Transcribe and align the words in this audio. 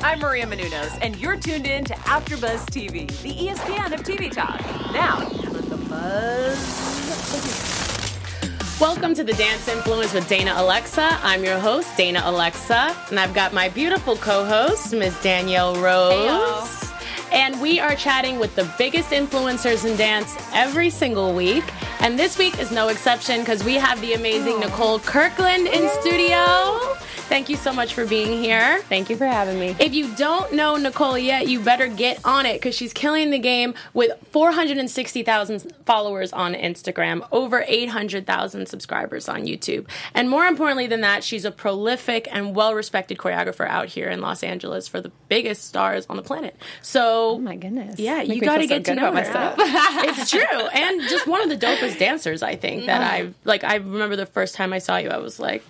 I'm 0.00 0.20
Maria 0.20 0.46
Menounos, 0.46 0.96
and 1.02 1.16
you're 1.16 1.36
tuned 1.36 1.66
in 1.66 1.84
to 1.86 1.94
AfterBuzz 1.94 2.66
TV, 2.66 3.08
the 3.22 3.32
ESPN 3.32 3.92
of 3.92 4.02
TV 4.04 4.30
talk. 4.30 4.60
Now, 4.92 5.28
let 5.50 5.68
the 5.68 5.76
buzz. 5.76 6.56
Welcome 8.80 9.12
to 9.14 9.24
the 9.24 9.32
Dance 9.32 9.66
Influence 9.66 10.14
with 10.14 10.28
Dana 10.28 10.54
Alexa. 10.56 11.18
I'm 11.22 11.42
your 11.44 11.58
host, 11.58 11.96
Dana 11.96 12.22
Alexa, 12.24 12.96
and 13.10 13.18
I've 13.18 13.34
got 13.34 13.52
my 13.52 13.68
beautiful 13.70 14.14
co-host, 14.14 14.92
Miss 14.92 15.20
Danielle 15.20 15.74
Rose. 15.82 16.92
And 17.32 17.60
we 17.60 17.80
are 17.80 17.96
chatting 17.96 18.38
with 18.38 18.54
the 18.54 18.72
biggest 18.78 19.10
influencers 19.10 19.84
in 19.84 19.96
dance 19.96 20.36
every 20.54 20.90
single 20.90 21.34
week. 21.34 21.64
And 22.00 22.16
this 22.16 22.38
week 22.38 22.60
is 22.60 22.70
no 22.70 22.86
exception 22.86 23.40
because 23.40 23.64
we 23.64 23.74
have 23.74 24.00
the 24.00 24.14
amazing 24.14 24.54
oh. 24.54 24.60
Nicole 24.60 25.00
Kirkland 25.00 25.66
in 25.66 25.90
studio. 26.00 26.96
Thank 27.18 27.48
you 27.48 27.56
so 27.56 27.72
much 27.72 27.94
for 27.94 28.06
being 28.06 28.42
here. 28.42 28.80
Thank 28.82 29.10
you 29.10 29.16
for 29.16 29.26
having 29.26 29.58
me. 29.58 29.76
If 29.78 29.94
you 29.94 30.14
don't 30.16 30.52
know 30.52 30.76
Nicole 30.76 31.18
yet, 31.18 31.48
you 31.48 31.60
better 31.60 31.86
get 31.86 32.24
on 32.24 32.46
it 32.46 32.54
because 32.54 32.74
she's 32.74 32.92
killing 32.92 33.30
the 33.30 33.38
game 33.38 33.74
with 33.94 34.12
460,000 34.30 35.72
followers 35.84 36.32
on 36.32 36.54
Instagram, 36.54 37.26
over 37.32 37.64
800,000 37.66 38.66
subscribers 38.66 39.28
on 39.28 39.42
YouTube. 39.42 39.88
And 40.14 40.30
more 40.30 40.46
importantly 40.46 40.86
than 40.86 41.02
that, 41.02 41.22
she's 41.24 41.44
a 41.44 41.50
prolific 41.50 42.28
and 42.30 42.54
well 42.54 42.74
respected 42.74 43.18
choreographer 43.18 43.68
out 43.68 43.88
here 43.88 44.08
in 44.08 44.20
Los 44.20 44.42
Angeles 44.42 44.88
for 44.88 45.00
the 45.00 45.12
biggest 45.28 45.64
stars 45.64 46.06
on 46.08 46.16
the 46.16 46.22
planet. 46.22 46.56
So, 46.82 47.30
Oh 47.30 47.38
my 47.38 47.56
goodness. 47.56 47.98
yeah, 47.98 48.22
you 48.22 48.40
got 48.40 48.56
to 48.56 48.62
so 48.62 48.68
get 48.68 48.84
to 48.86 48.94
know 48.94 49.12
myself. 49.12 49.54
it's 49.58 50.30
true, 50.30 50.40
and 50.42 51.02
just 51.02 51.26
one 51.26 51.42
of 51.42 51.48
the 51.48 51.66
dopest 51.66 51.98
dancers 51.98 52.42
I 52.42 52.56
think 52.56 52.86
that 52.86 53.00
mm-hmm. 53.00 53.28
I 53.28 53.34
like. 53.44 53.64
I 53.64 53.76
remember 53.76 54.16
the 54.16 54.26
first 54.26 54.54
time 54.54 54.72
I 54.72 54.78
saw 54.78 54.96
you, 54.96 55.08
I 55.08 55.18
was 55.18 55.38
like, 55.38 55.62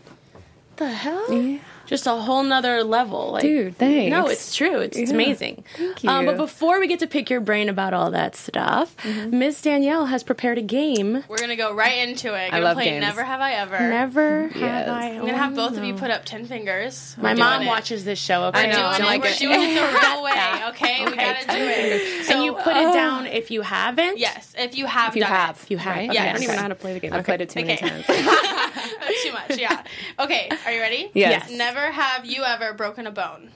"The 0.78 0.88
hell." 0.88 1.32
Yeah. 1.32 1.58
Just 1.88 2.06
a 2.06 2.10
whole 2.12 2.42
nother 2.42 2.84
level, 2.84 3.32
like, 3.32 3.42
Dude, 3.42 3.76
thanks. 3.78 4.10
No, 4.10 4.26
it's 4.28 4.54
true. 4.54 4.78
It's, 4.80 4.96
it's 4.96 5.10
amazing. 5.10 5.64
Thank 5.74 6.04
Um, 6.04 6.26
but 6.26 6.36
before 6.36 6.78
we 6.80 6.86
get 6.86 7.00
to 7.00 7.06
pick 7.06 7.30
your 7.30 7.40
brain 7.40 7.68
about 7.68 7.94
all 7.94 8.10
that 8.12 8.36
stuff, 8.36 8.94
Mm-hmm. 8.98 9.38
Miss 9.38 9.62
Danielle 9.62 10.06
has 10.06 10.22
prepared 10.22 10.58
a 10.58 10.62
game. 10.62 11.24
We're 11.28 11.38
gonna 11.38 11.56
go 11.56 11.74
right 11.74 12.06
into 12.06 12.34
it. 12.34 12.50
Gonna 12.50 12.62
love 12.62 12.76
play 12.76 12.84
games. 12.90 13.00
Never 13.00 13.24
Have 13.24 13.40
I 13.40 13.52
Ever. 13.54 13.78
Never 13.80 14.48
have 14.48 14.56
Yes. 14.60 14.88
I. 14.88 15.08
I'm 15.12 15.20
gonna 15.20 15.36
have 15.38 15.54
both 15.54 15.76
of 15.78 15.84
you 15.84 15.94
put 15.94 16.10
up 16.10 16.24
ten 16.26 16.44
fingers. 16.44 17.16
My 17.18 17.32
We're 17.32 17.38
mom 17.38 17.62
it. 17.62 17.66
watches 17.66 18.04
this 18.04 18.18
show. 18.18 18.44
Okay, 18.44 18.60
I 18.60 18.62
We're 18.66 18.72
know, 18.72 18.76
doing 18.78 18.86
I'm 18.94 19.00
it. 19.00 19.04
like 19.06 19.22
We're 19.22 19.28
it. 19.30 19.38
doing 19.38 19.60
it 19.62 19.74
the 19.74 19.98
real 20.08 20.22
way. 20.22 20.62
Okay, 20.68 21.04
we 21.04 21.12
Okay, 21.12 21.16
gotta 21.16 21.46
do 21.46 21.64
it. 21.64 22.30
and 22.30 22.44
you 22.44 22.52
put 22.52 22.76
it 22.76 22.92
down 22.92 23.26
if 23.26 23.50
you 23.50 23.62
haven't. 23.62 24.18
Yes, 24.18 24.52
if 24.58 24.76
you 24.76 24.84
have 24.86 25.16
you 25.16 25.22
done 25.22 25.30
have. 25.30 25.64
you 25.70 25.78
have. 25.78 25.96
Right? 25.96 26.10
Okay, 26.10 26.18
I 26.18 26.32
don't 26.32 26.42
even 26.42 26.56
know 26.56 26.62
how 26.62 26.68
to 26.68 26.74
play 26.74 26.92
the 26.92 27.00
game. 27.00 27.12
I've 27.14 27.20
Okay. 27.20 27.36
played 27.36 27.40
it 27.42 27.50
too 27.50 27.60
many 27.64 27.72
Okay. 27.74 27.88
times. 27.88 28.06
too 29.22 29.32
much. 29.32 29.58
Yeah. 29.58 29.82
Okay, 30.18 30.50
are 30.66 30.72
you 30.72 30.80
ready? 30.80 31.10
Yes. 31.14 31.50
Never 31.50 31.77
have 31.80 32.24
you 32.26 32.44
ever 32.44 32.72
broken 32.74 33.06
a 33.06 33.10
bone. 33.10 33.50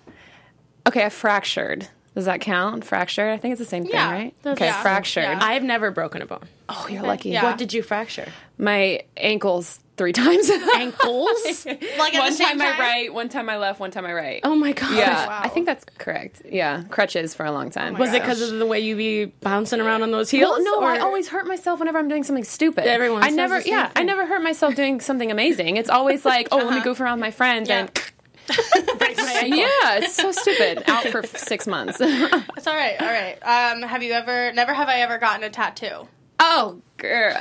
Okay, 0.87 1.05
I 1.05 1.09
fractured. 1.11 1.89
Does 2.15 2.27
that 2.27 2.41
count? 2.43 2.85
Fractured? 2.85 3.31
I 3.31 3.39
think 3.39 3.53
it's 3.53 3.59
the 3.61 3.65
same 3.65 3.85
thing, 3.85 3.93
Yeah. 3.95 4.11
right? 4.13 4.35
That's- 4.43 4.59
Okay, 4.59 4.67
yeah. 4.67 4.83
fractured. 4.83 5.23
Yeah. 5.25 5.39
I've 5.41 5.63
never 5.63 5.91
broken 5.91 6.21
a 6.21 6.27
bone. 6.27 6.45
Oh, 6.69 6.87
you're 6.91 7.03
lucky. 7.03 7.31
Yeah. 7.31 7.45
What 7.45 7.57
did 7.59 7.73
you 7.73 7.83
fracture? 7.83 8.29
My 8.59 9.03
ankles 9.17 9.79
three 9.97 10.13
times. 10.25 10.51
Ankles? 10.75 11.65
Like 11.67 12.15
at 12.15 12.19
one 12.21 12.31
the 12.31 12.37
same 12.37 12.59
time 12.59 12.61
I 12.61 12.79
right, 12.79 13.15
one 13.15 13.29
time 13.29 13.49
I 13.49 13.57
left, 13.59 13.79
one 13.81 13.91
time 13.91 14.05
I 14.05 14.13
right. 14.13 14.41
oh 14.45 14.55
my 14.55 14.73
god. 14.73 14.95
yeah, 14.97 15.27
wow. 15.27 15.41
I 15.43 15.49
think 15.49 15.67
that's 15.67 15.85
correct. 15.99 16.43
Yeah, 16.51 16.83
crutches 16.91 17.35
for 17.35 17.45
a 17.47 17.53
long 17.53 17.71
time. 17.71 17.97
Oh 17.97 17.99
Was 17.99 18.13
it 18.13 18.21
because 18.23 18.41
of 18.43 18.59
the 18.59 18.67
way 18.67 18.81
you 18.81 18.97
be 18.97 19.27
bouncing 19.27 19.81
around 19.81 20.03
on 20.03 20.11
those 20.11 20.31
heels? 20.31 20.51
Well, 20.59 20.65
no, 20.81 20.87
I 20.87 20.99
or- 20.99 21.03
always 21.03 21.29
hurt 21.29 21.47
myself 21.47 21.79
whenever 21.79 21.99
I'm 21.99 22.09
doing 22.09 22.25
something 22.25 22.45
stupid. 22.45 22.87
Everyone 22.87 23.23
I 23.23 23.29
says 23.29 23.37
never, 23.37 23.57
the 23.57 23.63
same 23.63 23.73
yeah, 23.75 23.85
I 23.95 24.01
thing. 24.01 24.07
never 24.07 24.27
hurt 24.27 24.43
myself 24.43 24.75
doing 24.75 25.01
something 25.01 25.31
amazing. 25.31 25.77
It's 25.77 25.91
always 25.91 26.25
like, 26.33 26.49
oh, 26.53 26.57
let 26.57 26.67
me 26.67 26.77
uh-huh. 26.77 26.85
goof 26.85 27.01
around 27.01 27.19
with 27.19 27.27
my 27.27 27.31
friends 27.31 27.69
Yeah. 27.69 27.81
and 27.81 27.93
break 27.93 28.01
my 28.03 28.03
ankle. 28.03 28.12
yeah, 29.47 29.99
it's 29.99 30.15
so 30.15 30.33
stupid. 30.33 30.83
Out 30.89 31.07
for 31.09 31.23
six 31.25 31.67
months. 31.67 32.01
It's 32.57 32.67
all 32.67 32.77
right. 32.77 33.01
All 33.01 33.07
right. 33.09 33.39
Um, 33.43 33.83
have 33.83 34.03
you 34.03 34.13
ever? 34.13 34.53
Never 34.53 34.73
have 34.73 34.89
I 34.89 35.01
ever 35.01 35.19
gotten 35.19 35.43
a 35.45 35.51
tattoo. 35.51 36.07
oh, 36.39 36.81
girl, 36.97 37.37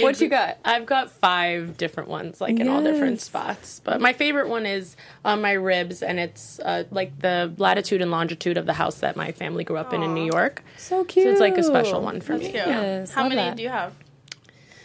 what 0.00 0.20
you 0.20 0.28
got? 0.28 0.58
I've 0.64 0.86
got 0.86 1.10
five 1.10 1.76
different 1.76 2.08
ones, 2.08 2.40
like 2.40 2.58
in 2.60 2.68
all 2.68 2.82
different 2.82 3.20
spots. 3.20 3.80
But 3.84 4.00
my 4.00 4.12
favorite 4.12 4.48
one 4.48 4.66
is 4.66 4.96
on 5.24 5.40
my 5.42 5.52
ribs, 5.52 6.02
and 6.02 6.18
it's 6.18 6.58
uh, 6.60 6.84
like 6.90 7.18
the 7.18 7.52
latitude 7.58 8.02
and 8.02 8.10
longitude 8.10 8.56
of 8.58 8.66
the 8.66 8.72
house 8.74 8.96
that 8.96 9.16
my 9.16 9.32
family 9.32 9.64
grew 9.64 9.76
up 9.76 9.92
in 9.92 10.02
in 10.02 10.14
New 10.14 10.24
York. 10.24 10.62
So 10.76 11.04
cute. 11.04 11.24
So 11.26 11.30
it's 11.32 11.40
like 11.40 11.58
a 11.58 11.62
special 11.62 12.00
one 12.02 12.20
for 12.20 12.32
me. 12.36 12.44
Cute. 12.50 12.54
Yes, 12.54 13.12
How 13.12 13.22
love 13.22 13.30
many 13.32 13.42
that. 13.42 13.56
do 13.56 13.62
you 13.62 13.68
have? 13.70 13.92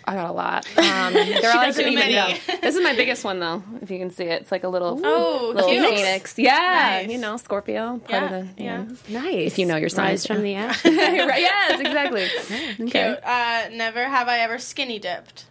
I 0.06 0.16
got 0.16 0.30
a 0.30 0.34
lot. 0.34 0.68
Um, 0.78 1.14
they're 1.14 1.52
all 1.52 1.62
doesn't 1.66 1.88
even 1.88 2.04
even 2.04 2.16
know. 2.16 2.28
know. 2.30 2.38
This 2.62 2.76
is 2.76 2.82
my 2.84 2.96
biggest 2.96 3.24
one 3.24 3.40
though. 3.40 3.64
If 3.82 3.90
you 3.92 3.98
can 3.98 4.12
see 4.12 4.26
it, 4.26 4.42
it's 4.42 4.52
like 4.52 4.64
a 4.64 4.68
little 4.68 5.00
Oh, 5.04 5.52
little 5.56 5.70
cute. 5.70 5.86
phoenix. 5.86 6.38
Yeah, 6.38 7.00
Nice. 7.04 7.10
you 7.10 7.18
know, 7.18 7.38
Scorpio. 7.38 7.98
Part 8.00 8.10
Yeah, 8.10 8.36
of 8.36 8.56
the 8.56 8.64
yeah. 8.64 8.86
Nice. 9.10 9.48
If 9.54 9.60
you 9.60 9.66
know 9.66 9.76
your 9.78 9.86
Rise 9.90 10.24
signs, 10.24 10.28
from 10.28 10.42
the 10.44 10.52
yeah. 10.52 10.66
ash. 10.70 10.84
right, 10.86 11.42
yes, 11.42 11.80
exactly. 11.80 12.24
Okay. 12.24 12.76
Cute. 12.78 13.24
Uh, 13.24 13.70
never 13.74 14.04
have 14.08 14.28
I 14.28 14.40
ever 14.40 14.60
skinny 14.60 15.00
dipped. 15.00 15.46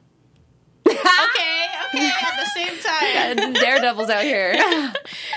okay, 0.87 0.97
okay, 0.99 2.11
at 2.23 2.37
the 2.37 2.51
same 2.55 2.79
time. 3.39 3.53
Daredevils 3.55 4.11
out 4.11 4.23
here. 4.25 4.55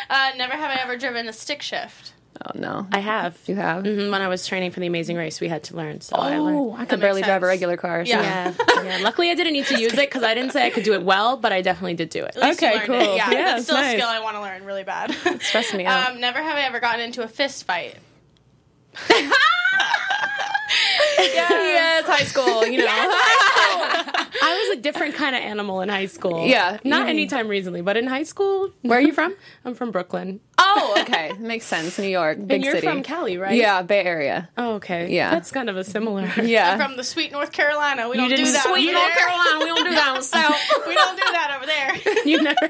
Uh, 0.09 0.31
never 0.37 0.53
have 0.53 0.71
I 0.71 0.81
ever 0.81 0.97
driven 0.97 1.27
a 1.27 1.33
stick 1.33 1.61
shift. 1.61 2.13
Oh 2.45 2.51
no, 2.55 2.87
I 2.91 2.99
have. 2.99 3.37
you 3.45 3.55
have. 3.55 3.83
Mhm, 3.83 4.11
When 4.11 4.21
I 4.21 4.27
was 4.27 4.45
training 4.47 4.71
for 4.71 4.79
the 4.79 4.87
Amazing 4.87 5.17
Race, 5.17 5.39
we 5.39 5.47
had 5.47 5.63
to 5.65 5.75
learn. 5.77 6.01
So 6.01 6.15
I 6.15 6.39
learned. 6.39 6.57
Oh, 6.57 6.75
I 6.77 6.85
could 6.85 6.99
barely 6.99 7.21
makes 7.21 7.27
drive 7.27 7.43
a 7.43 7.45
regular 7.45 7.77
car. 7.77 8.05
So. 8.05 8.09
Yeah. 8.09 8.53
Yeah, 8.75 8.83
yeah. 8.83 8.97
Luckily, 9.03 9.29
I 9.29 9.35
didn't 9.35 9.53
need 9.53 9.67
to 9.67 9.79
use 9.79 9.93
it 9.93 9.97
because 10.09 10.23
I 10.23 10.33
didn't 10.33 10.51
say 10.51 10.65
I 10.65 10.69
could 10.71 10.83
do 10.83 10.93
it 10.93 11.03
well, 11.03 11.37
but 11.37 11.53
I 11.53 11.61
definitely 11.61 11.93
did 11.93 12.09
do 12.09 12.23
it. 12.23 12.35
At 12.35 12.41
least 12.43 12.59
Okay, 12.63 12.73
learned 12.75 12.87
cool. 12.87 12.95
It. 13.01 13.15
Yeah, 13.17 13.31
Yeah, 13.31 13.43
that's 13.43 13.63
still 13.65 13.75
nice. 13.77 13.93
a 13.93 13.97
skill 13.97 14.09
I 14.09 14.19
want 14.19 14.35
to 14.35 14.41
learn 14.41 14.65
really 14.65 14.83
bad. 14.83 15.11
Stress 15.41 15.73
me 15.73 15.85
out. 15.85 16.11
Um, 16.11 16.19
never 16.19 16.41
have 16.41 16.57
I 16.57 16.61
ever 16.61 16.79
gotten 16.79 17.01
into 17.01 17.21
a 17.23 17.27
fist 17.27 17.65
fight. 17.65 17.95
yes, 21.19 22.05
high 22.05 22.23
school. 22.25 22.65
You 22.65 22.79
know. 22.79 22.85
I 22.87 23.52
was 24.73 24.79
a 24.79 24.81
different 24.81 25.15
kind 25.15 25.35
of 25.35 25.41
animal 25.41 25.81
in 25.81 25.89
high 25.89 26.05
school. 26.07 26.45
Yeah. 26.45 26.77
not 26.83 27.07
anytime 27.07 27.47
recently, 27.47 27.81
but 27.81 27.97
in 27.97 28.07
high 28.07 28.23
school. 28.23 28.71
Where 28.81 28.97
are 28.99 29.01
you 29.01 29.13
from? 29.13 29.35
I'm 29.65 29.73
from 29.75 29.91
Brooklyn. 29.91 30.39
Oh, 30.57 30.95
okay, 31.01 31.31
makes 31.39 31.65
sense. 31.65 31.97
New 31.99 32.07
York, 32.07 32.37
big 32.39 32.51
and 32.51 32.63
you're 32.63 32.73
city. 32.75 32.87
from 32.87 33.03
Cali, 33.03 33.37
right? 33.37 33.55
Yeah, 33.55 33.81
Bay 33.81 34.03
Area. 34.03 34.49
Oh, 34.57 34.75
okay. 34.75 35.13
Yeah. 35.13 35.31
That's 35.31 35.51
kind 35.51 35.69
of 35.69 35.77
a 35.77 35.83
similar. 35.83 36.29
Yeah. 36.43 36.77
From 36.77 36.97
the 36.97 37.03
sweet 37.03 37.31
North 37.31 37.51
Carolina. 37.51 38.09
We 38.09 38.17
don't 38.17 38.29
do 38.29 38.35
that 38.51 38.63
Sweet 38.63 38.89
over 38.89 38.93
North 38.93 39.15
there. 39.15 39.27
Carolina, 39.27 39.59
we 39.59 39.65
don't 39.65 39.83
do 39.85 39.95
that 39.95 40.15
in 40.17 40.23
South. 40.23 40.87
we 40.87 40.93
don't 40.95 41.15
do 41.15 41.23
that 41.31 41.53
over 41.55 41.65
there. 41.65 42.23
you 42.25 42.41
never. 42.43 42.69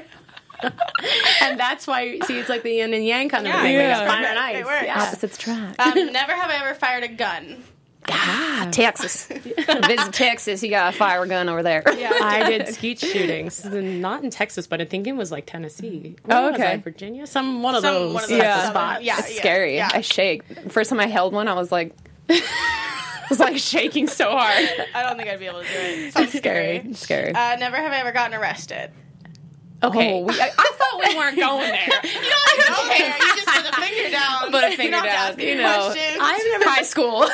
and 1.42 1.58
that's 1.58 1.86
why 1.86 2.18
see 2.20 2.38
it's 2.38 2.48
like 2.48 2.62
the 2.62 2.70
yin 2.70 2.94
and 2.94 3.04
yang 3.04 3.28
kind 3.28 3.46
of 3.46 3.52
Yeah, 3.52 3.62
thing. 3.62 3.74
yeah. 3.74 3.98
Like 3.98 4.08
fire 4.08 4.26
and 4.26 4.38
It 4.56 4.58
ice. 4.60 4.64
works. 4.64 4.82
Yeah. 4.86 5.02
Opposites 5.02 5.36
attract. 5.36 5.80
Um, 5.80 6.12
never 6.12 6.32
have 6.32 6.50
I 6.50 6.64
ever 6.64 6.74
fired 6.74 7.02
a 7.04 7.08
gun. 7.08 7.62
Ah, 8.10 8.68
Texas. 8.70 9.26
Visit 9.86 10.12
Texas. 10.12 10.62
You 10.62 10.70
got 10.70 10.94
a 10.94 10.96
fire 10.96 11.24
gun 11.26 11.48
over 11.48 11.62
there. 11.62 11.82
Yeah, 11.96 12.12
I 12.22 12.48
did 12.50 12.68
skeet 12.74 12.98
shootings, 12.98 13.64
not 13.64 14.24
in 14.24 14.30
Texas, 14.30 14.66
but 14.66 14.80
I 14.80 14.84
think 14.84 15.06
it 15.06 15.12
was 15.16 15.30
like 15.32 15.46
Tennessee. 15.46 16.16
Oh, 16.28 16.42
Where 16.42 16.52
was 16.52 16.60
okay. 16.60 16.72
I? 16.72 16.76
Virginia, 16.78 17.26
some 17.26 17.62
one 17.62 17.74
of 17.74 17.82
Some- 17.82 17.94
those, 17.94 18.14
one 18.14 18.22
of 18.24 18.28
those 18.30 18.38
Yeah. 18.38 18.70
spots. 18.70 19.02
yeah, 19.02 19.18
It's 19.18 19.36
scary. 19.36 19.76
Yeah. 19.76 19.90
I 19.92 20.00
shake. 20.00 20.42
First 20.70 20.90
time 20.90 21.00
I 21.00 21.06
held 21.06 21.32
one, 21.32 21.48
I 21.48 21.54
was 21.54 21.70
like, 21.72 21.94
I 22.28 23.26
was 23.30 23.40
like 23.40 23.56
shaking 23.58 24.06
so 24.06 24.30
hard. 24.30 24.68
I 24.94 25.02
don't 25.02 25.16
think 25.16 25.28
I'd 25.30 25.38
be 25.38 25.46
able 25.46 25.62
to 25.62 25.66
do 25.66 25.72
it. 25.74 26.12
Sounds 26.12 26.28
Scary. 26.28 26.38
scary. 26.38 26.76
It's 26.90 27.00
scary. 27.00 27.34
Uh, 27.34 27.56
never 27.56 27.76
have 27.76 27.92
I 27.92 27.98
ever 28.00 28.12
gotten 28.12 28.38
arrested. 28.38 28.90
Okay, 29.82 30.14
Oh, 30.14 30.20
we, 30.24 30.32
I, 30.40 30.50
I 30.56 30.72
thought 30.78 31.08
we 31.08 31.14
weren't 31.16 31.36
going 31.38 31.68
there. 31.70 31.88
You 32.04 32.30
don't 32.30 32.68
go 32.68 32.88
there. 32.88 33.16
You 33.18 33.36
just 33.36 33.46
put 33.48 33.66
a 33.66 33.80
finger 33.82 34.10
down. 34.10 34.50
Put 34.50 34.64
a 34.64 34.76
finger 34.76 34.90
don't 34.92 35.06
have 35.08 35.36
to 35.36 35.42
down, 35.42 35.48
you 35.48 35.62
know. 35.62 35.90
questions. 35.92 36.18
I've 36.22 36.42
never. 36.52 36.64
High 36.70 36.82
school. 36.82 37.26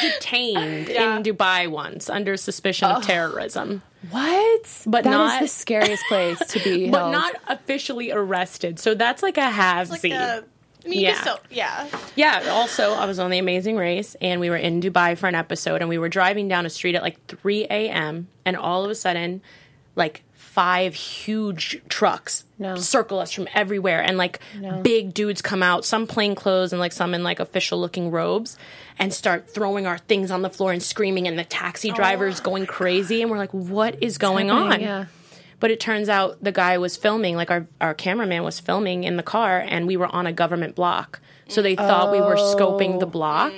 Detained 0.00 0.88
Yeah. 0.88 1.16
in 1.16 1.22
Dubai 1.22 1.68
once 1.68 2.08
under 2.10 2.36
suspicion 2.36 2.90
of 2.90 3.04
terrorism, 3.04 3.82
what? 4.10 4.82
But 4.86 5.04
That 5.04 5.10
not- 5.10 5.40
the 5.42 5.48
scariest 5.48 6.04
place 6.08 6.38
to 6.38 6.58
be. 6.62 6.90
but 6.90 6.98
held. 7.00 7.12
not 7.12 7.34
officially 7.48 8.10
arrested. 8.12 8.78
So 8.78 8.94
that's 8.94 9.22
like 9.22 9.36
a 9.38 9.48
have 9.50 9.90
like 9.90 10.04
a, 10.04 10.44
I 10.84 10.88
mean, 10.88 11.00
Yeah. 11.00 11.20
still, 11.20 11.38
yeah. 11.50 11.88
Yeah. 12.14 12.44
Also, 12.50 12.92
I 12.92 13.06
was 13.06 13.18
on 13.18 13.30
The 13.30 13.38
Amazing 13.38 13.76
Race, 13.76 14.14
and 14.20 14.40
we 14.40 14.50
were 14.50 14.56
in 14.56 14.80
Dubai 14.80 15.18
for 15.18 15.26
an 15.26 15.34
episode, 15.34 15.80
and 15.80 15.88
we 15.88 15.98
were 15.98 16.08
driving 16.08 16.46
down 16.46 16.64
a 16.66 16.70
street 16.70 16.94
at 16.94 17.02
like 17.02 17.18
3 17.26 17.64
a.m., 17.68 18.28
and 18.44 18.56
all 18.56 18.84
of 18.84 18.90
a 18.90 18.94
sudden, 18.94 19.42
like 19.96 20.22
five 20.56 20.94
huge 20.94 21.82
trucks 21.90 22.44
No. 22.58 22.76
circle 22.76 23.18
us 23.18 23.30
from 23.30 23.46
everywhere, 23.54 24.00
and 24.00 24.16
like 24.16 24.40
big 24.82 25.12
dudes 25.12 25.42
come 25.42 25.62
out, 25.62 25.84
some 25.84 26.06
plain 26.06 26.34
clothes 26.34 26.72
and 26.72 26.80
like 26.80 26.92
some 26.92 27.12
in 27.14 27.22
like 27.22 27.40
official 27.40 27.78
looking 27.78 28.10
robes, 28.10 28.56
and 28.98 29.12
start 29.12 29.50
throwing 29.50 29.86
our 29.86 29.98
things 29.98 30.30
on 30.30 30.40
the 30.40 30.48
floor 30.48 30.72
and 30.72 30.82
screaming, 30.82 31.28
and 31.28 31.38
the 31.38 31.44
taxi 31.44 31.90
driver's 31.90 32.40
going 32.40 32.64
crazy, 32.64 33.20
and 33.20 33.30
we're 33.30 33.36
like, 33.36 33.52
what 33.52 34.02
is 34.02 34.16
going 34.16 34.50
on? 34.50 34.80
yeah. 34.80 35.04
But 35.60 35.70
it 35.70 35.78
turns 35.80 36.08
out 36.08 36.42
the 36.42 36.52
guy 36.52 36.78
was 36.78 36.96
filming, 36.96 37.36
like 37.36 37.50
our, 37.50 37.66
our 37.80 37.92
cameraman 37.94 38.42
was 38.42 38.58
filming 38.58 39.04
in 39.04 39.16
the 39.18 39.22
car, 39.22 39.58
and 39.58 39.86
we 39.86 39.96
were 39.98 40.06
on 40.06 40.26
a 40.26 40.32
government 40.32 40.74
block. 40.74 41.20
So 41.48 41.60
they 41.62 41.76
thought 41.76 42.12
we 42.12 42.20
were 42.20 42.36
scoping 42.36 42.98
the 42.98 43.06
block. 43.06 43.52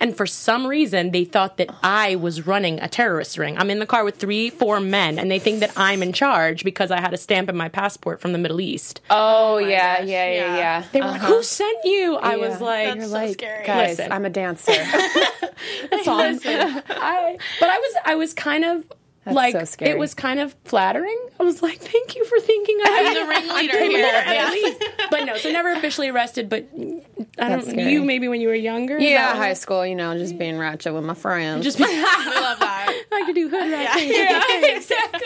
And 0.00 0.16
for 0.16 0.26
some 0.26 0.66
reason, 0.66 1.10
they 1.10 1.24
thought 1.24 1.58
that 1.58 1.68
I 1.82 2.16
was 2.16 2.46
running 2.46 2.80
a 2.80 2.88
terrorist 2.88 3.36
ring. 3.36 3.58
I'm 3.58 3.70
in 3.70 3.78
the 3.78 3.86
car 3.86 4.02
with 4.04 4.16
three, 4.16 4.48
four 4.50 4.80
men, 4.80 5.18
and 5.18 5.30
they 5.30 5.38
think 5.38 5.60
that 5.60 5.72
I'm 5.76 6.02
in 6.02 6.12
charge 6.12 6.64
because 6.64 6.90
I 6.90 7.00
had 7.00 7.12
a 7.12 7.18
stamp 7.18 7.48
in 7.50 7.56
my 7.56 7.68
passport 7.68 8.20
from 8.20 8.32
the 8.32 8.38
Middle 8.38 8.60
East. 8.60 9.00
Oh, 9.10 9.54
oh 9.54 9.58
yeah, 9.58 10.00
yeah, 10.00 10.02
yeah, 10.02 10.30
yeah. 10.30 10.56
yeah. 10.56 10.84
They 10.92 11.00
were 11.00 11.08
like, 11.08 11.22
uh-huh. 11.22 11.34
"Who 11.34 11.42
sent 11.42 11.84
you?" 11.84 12.16
I 12.16 12.36
was 12.36 12.60
like, 12.60 12.86
That's 12.86 12.96
You're 12.98 13.06
so 13.08 13.12
like, 13.12 13.32
scary. 13.32 13.66
guys, 13.66 13.98
Listen. 13.98 14.12
I'm 14.12 14.24
a 14.24 14.30
dancer. 14.30 14.72
That's 15.90 16.08
all 16.08 16.20
I'm 16.20 16.38
saying. 16.38 16.82
I, 16.88 17.38
but 17.58 17.68
I 17.68 17.78
was 17.78 17.94
I 18.06 18.14
was 18.14 18.34
kind 18.34 18.64
of 18.64 18.84
like 19.26 19.52
so 19.52 19.64
scary. 19.64 19.90
it 19.92 19.98
was 19.98 20.14
kind 20.14 20.40
of 20.40 20.54
flattering. 20.64 21.18
I 21.38 21.42
was 21.42 21.62
like, 21.62 21.78
thank 21.80 22.16
you 22.16 22.24
for 22.24 22.40
thinking 22.40 22.78
I 22.82 23.04
I'm 23.06 23.14
the 23.14 23.28
ringleader 23.28 23.72
capable 23.72 23.96
here. 23.96 24.06
of 24.18 24.26
Yeah. 24.26 24.44
at 24.46 24.52
least. 24.52 24.84
But 25.10 25.24
no, 25.24 25.36
so 25.36 25.50
never 25.50 25.72
officially 25.72 26.08
arrested. 26.08 26.48
But 26.48 26.66
I 26.74 27.48
That's 27.48 27.64
don't. 27.66 27.72
scary. 27.74 27.92
You 27.92 28.02
maybe 28.04 28.28
when 28.28 28.40
you 28.40 28.48
were 28.48 28.54
younger. 28.54 28.98
Yeah, 28.98 29.28
that- 29.32 29.36
high 29.36 29.52
school, 29.54 29.84
you 29.86 29.94
know, 29.94 30.16
just 30.16 30.38
being 30.38 30.58
ratchet 30.58 30.94
with 30.94 31.04
my 31.04 31.14
friends. 31.14 31.64
Just 31.64 31.78
We 31.80 31.84
love 31.86 32.58
that. 32.60 33.02
like 33.10 33.26
to 33.26 33.32
do 33.34 33.48
hood 33.48 33.70
rat 33.70 33.94
things. 33.94 34.14
Yeah, 34.16 34.76
exactly. 34.76 35.20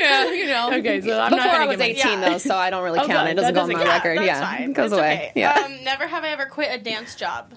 yeah, 0.00 0.30
you 0.32 0.46
know. 0.46 0.70
Okay, 0.78 1.00
so 1.00 1.18
I'm 1.20 1.30
Before 1.30 1.44
not 1.46 1.54
I 1.54 1.58
gonna 1.58 1.68
was 1.72 1.80
18 1.80 1.96
Yeah. 1.96 2.30
though, 2.30 2.38
so 2.38 2.56
I 2.56 2.70
don't 2.70 2.82
really 2.84 2.98
Oh, 3.00 3.06
count. 3.06 3.26
good. 3.26 3.32
It 3.32 3.34
doesn't 3.36 3.54
That 3.54 3.60
go 3.60 3.62
on 3.64 3.68
my 3.68 3.74
count. 3.74 3.88
record. 3.88 4.18
That's 4.18 4.26
yeah, 4.26 4.40
fine. 4.40 4.72
goes 4.72 4.92
It's 4.92 4.98
away. 4.98 5.14
okay. 5.30 5.32
Yeah, 5.40 5.52
Um, 5.64 5.84
never 5.84 6.06
have 6.06 6.24
I 6.24 6.28
ever 6.30 6.46
quit 6.46 6.70
a 6.72 6.82
dance 6.82 7.14
job. 7.14 7.52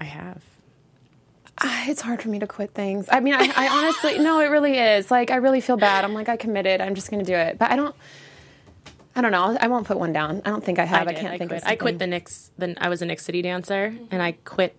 I 0.00 0.04
have. 0.04 0.42
Ah, 1.62 1.84
it's 1.88 2.00
hard 2.00 2.22
for 2.22 2.28
me 2.28 2.38
to 2.38 2.46
quit 2.46 2.72
things. 2.72 3.06
I 3.10 3.20
mean, 3.20 3.34
I, 3.34 3.52
I 3.54 3.68
honestly, 3.68 4.18
no, 4.18 4.40
it 4.40 4.46
really 4.46 4.78
is. 4.78 5.10
Like, 5.10 5.30
I 5.30 5.36
really 5.36 5.60
feel 5.60 5.76
bad. 5.76 6.04
I'm 6.04 6.14
like, 6.14 6.28
I 6.28 6.36
committed. 6.36 6.80
I'm 6.80 6.94
just 6.94 7.10
going 7.10 7.22
to 7.22 7.30
do 7.30 7.36
it. 7.36 7.58
But 7.58 7.70
I 7.70 7.76
don't. 7.76 7.94
I 9.14 9.20
don't 9.22 9.32
know. 9.32 9.58
I 9.60 9.68
won't 9.68 9.86
put 9.86 9.98
one 9.98 10.12
down. 10.12 10.40
I 10.44 10.50
don't 10.50 10.64
think 10.64 10.78
I 10.78 10.84
have. 10.84 11.06
I, 11.06 11.12
did. 11.12 11.20
can't 11.20 11.38
think 11.38 11.50
quit. 11.50 11.62
of. 11.62 11.68
I 11.68 11.76
quit 11.76 11.98
the 11.98 12.06
Knicks. 12.06 12.50
Then 12.56 12.76
I 12.80 12.88
was 12.88 13.02
a 13.02 13.06
Knicks 13.06 13.24
City 13.24 13.42
dancer, 13.42 13.94
and 14.10 14.22
I 14.22 14.32
quit. 14.32 14.74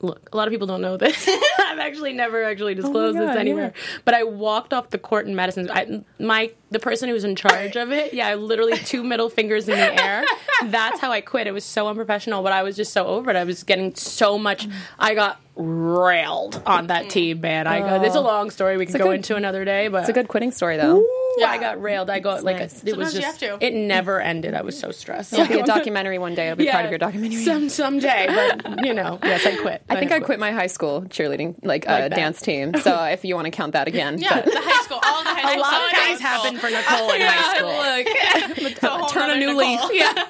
Look, 0.00 0.28
a 0.32 0.36
lot 0.36 0.46
of 0.46 0.52
people 0.52 0.66
don't 0.66 0.82
know 0.82 0.98
this. 0.98 1.28
I've 1.58 1.78
actually 1.78 2.12
never 2.12 2.44
actually 2.44 2.74
disclosed 2.74 3.16
God, 3.16 3.30
this 3.30 3.36
anywhere. 3.36 3.72
But 4.04 4.14
I 4.14 4.24
walked 4.24 4.74
off 4.74 4.90
the 4.90 4.98
court 4.98 5.26
in 5.26 5.34
Madison. 5.34 5.70
I, 5.70 6.04
my 6.20 6.52
the 6.70 6.78
person 6.78 7.08
who 7.08 7.14
was 7.14 7.24
in 7.24 7.34
charge 7.34 7.76
of 7.76 7.90
it, 7.90 8.12
yeah, 8.12 8.28
I 8.28 8.34
literally 8.34 8.76
two 8.76 9.02
middle 9.12 9.30
fingers 9.30 9.68
in 9.68 9.78
the 9.78 10.02
air. 10.04 10.24
That's 10.66 11.00
how 11.00 11.10
I 11.10 11.22
quit. 11.22 11.46
It 11.46 11.52
was 11.52 11.64
so 11.64 11.88
unprofessional, 11.88 12.42
but 12.42 12.52
I 12.52 12.62
was 12.62 12.76
just 12.76 12.92
so 12.92 13.06
over 13.06 13.30
it. 13.30 13.36
I 13.36 13.44
was 13.44 13.64
getting 13.64 13.94
so 13.94 14.38
much. 14.38 14.68
I 14.98 15.14
got 15.14 15.40
railed 15.56 16.60
on 16.66 16.88
that 16.88 17.10
team, 17.10 17.40
man. 17.40 17.66
I 17.66 17.80
got. 17.80 18.04
It's 18.04 18.14
a 18.16 18.20
long 18.20 18.50
story. 18.50 18.76
We 18.76 18.86
can 18.86 18.96
go 18.98 19.04
good- 19.04 19.16
into 19.16 19.36
another 19.36 19.64
day, 19.64 19.88
but 19.88 20.00
It's 20.00 20.08
a 20.08 20.12
good 20.12 20.28
quitting 20.28 20.50
story 20.50 20.76
though. 20.76 21.04
yeah, 21.38 21.48
I 21.50 21.58
got 21.58 21.80
railed. 21.80 22.10
I 22.10 22.20
got 22.20 22.42
like 22.44 22.58
nice. 22.58 22.82
a, 22.82 22.88
it 22.88 22.96
was 22.96 23.12
Sometimes 23.12 23.14
you 23.14 23.20
just 23.20 23.40
have 23.40 23.60
to. 23.60 23.66
it 23.66 23.74
never 23.74 24.20
ended. 24.20 24.54
I 24.54 24.62
was 24.62 24.78
so 24.78 24.90
stressed. 24.90 25.32
It'll 25.32 25.46
be 25.46 25.58
a 25.60 25.64
documentary 25.76 26.18
one 26.18 26.34
day. 26.34 26.46
It'll 26.48 26.56
be 26.58 26.68
part 26.68 26.84
of 26.84 26.90
your 26.90 26.98
documentary. 26.98 27.44
Some 27.44 27.68
someday, 27.68 28.26
but 28.28 28.84
you 28.84 28.94
know, 28.94 29.18
yes, 29.22 29.46
I 29.46 29.56
quit. 29.56 29.82
I 29.88 29.96
think 29.96 30.12
I 30.12 30.20
quit 30.20 30.38
my 30.38 30.50
high 30.52 30.66
school 30.66 31.02
cheerleading, 31.02 31.56
like, 31.62 31.88
uh, 31.88 31.92
Like 31.92 32.10
that. 32.10 32.16
dance 32.16 32.40
team. 32.40 32.72
So 32.84 33.02
if 33.04 33.24
you 33.24 33.34
want 33.34 33.46
to 33.46 33.50
count 33.50 33.72
that 33.72 33.88
again, 33.88 34.18
Yeah, 34.18 34.42
but- 34.42 34.52
the 34.52 34.60
high 34.60 34.82
school. 34.82 35.00
All 35.04 35.22
the 35.22 35.30
high 35.30 35.40
A 35.40 35.52
school. 35.52 35.60
lot 35.62 35.84
of 35.84 35.90
things 35.90 36.20
counts. 36.20 36.22
happened 36.22 36.58
for 36.60 36.70
Nicole 36.70 37.10
in 37.12 37.20
high 37.24 37.56
school. 37.56 38.66
It's 38.66 38.82
a 38.82 38.88
whole 38.88 39.08
turn 39.08 39.30
a 39.30 39.34
nother 39.34 39.40
new 39.40 39.56
leaf. 39.56 39.80
Nicole. 39.80 39.92
Yeah. 39.96 40.24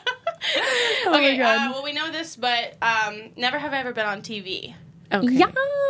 okay, 1.06 1.41
uh, 1.41 1.71
well, 1.73 1.82
we 1.82 1.93
know 1.93 2.11
this, 2.12 2.37
but 2.37 2.75
um, 2.82 3.31
never 3.37 3.59
have 3.59 3.73
I 3.73 3.79
ever 3.79 3.93
been 3.93 4.06
on 4.06 4.21
TV. 4.23 4.75
Okay. 5.12 5.45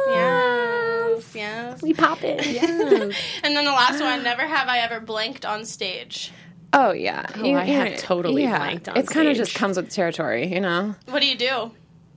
Yes, 0.09 1.35
yes. 1.35 1.83
We 1.83 1.95
pop 1.95 2.23
it. 2.23 2.45
Yeah. 2.55 3.11
And 3.43 3.57
then 3.57 3.65
the 3.65 3.73
last 3.73 4.01
one, 4.01 4.23
never 4.23 4.43
have 4.43 4.69
I 4.69 4.79
ever 4.79 5.01
blanked 5.01 5.45
on 5.45 5.65
stage. 5.65 6.33
Oh 6.73 6.93
yeah. 6.93 7.25
Oh, 7.37 7.55
I 7.55 7.65
have 7.65 7.99
totally 7.99 8.47
blanked 8.47 8.89
on 8.89 8.97
It's 8.97 9.09
kind 9.09 9.29
of 9.29 9.37
just 9.37 9.55
comes 9.55 9.77
with 9.77 9.87
the 9.87 9.93
territory, 9.95 10.53
you 10.53 10.61
know. 10.61 10.95
What 11.07 11.21
do 11.21 11.27
you 11.27 11.37
do? 11.37 11.71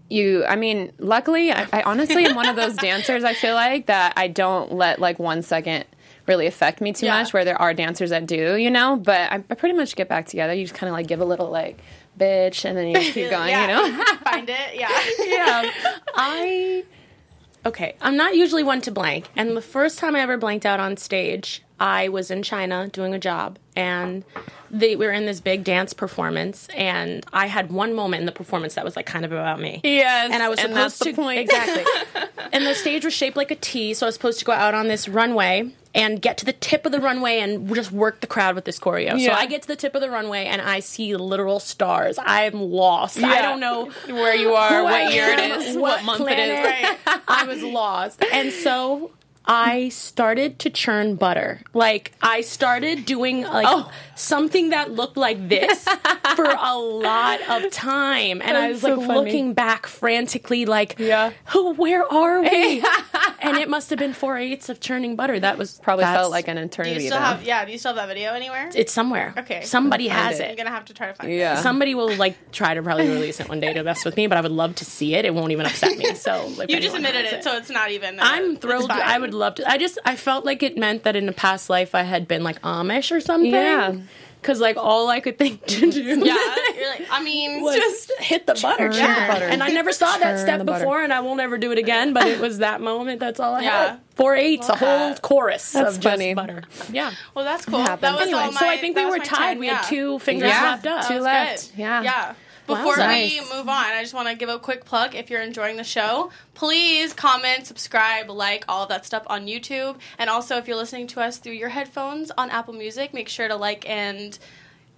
You, 0.09 0.45
I 0.45 0.55
mean, 0.55 0.93
luckily, 0.99 1.51
I, 1.51 1.67
I 1.73 1.81
honestly 1.83 2.25
am 2.25 2.35
one 2.35 2.47
of 2.47 2.55
those 2.55 2.75
dancers. 2.77 3.23
I 3.25 3.33
feel 3.33 3.55
like 3.55 3.87
that 3.87 4.13
I 4.15 4.29
don't 4.29 4.71
let 4.73 4.99
like 4.99 5.19
one 5.19 5.41
second 5.41 5.85
really 6.27 6.45
affect 6.47 6.81
me 6.81 6.93
too 6.93 7.05
Yeah. 7.07 7.19
much. 7.21 7.33
Where 7.33 7.45
there 7.45 7.59
are 7.61 7.73
dancers 7.73 8.09
that 8.11 8.25
do, 8.25 8.55
you 8.55 8.69
know. 8.69 8.97
But 8.97 9.31
I, 9.31 9.35
I 9.49 9.55
pretty 9.55 9.75
much 9.75 9.95
get 9.95 10.07
back 10.09 10.25
together. 10.27 10.53
You 10.53 10.63
just 10.65 10.75
kind 10.75 10.89
of 10.89 10.93
like 10.93 11.07
give 11.07 11.21
a 11.21 11.25
little 11.25 11.49
like 11.49 11.79
bitch, 12.19 12.65
and 12.65 12.77
then 12.77 12.87
you 12.87 12.95
just 12.95 13.13
keep 13.13 13.29
going, 13.29 13.49
yeah. 13.49 13.61
you 13.61 13.67
know. 13.97 14.03
Find 14.23 14.49
it. 14.49 14.75
Yeah. 14.75 14.89
yeah. 15.25 15.71
I 16.15 16.83
okay. 17.65 17.95
I'm 18.01 18.17
not 18.17 18.35
usually 18.35 18.63
one 18.63 18.81
to 18.81 18.91
blank, 18.91 19.27
and 19.35 19.55
the 19.55 19.61
first 19.61 19.99
time 19.99 20.15
I 20.15 20.19
ever 20.21 20.37
blanked 20.37 20.65
out 20.65 20.79
on 20.79 20.97
stage, 20.97 21.63
I 21.79 22.09
was 22.09 22.31
in 22.31 22.43
China 22.43 22.87
doing 22.91 23.13
a 23.13 23.19
job, 23.19 23.59
and 23.75 24.23
they 24.71 24.95
we 24.95 25.05
were 25.05 25.11
in 25.13 25.25
this 25.25 25.39
big 25.39 25.63
dance 25.63 25.93
performance, 25.93 26.67
and 26.75 27.25
I 27.31 27.45
had 27.45 27.71
one 27.71 27.93
moment 27.93 28.21
in 28.21 28.25
the 28.25 28.31
performance 28.31 28.73
that 28.75 28.83
was 28.83 28.95
like 28.95 29.05
kind 29.05 29.23
of 29.25 29.31
about 29.31 29.59
me. 29.59 29.79
Yes, 29.83 30.31
and 30.33 30.41
I 30.43 30.49
was 30.49 30.59
supposed 30.59 31.01
to 31.03 31.13
point. 31.13 31.39
exactly. 31.39 31.83
and 32.51 32.65
the 32.65 32.73
stage 32.73 33.05
was 33.05 33.13
shaped 33.13 33.37
like 33.37 33.51
a 33.51 33.55
T, 33.55 33.93
so 33.93 34.05
I 34.05 34.07
was 34.07 34.15
supposed 34.15 34.39
to 34.39 34.45
go 34.45 34.51
out 34.53 34.73
on 34.73 34.87
this 34.87 35.07
runway 35.07 35.71
and 35.97 36.21
get 36.21 36.37
to 36.37 36.45
the 36.45 36.53
tip 36.53 36.85
of 36.85 36.91
the 36.91 36.99
runway 37.01 37.39
and 37.39 37.73
just 37.73 37.91
work 37.91 38.21
the 38.21 38.27
crowd 38.27 38.53
with 38.53 38.65
this 38.65 38.79
choreo. 38.79 39.19
So 39.19 39.31
I 39.31 39.47
get 39.47 39.63
to 39.63 39.67
the 39.67 39.75
tip 39.75 39.95
of 39.95 40.01
the 40.01 40.09
runway 40.11 40.45
and 40.45 40.61
I 40.61 40.79
see 40.79 41.15
literal 41.15 41.59
stars. 41.59 42.19
I'm 42.21 42.53
lost. 42.61 43.17
I 43.21 43.41
don't 43.41 43.59
know 43.59 43.89
Where 44.05 44.35
you 44.35 44.53
are, 44.53 44.83
what 44.83 44.93
I 44.93 45.09
year 45.09 45.27
it 45.29 45.39
am, 45.39 45.59
is, 45.59 45.75
what 45.75 46.03
month 46.05 46.21
it 46.29 46.37
is. 46.37 46.59
planet. 46.59 46.99
I 47.27 47.45
was 47.45 47.63
lost. 47.63 48.23
And 48.31 48.53
so 48.53 49.11
I 49.47 49.89
started 49.89 50.59
to 50.59 50.69
churn 50.69 51.15
butter. 51.15 51.61
Like 51.73 52.11
I 52.21 52.41
started 52.41 53.05
doing 53.05 53.41
like 53.43 53.65
Oh. 53.69 53.89
something 54.15 54.69
that 54.71 54.91
looked 54.91 55.15
like 55.17 55.47
this 55.47 55.83
for 56.35 56.45
a 56.45 56.75
lot 56.77 57.39
of 57.49 57.71
time. 57.71 58.41
And 58.43 58.57
I 58.57 58.69
was 58.71 58.81
so 58.81 58.95
like 58.95 59.07
funny. 59.07 59.19
looking 59.19 59.53
back 59.53 59.87
frantically 59.87 60.65
like 60.65 60.95
Yeah. 60.99 61.31
who 61.45 61.73
where 61.73 62.03
are 62.11 62.41
we? 62.41 62.83
and 63.41 63.57
it 63.57 63.69
must 63.69 63.89
have 63.89 63.99
been 63.99 64.13
four 64.13 64.37
eighths 64.37 64.67
of 64.69 64.79
churning 64.79 65.15
butter. 65.15 65.39
That 65.39 65.57
was 65.57 65.79
Probably 65.81 66.03
that's- 66.03 66.19
felt 66.21 66.31
like 66.31 66.47
an 66.47 66.57
Do 66.57 66.63
eternity. 66.63 67.03
you 67.03 67.09
still 67.09 67.19
though. 67.19 67.25
have? 67.25 67.43
Yeah. 67.43 67.63
Do 67.65 67.71
you 67.71 67.77
still 67.77 67.89
have 67.95 67.95
that 67.97 68.13
video 68.13 68.33
anywhere? 68.33 68.69
it's 68.75 68.91
somewhere. 68.91 69.33
Okay. 69.37 69.61
Somebody 69.63 70.09
I'll 70.11 70.17
has 70.23 70.39
it. 70.39 70.43
it. 70.43 70.49
I'm 70.51 70.55
gonna 70.57 70.69
have 70.71 70.85
to 70.85 70.93
try 70.93 71.07
to 71.07 71.13
find 71.13 71.31
it. 71.31 71.35
yeah. 71.37 71.61
Somebody 71.61 71.95
will 71.95 72.13
like 72.15 72.51
try 72.51 72.73
to 72.73 72.83
probably 72.83 73.07
release 73.07 73.39
it 73.39 73.47
one 73.47 73.59
day 73.59 73.71
to 73.73 73.83
mess 73.83 74.03
with 74.03 74.17
me, 74.17 74.27
but 74.27 74.37
I 74.37 74.41
would 74.41 74.51
love 74.51 74.75
to 74.75 74.85
see 74.85 75.15
it. 75.15 75.23
It 75.25 75.33
won't 75.33 75.51
even 75.51 75.65
upset 75.65 75.97
me. 75.97 76.13
So 76.15 76.51
You 76.67 76.79
just 76.81 76.95
admitted 76.95 77.23
has 77.25 77.33
it, 77.35 77.43
so 77.43 77.55
it's 77.57 77.69
not 77.69 77.91
even. 77.91 78.19
uh, 78.19 78.23
I'm 78.25 78.57
thrilled. 78.57 78.89
fine. 78.89 79.01
I 79.01 79.17
would 79.19 79.33
love 79.37 79.55
to. 79.55 79.69
I 79.69 79.77
just 79.77 79.97
I 80.05 80.15
felt 80.15 80.45
like 80.45 80.61
it 80.63 80.77
meant 80.77 81.03
that 81.03 81.15
in 81.15 81.27
a 81.29 81.33
past 81.33 81.69
life 81.69 81.95
I 81.95 82.03
had 82.03 82.27
been 82.27 82.43
like 82.43 82.61
Amish 82.61 83.15
or 83.15 83.19
something. 83.21 83.51
Yeah. 83.51 83.95
Because 84.41 84.59
like 84.61 84.77
all 84.77 85.09
I 85.09 85.19
could 85.19 85.37
think 85.37 85.65
to 85.65 85.91
do. 85.91 86.03
Yeah. 86.25 86.55
You're 86.77 86.89
like. 86.89 87.07
I 87.11 87.23
mean, 87.23 87.61
Was 87.63 87.75
just 87.75 88.11
hit 88.19 88.45
the 88.45 88.53
butter, 88.61 88.91
yeah. 88.93 89.27
the 89.27 89.33
butter. 89.33 89.45
and 89.45 89.63
I 89.63 89.69
never 89.69 89.91
saw 89.91 90.17
that 90.19 90.39
step 90.39 90.59
the 90.59 90.63
butter. 90.65 90.79
before, 90.85 91.01
and 91.01 91.11
I 91.11 91.21
will 91.21 91.35
never 91.35 91.57
do 91.57 91.71
it 91.71 91.77
again. 91.79 92.13
But 92.13 92.27
it 92.27 92.39
was 92.39 92.59
that 92.59 92.79
moment. 92.79 93.19
That's 93.19 93.39
all 93.39 93.55
I 93.55 93.61
Yeah. 93.61 93.87
had. 93.89 93.99
Four 94.15 94.35
eights, 94.35 94.69
a 94.69 94.75
whole 94.75 94.87
that. 95.09 95.21
chorus 95.21 95.71
That's 95.73 95.97
of 95.97 96.03
funny. 96.03 96.33
just 96.33 96.35
butter. 96.35 96.63
Yeah. 96.91 97.11
Well, 97.33 97.45
that's 97.45 97.65
cool. 97.65 97.79
That 97.83 97.99
was 98.01 98.21
Anyway, 98.21 98.39
all 98.39 98.51
my, 98.51 98.59
so 98.59 98.67
I 98.69 98.77
think 98.77 98.95
we 98.95 99.05
were 99.05 99.17
tied. 99.19 99.49
10, 99.53 99.59
We 99.59 99.65
yeah. 99.67 99.75
had 99.77 99.89
two 99.89 100.19
fingers 100.19 100.49
Yeah, 100.49 100.61
left 100.63 100.87
up. 100.87 101.07
two 101.07 101.19
left. 101.19 101.71
good. 101.71 101.79
Yeah. 101.79 102.01
Yeah. 102.03 102.33
Before 102.67 102.97
Nice. 102.97 103.31
we 103.31 103.39
move 103.39 103.69
on, 103.69 103.85
I 103.85 104.01
just 104.01 104.13
want 104.13 104.27
to 104.27 104.35
give 104.35 104.49
a 104.49 104.59
quick 104.59 104.83
plug. 104.83 105.15
If 105.15 105.29
you're 105.29 105.41
enjoying 105.41 105.77
the 105.77 105.85
show, 105.85 106.31
please 106.53 107.13
comment, 107.13 107.65
subscribe, 107.65 108.29
like 108.29 108.65
all 108.67 108.83
of 108.83 108.89
that 108.89 109.05
stuff 109.05 109.23
on 109.27 109.47
YouTube. 109.47 109.97
And 110.19 110.29
also, 110.29 110.57
if 110.57 110.67
you're 110.67 110.75
listening 110.77 111.07
to 111.07 111.21
us 111.21 111.37
through 111.37 111.53
your 111.53 111.69
headphones 111.69 112.29
on 112.37 112.49
Apple 112.49 112.73
Music, 112.73 113.13
make 113.13 113.29
sure 113.29 113.47
to 113.47 113.55
like 113.55 113.89
and 113.89 114.37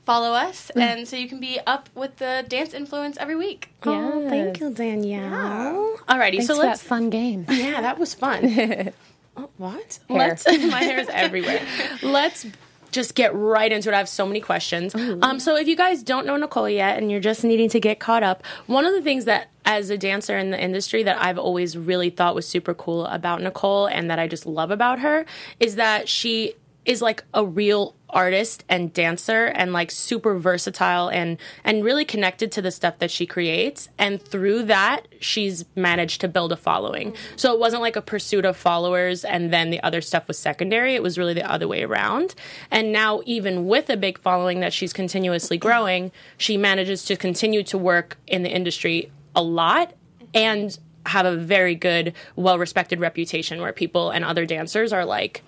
follow 0.10 0.34
us, 0.34 0.72
mm. 0.76 0.82
and 0.82 1.08
so 1.08 1.16
you 1.16 1.30
can 1.30 1.40
be 1.40 1.60
up 1.68 1.88
with 1.94 2.18
the 2.18 2.44
dance 2.48 2.74
influence 2.74 3.16
every 3.18 3.36
week. 3.36 3.70
Oh, 3.84 4.28
thank 4.28 4.60
you, 4.60 4.72
Danielle. 4.72 5.98
Alrighty, 6.10 6.38
Thanks 6.38 6.48
so 6.48 6.56
for 6.56 6.64
that 6.64 6.70
let's 6.70 6.82
fun 6.82 7.12
game. 7.12 7.46
Yeah, 7.48 7.82
that 7.82 8.00
was 8.00 8.16
fun. 8.16 8.92
oh, 9.38 9.50
what? 9.58 10.00
Hair. 10.10 10.18
Let's. 10.18 10.48
My 10.48 10.84
hair 10.84 11.00
is 11.00 11.10
everywhere. 11.10 11.62
Let's 12.02 12.48
just 12.92 13.16
get 13.16 13.34
right 13.34 13.72
into 13.72 13.90
it. 13.90 13.94
I 13.94 13.98
have 13.98 14.10
so 14.10 14.26
many 14.26 14.40
questions. 14.42 14.96
Um, 14.96 15.40
so 15.40 15.56
if 15.56 15.68
you 15.68 15.76
guys 15.76 16.04
don't 16.04 16.26
know 16.26 16.38
Nicole 16.38 16.70
yet 16.70 16.98
and 16.98 17.12
you're 17.12 17.20
just 17.20 17.44
needing 17.44 17.70
to 17.70 17.80
get 17.80 18.00
caught 18.00 18.24
up, 18.24 18.44
one 18.68 18.86
of 18.86 18.94
the 18.94 19.02
things 19.02 19.26
that 19.26 19.50
as 19.66 19.90
a 19.90 19.98
dancer 19.98 20.38
in 20.38 20.52
the 20.52 20.60
industry 20.62 21.04
that 21.04 21.22
I've 21.22 21.38
always 21.38 21.78
really 21.78 22.10
thought 22.10 22.36
was 22.36 22.48
super 22.48 22.74
cool 22.74 23.06
about 23.06 23.42
Nicole 23.42 23.86
and 23.88 24.10
that 24.10 24.18
I 24.18 24.28
just 24.28 24.46
love 24.46 24.72
about 24.72 25.00
her 25.00 25.26
is 25.60 25.76
that 25.76 26.10
she 26.10 26.56
is 26.90 27.04
like 27.04 27.24
a 27.36 27.46
real 27.46 27.96
artist 28.10 28.64
and 28.68 28.92
dancer 28.92 29.46
and 29.46 29.72
like 29.72 29.92
super 29.92 30.40
versatile 30.40 31.08
and 31.08 31.38
and 31.64 31.84
really 31.84 32.04
connected 32.04 32.52
to 32.52 32.64
the 32.64 32.72
stuff 32.72 32.98
that 32.98 33.12
she 33.12 33.28
creates. 33.28 33.90
And 34.00 34.20
through 34.20 34.64
that 34.64 35.08
she's 35.20 35.66
managed 35.76 36.20
to 36.22 36.28
build 36.28 36.52
a 36.52 36.58
following. 36.58 37.16
So 37.36 37.54
it 37.54 37.60
wasn't 37.60 37.84
like 37.84 37.96
a 37.96 38.02
pursuit 38.02 38.44
of 38.44 38.58
followers 38.58 39.24
and 39.24 39.54
then 39.54 39.70
the 39.70 39.80
other 39.84 40.02
stuff 40.02 40.28
was 40.28 40.40
secondary. 40.40 40.96
It 40.96 41.04
was 41.04 41.20
really 41.20 41.36
the 41.36 41.48
other 41.48 41.68
way 41.68 41.84
around. 41.84 42.34
And 42.72 42.92
now 42.92 43.22
even 43.28 43.68
with 43.68 43.92
a 43.92 43.96
big 43.96 44.18
following 44.18 44.60
that 44.62 44.74
she's 44.74 44.92
continuously 44.92 45.60
growing 45.60 46.12
she 46.40 46.58
manages 46.58 47.06
to 47.06 47.16
continue 47.16 47.62
to 47.62 47.78
work 47.78 48.18
in 48.26 48.42
the 48.42 48.50
industry 48.50 49.12
a 49.36 49.44
lot 49.44 49.94
and 50.34 50.80
have 51.06 51.28
a 51.28 51.36
very 51.36 51.76
good 51.76 52.14
well 52.36 52.58
respected 52.58 53.00
reputation 53.00 53.62
where 53.62 53.74
people 53.74 54.10
and 54.10 54.26
other 54.26 54.48
dancers 54.48 54.92
are 54.92 55.06
like 55.06 55.44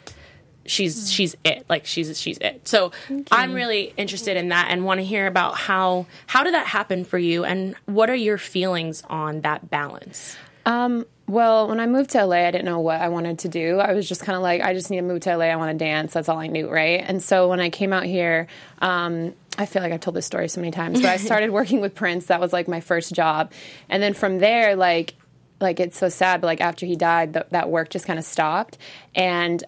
she's 0.66 1.12
she's 1.12 1.36
it 1.44 1.66
like 1.70 1.86
she's 1.86 2.20
she's 2.20 2.38
it 2.38 2.68
so 2.68 2.92
i'm 3.32 3.54
really 3.54 3.94
interested 3.98 4.38
in 4.38 4.50
that 4.50 4.68
and 4.70 4.86
want 4.86 5.00
to 5.00 5.04
hear 5.04 5.26
about 5.28 5.56
how 5.58 6.06
how 6.28 6.44
did 6.44 6.54
that 6.54 6.68
happen 6.68 7.04
for 7.04 7.18
you 7.18 7.44
and 7.44 7.76
what 7.86 8.10
are 8.10 8.16
your 8.16 8.38
feelings 8.38 9.04
on 9.10 9.42
that 9.42 9.70
balance 9.70 10.38
Um, 10.66 11.06
well, 11.26 11.68
when 11.70 11.80
I 11.80 11.88
moved 11.88 12.10
to 12.12 12.24
LA, 12.26 12.48
I 12.48 12.52
didn't 12.52 12.66
know 12.66 12.82
what 12.82 13.00
I 13.02 13.08
wanted 13.08 13.40
to 13.40 13.48
do. 13.48 13.80
I 13.80 13.94
was 13.94 14.08
just 14.08 14.22
kind 14.22 14.36
of 14.36 14.44
like, 14.44 14.62
I 14.62 14.74
just 14.74 14.92
need 14.92 14.98
to 14.98 15.02
move 15.02 15.22
to 15.22 15.36
LA. 15.38 15.46
I 15.46 15.56
want 15.56 15.72
to 15.72 15.78
dance. 15.78 16.14
That's 16.14 16.28
all 16.30 16.38
I 16.38 16.48
knew, 16.48 16.70
right? 16.70 17.02
And 17.08 17.24
so 17.24 17.48
when 17.48 17.60
I 17.62 17.70
came 17.72 17.94
out 17.94 18.04
here, 18.04 18.46
um, 18.80 19.34
I 19.58 19.66
feel 19.66 19.82
like 19.82 19.94
I've 19.94 20.02
told 20.02 20.16
this 20.16 20.26
story 20.26 20.50
so 20.50 20.60
many 20.62 20.72
times, 20.72 21.02
but 21.02 21.10
I 21.10 21.18
started 21.30 21.50
working 21.52 21.80
with 21.82 21.96
Prince. 21.96 22.26
That 22.26 22.40
was 22.42 22.52
like 22.54 22.68
my 22.68 22.82
first 22.82 23.14
job, 23.14 23.52
and 23.90 24.04
then 24.04 24.14
from 24.14 24.38
there, 24.40 24.76
like, 24.76 25.16
like 25.62 25.80
it's 25.80 25.98
so 25.98 26.10
sad, 26.10 26.42
but 26.42 26.48
like 26.48 26.62
after 26.62 26.86
he 26.86 26.96
died, 26.96 27.34
th- 27.34 27.46
that 27.52 27.70
work 27.70 27.90
just 27.90 28.06
kind 28.06 28.20
of 28.20 28.26
stopped, 28.26 28.78
and 29.16 29.64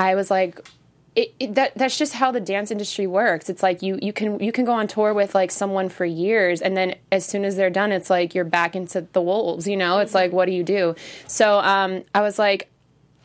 I 0.00 0.14
was 0.14 0.30
like, 0.30 0.66
it, 1.14 1.34
it, 1.38 1.54
that 1.56 1.74
that's 1.76 1.98
just 1.98 2.14
how 2.14 2.30
the 2.30 2.40
dance 2.40 2.70
industry 2.70 3.06
works. 3.06 3.50
It's 3.50 3.62
like 3.62 3.82
you 3.82 3.98
you 4.00 4.12
can 4.12 4.40
you 4.40 4.50
can 4.50 4.64
go 4.64 4.72
on 4.72 4.86
tour 4.86 5.12
with 5.12 5.34
like 5.34 5.50
someone 5.50 5.88
for 5.88 6.04
years, 6.04 6.62
and 6.62 6.76
then 6.76 6.96
as 7.12 7.26
soon 7.26 7.44
as 7.44 7.56
they're 7.56 7.70
done, 7.70 7.92
it's 7.92 8.08
like 8.08 8.34
you're 8.34 8.44
back 8.44 8.74
into 8.74 9.06
the 9.12 9.20
wolves. 9.20 9.68
You 9.68 9.76
know, 9.76 9.98
it's 9.98 10.14
like 10.14 10.32
what 10.32 10.46
do 10.46 10.52
you 10.52 10.62
do? 10.62 10.94
So 11.26 11.58
um, 11.58 12.04
I 12.14 12.22
was 12.22 12.38
like, 12.38 12.70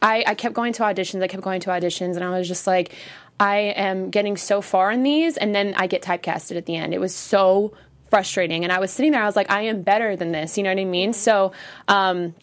I, 0.01 0.23
I 0.27 0.35
kept 0.35 0.53
going 0.53 0.73
to 0.73 0.83
auditions. 0.83 1.23
I 1.23 1.27
kept 1.27 1.43
going 1.43 1.61
to 1.61 1.69
auditions, 1.69 2.15
and 2.15 2.23
I 2.23 2.37
was 2.37 2.47
just 2.47 2.67
like, 2.67 2.93
I 3.39 3.57
am 3.57 4.09
getting 4.09 4.35
so 4.35 4.61
far 4.61 4.91
in 4.91 5.03
these, 5.03 5.37
and 5.37 5.55
then 5.55 5.75
I 5.77 5.87
get 5.87 6.01
typecasted 6.01 6.57
at 6.57 6.65
the 6.65 6.75
end. 6.75 6.93
It 6.93 6.99
was 6.99 7.15
so 7.15 7.73
frustrating, 8.09 8.63
and 8.63 8.73
I 8.73 8.79
was 8.79 8.91
sitting 8.91 9.11
there. 9.11 9.21
I 9.21 9.27
was 9.27 9.35
like, 9.37 9.51
I 9.51 9.61
am 9.61 9.83
better 9.83 10.15
than 10.17 10.33
this. 10.33 10.57
You 10.57 10.63
know 10.63 10.71
what 10.71 10.79
I 10.79 10.85
mean? 10.85 11.13
So. 11.13 11.53
Um, 11.87 12.35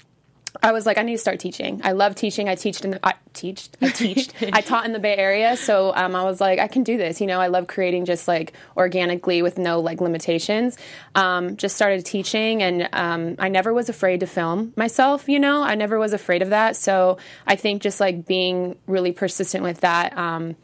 I 0.61 0.73
was 0.73 0.85
like, 0.85 0.99
I 0.99 1.03
need 1.03 1.13
to 1.13 1.19
start 1.19 1.41
teaching. 1.41 1.81
I 1.83 1.93
love 1.93 2.15
teaching. 2.15 2.49
I 2.49 2.55
teached 2.57 2.85
in 2.85 2.93
the, 2.93 3.07
I 3.07 3.15
teached, 3.33 3.77
I 3.81 3.89
teached, 3.91 4.35
I 4.53 4.61
taught 4.61 4.85
in 4.85 4.93
the 4.93 4.99
Bay 4.99 5.17
Area. 5.17 5.57
So 5.57 5.95
um, 5.95 6.15
I 6.15 6.25
was 6.25 6.41
like, 6.41 6.59
I 6.59 6.69
can 6.69 6.83
do 6.83 6.99
this. 6.99 7.21
You 7.21 7.27
know, 7.27 7.41
I 7.41 7.47
love 7.47 7.67
creating 7.67 8.05
just 8.05 8.29
like 8.29 8.53
organically 8.77 9.41
with 9.41 9.57
no 9.57 9.81
like 9.81 10.01
limitations. 10.01 10.77
Um, 11.15 11.57
just 11.57 11.75
started 11.75 12.05
teaching, 12.05 12.63
and 12.63 12.89
um, 12.93 13.37
I 13.39 13.49
never 13.49 13.73
was 13.73 13.89
afraid 13.89 14.21
to 14.21 14.27
film 14.27 14.73
myself. 14.77 15.29
You 15.29 15.39
know, 15.39 15.63
I 15.63 15.75
never 15.75 15.99
was 15.99 16.13
afraid 16.13 16.43
of 16.43 16.51
that. 16.51 16.77
So 16.77 17.19
I 17.47 17.57
think 17.57 17.83
just 17.83 17.99
like 17.99 18.27
being 18.27 18.77
really 18.87 19.13
persistent 19.13 19.65
with 19.65 19.81
that. 19.81 20.17
Um, 20.17 20.57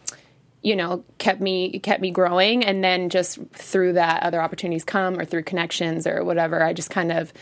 you 0.61 0.75
know 0.75 1.05
kept 1.19 1.41
me 1.41 1.79
kept 1.79 2.03
me 2.03 2.11
growing 2.11 2.65
and 2.65 2.83
then 2.83 3.11
just 3.11 3.39
through 3.53 3.93
that 3.93 4.25
other 4.25 4.43
opportunities 4.43 4.83
come 4.83 5.17
or 5.17 5.25
through 5.25 5.45
connections 5.45 6.05
or 6.05 6.25
whatever 6.25 6.61
i 6.65 6.73
just 6.73 6.91
kind 6.91 7.13
of 7.13 7.33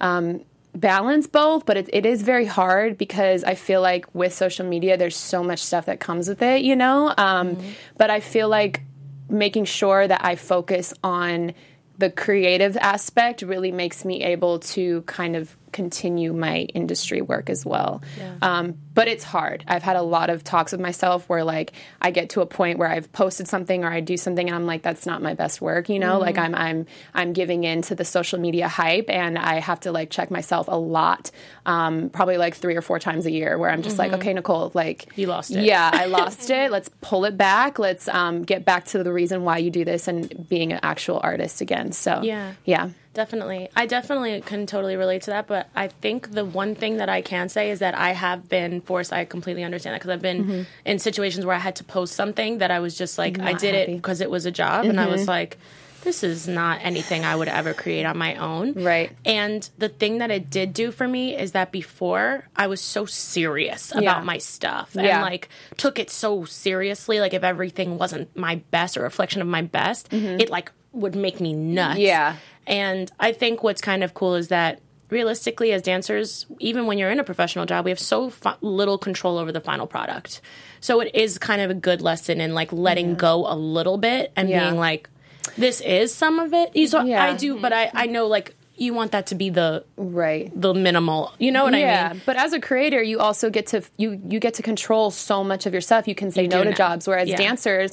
um, 0.00 0.40
balance 0.74 1.26
both, 1.26 1.66
but 1.66 1.76
it, 1.76 1.90
it 1.92 2.06
is 2.06 2.22
very 2.22 2.46
hard 2.46 2.96
because 2.96 3.44
I 3.44 3.54
feel 3.54 3.80
like 3.80 4.12
with 4.14 4.32
social 4.32 4.66
media, 4.66 4.96
there's 4.96 5.16
so 5.16 5.42
much 5.42 5.60
stuff 5.60 5.86
that 5.86 6.00
comes 6.00 6.28
with 6.28 6.42
it, 6.42 6.62
you 6.62 6.76
know? 6.76 7.14
Um, 7.18 7.56
mm-hmm. 7.56 7.70
But 7.98 8.10
I 8.10 8.20
feel 8.20 8.48
like 8.48 8.82
making 9.28 9.64
sure 9.64 10.06
that 10.06 10.24
I 10.24 10.36
focus 10.36 10.94
on 11.02 11.52
the 11.98 12.10
creative 12.10 12.76
aspect 12.78 13.42
really 13.42 13.70
makes 13.70 14.04
me 14.04 14.22
able 14.24 14.58
to 14.58 15.02
kind 15.02 15.36
of 15.36 15.56
continue 15.72 16.32
my 16.32 16.60
industry 16.74 17.20
work 17.20 17.50
as 17.50 17.64
well. 17.66 18.02
Yeah. 18.18 18.34
Um, 18.42 18.78
but 18.94 19.08
it's 19.08 19.24
hard. 19.24 19.64
I've 19.66 19.82
had 19.82 19.96
a 19.96 20.02
lot 20.02 20.28
of 20.28 20.44
talks 20.44 20.72
with 20.72 20.80
myself 20.80 21.28
where 21.28 21.44
like 21.44 21.72
I 22.00 22.10
get 22.10 22.30
to 22.30 22.42
a 22.42 22.46
point 22.46 22.78
where 22.78 22.88
I've 22.88 23.10
posted 23.12 23.48
something 23.48 23.84
or 23.84 23.90
I 23.90 24.00
do 24.00 24.16
something 24.16 24.46
and 24.46 24.54
I'm 24.54 24.66
like, 24.66 24.82
that's 24.82 25.06
not 25.06 25.22
my 25.22 25.34
best 25.34 25.60
work. 25.62 25.88
You 25.88 25.98
know, 25.98 26.14
mm-hmm. 26.14 26.22
like 26.22 26.38
I'm 26.38 26.54
I'm 26.54 26.86
I'm 27.14 27.32
giving 27.32 27.64
in 27.64 27.82
to 27.82 27.94
the 27.94 28.04
social 28.04 28.38
media 28.38 28.68
hype 28.68 29.08
and 29.08 29.38
I 29.38 29.60
have 29.60 29.80
to 29.80 29.92
like 29.92 30.10
check 30.10 30.30
myself 30.30 30.68
a 30.68 30.76
lot, 30.76 31.30
um, 31.64 32.10
probably 32.10 32.36
like 32.36 32.54
three 32.54 32.76
or 32.76 32.82
four 32.82 32.98
times 32.98 33.26
a 33.26 33.30
year 33.30 33.56
where 33.58 33.70
I'm 33.70 33.82
just 33.82 33.96
mm-hmm. 33.96 34.12
like, 34.12 34.20
okay, 34.20 34.34
Nicole, 34.34 34.70
like 34.74 35.16
you 35.16 35.26
lost 35.26 35.50
it. 35.50 35.64
Yeah, 35.64 35.90
I 35.92 36.04
lost 36.06 36.50
it. 36.50 36.70
Let's 36.70 36.90
pull 37.00 37.24
it 37.24 37.36
back. 37.36 37.78
Let's 37.78 38.08
um, 38.08 38.42
get 38.42 38.64
back 38.64 38.84
to 38.86 39.02
the 39.02 39.12
reason 39.12 39.44
why 39.44 39.58
you 39.58 39.70
do 39.70 39.84
this 39.84 40.06
and 40.06 40.48
being 40.48 40.72
an 40.72 40.80
actual 40.82 41.20
artist 41.22 41.60
again. 41.60 41.92
So 41.92 42.20
yeah, 42.22 42.52
yeah. 42.64 42.90
Definitely. 43.14 43.68
I 43.76 43.86
definitely 43.86 44.40
can 44.40 44.66
totally 44.66 44.96
relate 44.96 45.22
to 45.22 45.30
that. 45.32 45.46
But 45.46 45.68
I 45.74 45.88
think 45.88 46.32
the 46.32 46.44
one 46.44 46.74
thing 46.74 46.96
that 46.96 47.08
I 47.08 47.20
can 47.20 47.48
say 47.48 47.70
is 47.70 47.80
that 47.80 47.94
I 47.94 48.12
have 48.12 48.48
been 48.48 48.80
forced, 48.80 49.12
I 49.12 49.24
completely 49.24 49.64
understand 49.64 49.94
that 49.94 50.00
because 50.00 50.10
I've 50.10 50.22
been 50.22 50.44
mm-hmm. 50.44 50.62
in 50.84 50.98
situations 50.98 51.44
where 51.44 51.54
I 51.54 51.58
had 51.58 51.76
to 51.76 51.84
post 51.84 52.14
something 52.14 52.58
that 52.58 52.70
I 52.70 52.80
was 52.80 52.96
just 52.96 53.18
like, 53.18 53.36
not 53.36 53.48
I 53.48 53.52
did 53.52 53.74
happy. 53.74 53.92
it 53.92 53.96
because 53.96 54.20
it 54.20 54.30
was 54.30 54.46
a 54.46 54.50
job. 54.50 54.82
Mm-hmm. 54.82 54.90
And 54.90 55.00
I 55.00 55.06
was 55.08 55.22
mm-hmm. 55.22 55.30
like, 55.30 55.58
this 56.02 56.24
is 56.24 56.48
not 56.48 56.80
anything 56.82 57.24
I 57.24 57.36
would 57.36 57.48
ever 57.48 57.74
create 57.74 58.04
on 58.04 58.18
my 58.18 58.34
own. 58.36 58.74
Right. 58.74 59.12
And 59.24 59.68
the 59.78 59.88
thing 59.88 60.18
that 60.18 60.30
it 60.30 60.50
did 60.50 60.72
do 60.74 60.90
for 60.90 61.06
me 61.06 61.36
is 61.36 61.52
that 61.52 61.70
before 61.70 62.48
I 62.56 62.66
was 62.66 62.80
so 62.80 63.04
serious 63.06 63.92
about 63.92 64.02
yeah. 64.02 64.20
my 64.22 64.38
stuff 64.38 64.96
and 64.96 65.06
yeah. 65.06 65.22
like 65.22 65.48
took 65.76 65.98
it 65.98 66.10
so 66.10 66.44
seriously. 66.44 67.20
Like 67.20 67.34
if 67.34 67.44
everything 67.44 67.98
wasn't 67.98 68.36
my 68.36 68.56
best 68.70 68.96
or 68.96 69.02
reflection 69.02 69.42
of 69.42 69.48
my 69.48 69.62
best, 69.62 70.10
mm-hmm. 70.10 70.40
it 70.40 70.50
like 70.50 70.72
would 70.92 71.14
make 71.14 71.40
me 71.40 71.52
nuts. 71.52 71.98
Yeah. 71.98 72.36
And 72.66 73.10
I 73.18 73.32
think 73.32 73.62
what's 73.62 73.80
kind 73.80 74.04
of 74.04 74.14
cool 74.14 74.34
is 74.34 74.48
that 74.48 74.80
realistically, 75.10 75.72
as 75.72 75.82
dancers, 75.82 76.46
even 76.58 76.86
when 76.86 76.98
you're 76.98 77.10
in 77.10 77.20
a 77.20 77.24
professional 77.24 77.66
job, 77.66 77.84
we 77.84 77.90
have 77.90 78.00
so 78.00 78.30
fu- 78.30 78.50
little 78.60 78.98
control 78.98 79.38
over 79.38 79.52
the 79.52 79.60
final 79.60 79.86
product. 79.86 80.40
So 80.80 81.00
it 81.00 81.14
is 81.14 81.38
kind 81.38 81.60
of 81.60 81.70
a 81.70 81.74
good 81.74 82.00
lesson 82.00 82.40
in 82.40 82.54
like 82.54 82.72
letting 82.72 83.10
yeah. 83.10 83.16
go 83.16 83.46
a 83.46 83.54
little 83.54 83.98
bit 83.98 84.32
and 84.36 84.48
yeah. 84.48 84.64
being 84.64 84.78
like, 84.78 85.08
this 85.56 85.80
is 85.80 86.14
some 86.14 86.38
of 86.38 86.52
it. 86.54 86.72
So 86.88 87.02
yeah. 87.02 87.24
I 87.24 87.34
do, 87.36 87.60
but 87.60 87.72
I, 87.72 87.90
I 87.92 88.06
know 88.06 88.26
like 88.26 88.54
you 88.76 88.94
want 88.94 89.12
that 89.12 89.26
to 89.26 89.34
be 89.34 89.50
the 89.50 89.84
right 89.96 90.50
the 90.60 90.72
minimal 90.72 91.32
you 91.38 91.52
know 91.52 91.64
what 91.64 91.74
yeah, 91.74 92.08
i 92.10 92.12
mean 92.14 92.22
but 92.24 92.36
as 92.36 92.52
a 92.52 92.60
creator 92.60 93.02
you 93.02 93.18
also 93.18 93.50
get 93.50 93.66
to 93.66 93.82
you 93.96 94.20
you 94.28 94.40
get 94.40 94.54
to 94.54 94.62
control 94.62 95.10
so 95.10 95.44
much 95.44 95.66
of 95.66 95.74
yourself 95.74 96.08
you 96.08 96.14
can 96.14 96.30
say 96.30 96.42
you 96.42 96.48
no 96.48 96.64
to 96.64 96.72
jobs 96.72 97.06
whereas 97.06 97.28
yeah. 97.28 97.36
dancers 97.36 97.92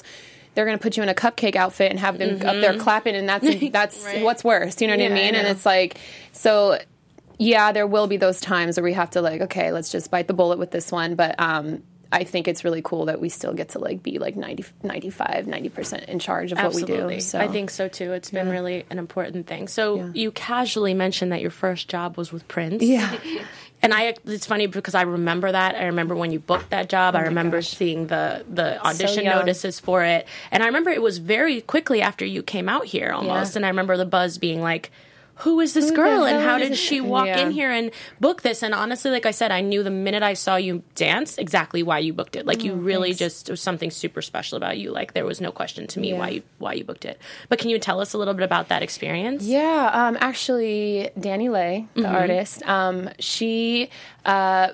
they're 0.53 0.65
going 0.65 0.77
to 0.77 0.81
put 0.81 0.97
you 0.97 1.03
in 1.03 1.09
a 1.09 1.13
cupcake 1.13 1.55
outfit 1.55 1.91
and 1.91 1.99
have 1.99 2.17
them 2.17 2.37
mm-hmm. 2.37 2.47
up 2.47 2.55
there 2.55 2.71
mm-hmm. 2.73 2.81
clapping, 2.81 3.15
and 3.15 3.27
that's 3.27 3.47
that's 3.71 4.03
right. 4.05 4.23
what's 4.23 4.43
worse. 4.43 4.81
You 4.81 4.87
know 4.87 4.93
what 4.93 4.99
yeah, 4.99 5.09
I 5.09 5.13
mean? 5.13 5.35
I 5.35 5.39
and 5.39 5.47
it's 5.47 5.65
like 5.65 5.97
so. 6.31 6.79
Yeah, 7.41 7.71
there 7.71 7.87
will 7.87 8.07
be 8.07 8.17
those 8.17 8.41
times 8.41 8.75
where 8.75 8.83
we 8.83 8.91
have 8.91 9.11
to 9.11 9.21
like, 9.21 9.39
okay, 9.39 9.71
let's 9.71 9.89
just 9.89 10.11
bite 10.11 10.27
the 10.27 10.33
bullet 10.33 10.59
with 10.59 10.71
this 10.71 10.91
one. 10.91 11.15
But 11.15 11.39
um, 11.39 11.83
I 12.11 12.23
think 12.23 12.47
it's 12.47 12.63
really 12.63 12.81
cool 12.81 13.05
that 13.05 13.21
we 13.21 13.29
still 13.29 13.53
get 13.53 13.69
to 13.69 13.79
like 13.79 14.01
be 14.01 14.17
like 14.17 14.35
90, 14.35 14.65
95, 14.83 15.45
90% 15.45 16.05
in 16.05 16.19
charge 16.19 16.51
of 16.51 16.57
Absolutely. 16.57 16.97
what 16.97 17.07
we 17.07 17.15
do. 17.15 17.21
So 17.21 17.39
I 17.39 17.47
think 17.47 17.69
so 17.69 17.87
too. 17.87 18.13
It's 18.13 18.31
been 18.31 18.47
yeah. 18.47 18.53
really 18.53 18.85
an 18.89 18.97
important 18.97 19.45
thing. 19.47 19.67
So 19.67 19.95
yeah. 19.95 20.09
you 20.13 20.31
casually 20.31 20.93
mentioned 20.93 21.31
that 21.31 21.41
your 21.41 21.51
first 21.51 21.87
job 21.87 22.17
was 22.17 22.33
with 22.33 22.47
Prince. 22.47 22.83
Yeah. 22.83 23.17
and 23.81 23.93
I 23.93 24.15
it's 24.25 24.45
funny 24.45 24.67
because 24.67 24.95
I 24.95 25.03
remember 25.03 25.51
that. 25.51 25.75
I 25.75 25.85
remember 25.85 26.15
when 26.15 26.31
you 26.31 26.39
booked 26.39 26.69
that 26.71 26.89
job. 26.89 27.15
Oh 27.15 27.19
I 27.19 27.23
remember 27.23 27.57
gosh. 27.57 27.69
seeing 27.69 28.07
the 28.07 28.45
the 28.49 28.83
audition 28.85 29.25
so 29.25 29.31
notices 29.31 29.79
for 29.79 30.03
it. 30.03 30.27
And 30.51 30.63
I 30.63 30.65
remember 30.65 30.89
it 30.89 31.01
was 31.01 31.17
very 31.19 31.61
quickly 31.61 32.01
after 32.01 32.25
you 32.25 32.43
came 32.43 32.67
out 32.67 32.85
here 32.85 33.11
almost. 33.11 33.53
Yeah. 33.53 33.59
And 33.59 33.65
I 33.65 33.69
remember 33.69 33.97
the 33.97 34.05
buzz 34.05 34.37
being 34.37 34.61
like 34.61 34.91
who 35.39 35.59
is 35.59 35.73
this 35.73 35.89
who 35.89 35.95
girl 35.95 36.25
and 36.25 36.43
how 36.43 36.57
did 36.57 36.75
she 36.75 37.01
walk 37.01 37.27
yeah. 37.27 37.39
in 37.39 37.51
here 37.51 37.71
and 37.71 37.91
book 38.19 38.41
this 38.41 38.63
and 38.63 38.73
honestly 38.73 39.11
like 39.11 39.25
i 39.25 39.31
said 39.31 39.51
i 39.51 39.61
knew 39.61 39.83
the 39.83 39.89
minute 39.89 40.23
i 40.23 40.33
saw 40.33 40.55
you 40.55 40.83
dance 40.95 41.37
exactly 41.37 41.83
why 41.83 41.99
you 41.99 42.13
booked 42.13 42.35
it 42.35 42.45
like 42.45 42.59
oh, 42.61 42.65
you 42.65 42.73
really 42.73 43.09
thanks. 43.09 43.19
just 43.19 43.49
it 43.49 43.51
was 43.51 43.61
something 43.61 43.91
super 43.91 44.21
special 44.21 44.57
about 44.57 44.77
you 44.77 44.91
like 44.91 45.13
there 45.13 45.25
was 45.25 45.41
no 45.41 45.51
question 45.51 45.87
to 45.87 45.99
me 45.99 46.09
yeah. 46.09 46.17
why 46.17 46.29
you 46.29 46.43
why 46.57 46.73
you 46.73 46.83
booked 46.83 47.05
it 47.05 47.19
but 47.47 47.59
can 47.59 47.69
you 47.69 47.79
tell 47.79 47.99
us 47.99 48.13
a 48.13 48.17
little 48.17 48.33
bit 48.33 48.43
about 48.43 48.67
that 48.69 48.83
experience 48.83 49.43
yeah 49.43 49.89
um, 49.93 50.17
actually 50.19 51.09
DaniLeigh 51.17 51.87
the 51.93 52.01
mm-hmm. 52.01 52.15
artist 52.15 52.67
um, 52.67 53.09
she 53.19 53.89
uh, 54.25 54.69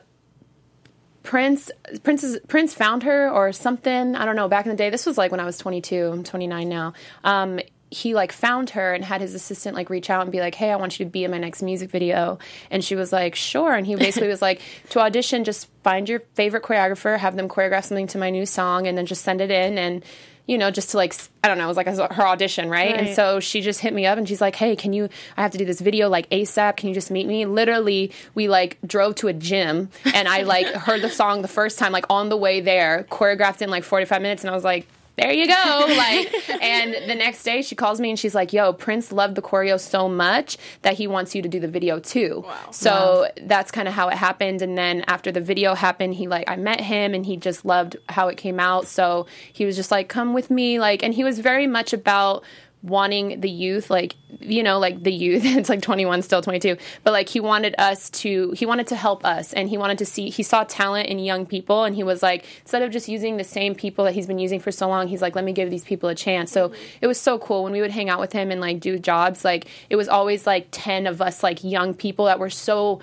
Prince 1.26 1.72
Prince 2.04 2.38
Prince 2.48 2.74
found 2.74 3.04
her 3.04 3.30
or 3.30 3.52
something. 3.52 4.16
I 4.16 4.26
don't 4.26 4.36
know. 4.36 4.48
Back 4.48 4.66
in 4.66 4.70
the 4.70 4.78
day, 4.78 4.92
this 4.92 5.06
was 5.06 5.18
like 5.18 5.32
when 5.32 5.40
I 5.40 5.46
was 5.46 5.58
22. 5.58 6.06
I'm 6.06 6.24
29 6.24 6.70
now. 6.70 6.94
Um, 7.24 7.60
he 7.96 8.14
like 8.14 8.34
found 8.34 8.72
her 8.72 8.94
and 8.94 9.06
had 9.06 9.22
his 9.22 9.34
assistant 9.34 9.74
like 9.74 9.90
reach 9.90 10.10
out 10.10 10.24
and 10.24 10.32
be 10.32 10.42
like, 10.42 10.54
"Hey, 10.54 10.70
I 10.70 10.75
want 10.75 11.00
you 11.00 11.06
to 11.06 11.10
be 11.10 11.24
in 11.24 11.32
my 11.32 11.38
next 11.38 11.62
music 11.62 11.90
video." 11.90 12.38
And 12.70 12.84
she 12.84 12.94
was 12.94 13.14
like, 13.14 13.36
"Sure." 13.36 13.74
And 13.74 13.88
he 13.88 13.96
basically 13.96 14.28
was 14.28 14.42
like, 14.42 14.62
"To 14.90 15.00
audition, 15.00 15.46
just 15.46 15.70
find 15.82 16.10
your 16.10 16.20
favorite 16.34 16.64
choreographer, 16.64 17.18
have 17.18 17.38
them 17.38 17.48
choreograph 17.48 17.86
something 17.86 18.08
to 18.08 18.18
my 18.18 18.30
new 18.30 18.46
song, 18.46 18.86
and 18.86 18.98
then 18.98 19.06
just 19.06 19.24
send 19.24 19.40
it 19.40 19.50
in 19.50 19.78
and." 19.78 20.04
you 20.48 20.60
know, 20.60 20.70
just 20.70 20.92
to 20.92 20.98
like, 20.98 21.16
I 21.44 21.48
don't 21.48 21.58
know, 21.58 21.66
it 21.66 21.75
was 21.75 21.78
like 21.78 21.88
her 21.88 22.28
audition, 22.28 22.70
right? 22.70 22.92
right? 22.92 23.00
And 23.00 23.16
so 23.16 23.40
she 23.40 23.62
just 23.62 23.80
hit 23.80 23.96
me 23.96 24.06
up 24.06 24.20
and 24.20 24.30
she's 24.30 24.42
like, 24.42 24.56
hey, 24.56 24.75
can 24.75 24.94
you, 24.94 25.10
I 25.36 25.42
have 25.42 25.50
to 25.54 25.58
do 25.58 25.66
this 25.66 25.82
video 25.82 26.08
like 26.08 26.30
ASAP. 26.30 26.78
Can 26.78 26.90
you 26.90 26.94
just 26.94 27.10
meet 27.10 27.25
me? 27.25 27.48
Literally, 27.48 28.12
we 28.36 28.48
like 28.48 28.78
drove 28.86 29.16
to 29.16 29.28
a 29.28 29.34
gym 29.34 29.90
and 30.14 30.28
I 30.28 30.44
like 30.44 30.68
heard 30.68 31.02
the 31.02 31.10
song 31.10 31.42
the 31.42 31.48
first 31.48 31.80
time, 31.80 31.92
like 31.92 32.06
on 32.12 32.30
the 32.30 32.38
way 32.38 32.62
there, 32.62 33.08
choreographed 33.10 33.64
in 33.64 33.72
like 33.72 33.84
45 33.84 34.22
minutes. 34.22 34.44
And 34.44 34.52
I 34.52 34.54
was 34.54 34.64
like, 34.64 34.88
there 35.18 35.32
you 35.32 35.48
go. 35.48 35.86
Like, 35.96 36.34
and 36.62 37.10
the 37.10 37.16
next 37.16 37.44
day 37.44 37.62
she 37.62 37.76
calls 37.76 38.02
me 38.02 38.10
and 38.10 38.20
she's 38.20 38.36
like, 38.36 38.52
yo, 38.52 38.74
Prince 38.74 39.12
loved 39.12 39.36
the 39.36 39.42
choreo 39.42 39.80
so 39.80 40.10
much 40.10 40.58
that 40.82 40.96
he 40.96 41.08
wants 41.08 41.34
you 41.34 41.42
to 41.42 41.48
do 41.48 41.60
the 41.60 41.68
video 41.68 42.00
too. 42.00 42.44
Wow. 42.46 42.72
So 42.72 42.92
wow. 42.92 43.28
that's 43.44 43.72
kind 43.72 43.88
of 43.88 43.94
how 43.94 44.10
it 44.10 44.16
happened. 44.16 44.62
And 44.62 44.78
then 44.78 45.04
after 45.08 45.32
the 45.32 45.42
video 45.42 45.74
happened, 45.74 46.16
he 46.16 46.28
like, 46.28 46.50
I 46.50 46.58
met 46.58 46.82
him 46.82 47.14
and 47.14 47.26
he 47.26 47.38
just 47.38 47.66
loved 47.66 47.96
how 48.10 48.28
it 48.28 48.38
came 48.38 48.60
out. 48.60 48.88
So 48.88 49.26
he 49.54 49.66
was 49.66 49.76
just 49.76 49.92
like, 49.92 50.10
come 50.10 50.34
with 50.34 50.50
me. 50.50 50.80
Like, 50.80 51.02
and 51.02 51.14
he 51.14 51.24
was 51.24 51.40
very 51.40 51.68
much 51.68 51.94
about 51.94 52.44
wanting 52.86 53.39
the 53.42 53.50
youth 53.50 53.89
like 53.89 54.15
you 54.39 54.62
know 54.62 54.77
like 54.77 55.01
the 55.01 55.12
youth 55.12 55.42
it's 55.46 55.70
like 55.70 55.82
21 55.82 56.22
still 56.22 56.42
22 56.42 56.77
but 57.04 57.12
like 57.12 57.27
he 57.30 57.39
wanted 57.39 57.74
us 57.77 58.10
to 58.12 58.51
he 58.51 58.65
wanted 58.65 58.88
to 58.88 58.96
help 58.96 59.25
us 59.25 59.54
and 59.54 59.70
he 59.70 59.77
wanted 59.77 59.98
to 59.98 60.06
see 60.06 60.30
he 60.30 60.44
saw 60.44 60.63
talent 60.65 61.08
in 61.08 61.18
young 61.18 61.46
people 61.46 61.84
and 61.84 61.96
he 61.96 62.04
was 62.04 62.22
like 62.22 62.46
instead 62.62 62.82
of 62.82 62.92
just 62.92 63.08
using 63.08 63.38
the 63.38 63.44
same 63.44 63.74
people 63.74 64.06
that 64.06 64.13
he's 64.13 64.27
been 64.27 64.39
using 64.39 64.60
for 64.60 64.72
so 64.72 64.88
long 64.88 65.08
he's 65.08 65.22
like 65.22 65.36
let 65.36 65.44
me 65.44 65.51
give 65.51 65.70
these 65.70 65.84
people 65.84 66.10
a 66.10 66.15
chance. 66.15 66.51
So 66.51 66.72
it 67.01 67.08
was 67.08 67.20
so 67.20 67.39
cool 67.39 67.63
when 67.63 67.74
we 67.74 67.82
would 67.82 67.92
hang 67.92 68.10
out 68.10 68.20
with 68.20 68.34
him 68.34 68.51
and 68.51 68.62
like 68.62 68.80
do 68.80 69.00
jobs 69.00 69.44
like 69.44 69.68
it 69.89 69.96
was 69.96 70.08
always 70.08 70.46
like 70.46 70.68
10 70.72 71.08
of 71.08 71.22
us 71.22 71.44
like 71.44 71.63
young 71.63 71.94
people 71.94 72.25
that 72.25 72.39
were 72.39 72.50
so 72.50 73.00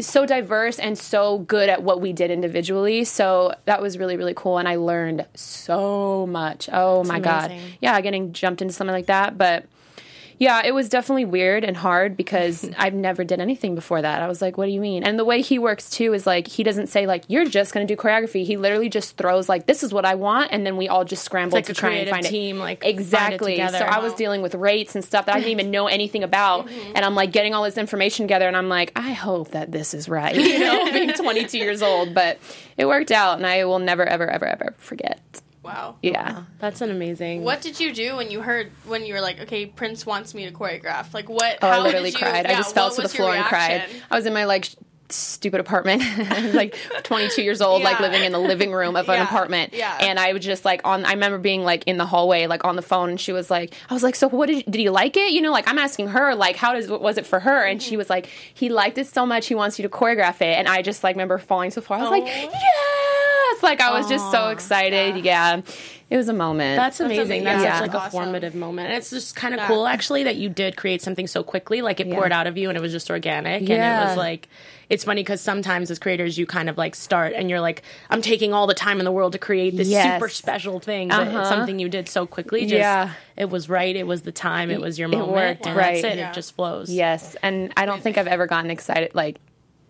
so 0.00 0.26
diverse 0.26 0.78
and 0.78 0.98
so 0.98 1.38
good 1.38 1.68
at 1.68 1.82
what 1.82 2.00
we 2.00 2.12
did 2.12 2.30
individually. 2.30 3.04
So 3.04 3.54
that 3.64 3.82
was 3.82 3.98
really 3.98 4.16
really 4.16 4.34
cool, 4.34 4.58
and 4.58 4.68
I 4.68 4.76
learned 4.76 5.26
so 5.34 6.26
much. 6.26 6.68
Oh 6.72 7.04
my 7.04 7.20
god, 7.20 7.52
yeah, 7.80 8.00
getting 8.00 8.32
jumped 8.32 8.62
into 8.62 8.74
something 8.74 8.94
like 8.94 9.06
that, 9.06 9.38
but. 9.38 9.64
Yeah, 10.38 10.62
it 10.64 10.72
was 10.72 10.88
definitely 10.88 11.24
weird 11.24 11.64
and 11.64 11.76
hard 11.76 12.16
because 12.16 12.68
I've 12.78 12.94
never 12.94 13.24
did 13.24 13.40
anything 13.40 13.74
before 13.74 14.00
that. 14.00 14.22
I 14.22 14.28
was 14.28 14.40
like, 14.40 14.56
"What 14.56 14.66
do 14.66 14.72
you 14.72 14.80
mean?" 14.80 15.04
And 15.04 15.18
the 15.18 15.24
way 15.24 15.42
he 15.42 15.58
works 15.58 15.90
too 15.90 16.14
is 16.14 16.26
like 16.26 16.46
he 16.46 16.62
doesn't 16.62 16.86
say 16.88 17.06
like 17.06 17.24
you're 17.28 17.44
just 17.44 17.74
going 17.74 17.86
to 17.86 17.94
do 17.94 18.00
choreography. 18.00 18.44
He 18.44 18.56
literally 18.56 18.88
just 18.88 19.16
throws 19.16 19.48
like 19.48 19.66
this 19.66 19.82
is 19.82 19.92
what 19.92 20.04
I 20.04 20.14
want, 20.14 20.52
and 20.52 20.64
then 20.64 20.76
we 20.76 20.88
all 20.88 21.04
just 21.04 21.24
scramble 21.24 21.56
like 21.56 21.66
to 21.66 21.74
try 21.74 21.94
and 21.94 22.10
find 22.10 22.24
team, 22.24 22.56
it. 22.56 22.60
like, 22.60 22.84
exactly. 22.84 23.56
So 23.56 23.78
I 23.78 23.98
was 23.98 24.14
dealing 24.14 24.42
with 24.42 24.54
rates 24.54 24.94
and 24.94 25.04
stuff 25.04 25.26
that 25.26 25.34
I 25.34 25.38
didn't 25.38 25.52
even 25.52 25.70
know 25.70 25.86
anything 25.86 26.22
about, 26.22 26.70
and 26.70 27.04
I'm 27.04 27.14
like 27.14 27.32
getting 27.32 27.54
all 27.54 27.64
this 27.64 27.78
information 27.78 28.26
together, 28.26 28.46
and 28.46 28.56
I'm 28.56 28.68
like, 28.68 28.92
I 28.96 29.12
hope 29.12 29.50
that 29.50 29.72
this 29.72 29.94
is 29.94 30.08
right. 30.08 30.34
You 30.34 30.58
know, 30.60 30.92
being 30.92 31.12
22 31.12 31.58
years 31.58 31.82
old, 31.82 32.14
but 32.14 32.38
it 32.76 32.86
worked 32.86 33.10
out, 33.10 33.36
and 33.36 33.46
I 33.46 33.64
will 33.64 33.78
never, 33.78 34.04
ever, 34.04 34.28
ever, 34.28 34.46
ever 34.46 34.74
forget. 34.78 35.42
Wow. 35.68 35.96
Yeah. 36.02 36.44
That's 36.58 36.80
an 36.80 36.90
amazing. 36.90 37.44
What 37.44 37.60
did 37.60 37.78
you 37.78 37.92
do 37.92 38.16
when 38.16 38.30
you 38.30 38.40
heard 38.40 38.70
when 38.86 39.04
you 39.04 39.14
were 39.14 39.20
like, 39.20 39.40
okay, 39.40 39.66
Prince 39.66 40.06
wants 40.06 40.34
me 40.34 40.46
to 40.46 40.52
choreograph? 40.52 41.12
Like 41.14 41.28
what? 41.28 41.58
Oh, 41.62 41.68
how 41.68 41.80
I 41.80 41.82
literally 41.82 42.10
did 42.10 42.20
you, 42.20 42.26
cried. 42.26 42.46
I 42.46 42.54
just 42.54 42.74
fell 42.74 42.90
to 42.90 43.02
the 43.02 43.08
floor 43.08 43.34
and 43.34 43.44
cried. 43.44 43.84
I 44.10 44.16
was 44.16 44.26
in 44.26 44.32
my 44.32 44.44
like 44.44 44.68
stupid 45.10 45.58
apartment. 45.58 46.02
I 46.02 46.44
was 46.44 46.54
like 46.62 46.76
22 47.04 47.42
years 47.42 47.62
old, 47.62 47.82
like 47.82 47.98
living 47.98 48.24
in 48.24 48.32
the 48.32 48.38
living 48.38 48.72
room 48.72 48.94
of 48.94 49.08
an 49.08 49.22
apartment. 49.22 49.72
yeah. 49.72 49.96
And 50.00 50.18
I 50.18 50.34
was 50.34 50.44
just 50.44 50.64
like 50.66 50.82
on. 50.84 51.04
I 51.06 51.12
remember 51.12 51.38
being 51.38 51.64
like 51.64 51.84
in 51.86 51.96
the 51.96 52.04
hallway, 52.06 52.46
like 52.46 52.64
on 52.66 52.76
the 52.76 52.82
phone, 52.82 53.08
and 53.10 53.20
she 53.20 53.32
was 53.32 53.50
like, 53.50 53.72
"I 53.88 53.94
was 53.94 54.02
like, 54.02 54.16
so 54.16 54.28
what 54.28 54.46
did 54.48 54.64
did 54.66 54.76
he 54.78 54.90
like 54.90 55.16
it? 55.16 55.32
You 55.32 55.40
know, 55.40 55.50
like 55.52 55.66
I'm 55.68 55.78
asking 55.78 56.08
her, 56.08 56.34
like, 56.34 56.56
how 56.56 56.74
does 56.74 56.88
what 56.88 57.00
was 57.00 57.16
it 57.18 57.26
for 57.26 57.40
her?" 57.40 57.64
And 57.64 57.80
Mm-hmm. 57.80 57.88
she 57.88 57.96
was 57.96 58.10
like, 58.10 58.26
"He 58.52 58.68
liked 58.68 58.98
it 58.98 59.06
so 59.06 59.24
much, 59.24 59.46
he 59.46 59.54
wants 59.54 59.78
you 59.78 59.82
to 59.84 59.88
choreograph 59.88 60.42
it." 60.42 60.56
And 60.58 60.68
I 60.68 60.82
just 60.82 61.02
like 61.04 61.14
remember 61.16 61.38
falling 61.38 61.70
so 61.70 61.80
far. 61.80 61.98
I 61.98 62.02
was 62.02 62.10
like, 62.10 62.24
Oh. 62.26 63.27
"Yes!" 63.52 63.62
Like 63.62 63.80
I 63.80 63.90
was 63.92 64.08
just 64.08 64.30
so 64.30 64.48
excited. 64.50 65.24
Yeah. 65.24 65.60
it 66.10 66.16
was 66.16 66.30
a 66.30 66.32
moment. 66.32 66.78
That's 66.78 67.00
amazing. 67.00 67.24
amazing. 67.26 67.44
That's 67.44 67.62
Yeah. 67.62 67.72
such 67.80 67.88
like 67.88 67.94
a 67.94 67.98
Awesome. 67.98 68.10
formative 68.12 68.54
moment. 68.54 68.92
It's 68.94 69.10
just 69.10 69.36
kind 69.36 69.52
of 69.52 69.60
Yeah. 69.60 69.66
cool 69.66 69.86
actually 69.86 70.22
that 70.22 70.36
you 70.36 70.48
did 70.48 70.74
create 70.74 71.02
something 71.02 71.26
so 71.26 71.42
quickly. 71.42 71.82
Like 71.82 72.00
it 72.00 72.06
Yeah. 72.06 72.14
poured 72.14 72.32
out 72.32 72.46
of 72.46 72.56
you 72.56 72.70
and 72.70 72.78
it 72.78 72.80
was 72.80 72.92
just 72.92 73.10
organic. 73.10 73.60
And 73.60 73.70
it 73.70 74.06
was 74.08 74.16
like, 74.16 74.48
it's 74.88 75.04
funny 75.04 75.20
because 75.20 75.42
sometimes 75.42 75.90
as 75.90 75.98
creators 75.98 76.38
you 76.38 76.46
kind 76.46 76.70
of 76.70 76.78
like 76.78 76.94
start 76.94 77.34
and 77.36 77.50
you're 77.50 77.60
like, 77.60 77.82
I'm 78.08 78.22
taking 78.22 78.54
all 78.54 78.66
the 78.66 78.72
time 78.72 79.00
in 79.00 79.04
the 79.04 79.12
world 79.12 79.32
to 79.32 79.38
create 79.38 79.76
this 79.76 79.88
Yes. 79.88 80.14
super 80.14 80.30
special 80.30 80.80
thing. 80.80 81.08
But 81.08 81.28
Uh-huh. 81.28 81.40
it's 81.40 81.48
something 81.50 81.78
you 81.78 81.90
did 81.90 82.08
so 82.08 82.24
quickly. 82.24 82.62
Just, 82.62 82.72
Yeah. 82.72 83.10
It 83.36 83.50
was 83.50 83.68
right. 83.68 83.94
It 83.94 84.06
was 84.06 84.22
the 84.22 84.32
time. 84.32 84.70
It 84.70 84.80
was 84.80 84.98
your 84.98 85.08
It 85.10 85.12
moment. 85.12 85.32
worked, 85.32 85.66
and 85.66 85.76
right. 85.76 86.00
That's 86.02 86.14
it. 86.14 86.18
Yeah. 86.20 86.30
It 86.30 86.34
just 86.34 86.56
flows. 86.56 86.88
Yes, 86.90 87.36
and 87.42 87.70
I 87.76 87.84
don't 87.84 88.02
think 88.02 88.16
I've 88.16 88.26
ever 88.28 88.46
gotten 88.46 88.70
excited 88.70 89.10
like 89.14 89.36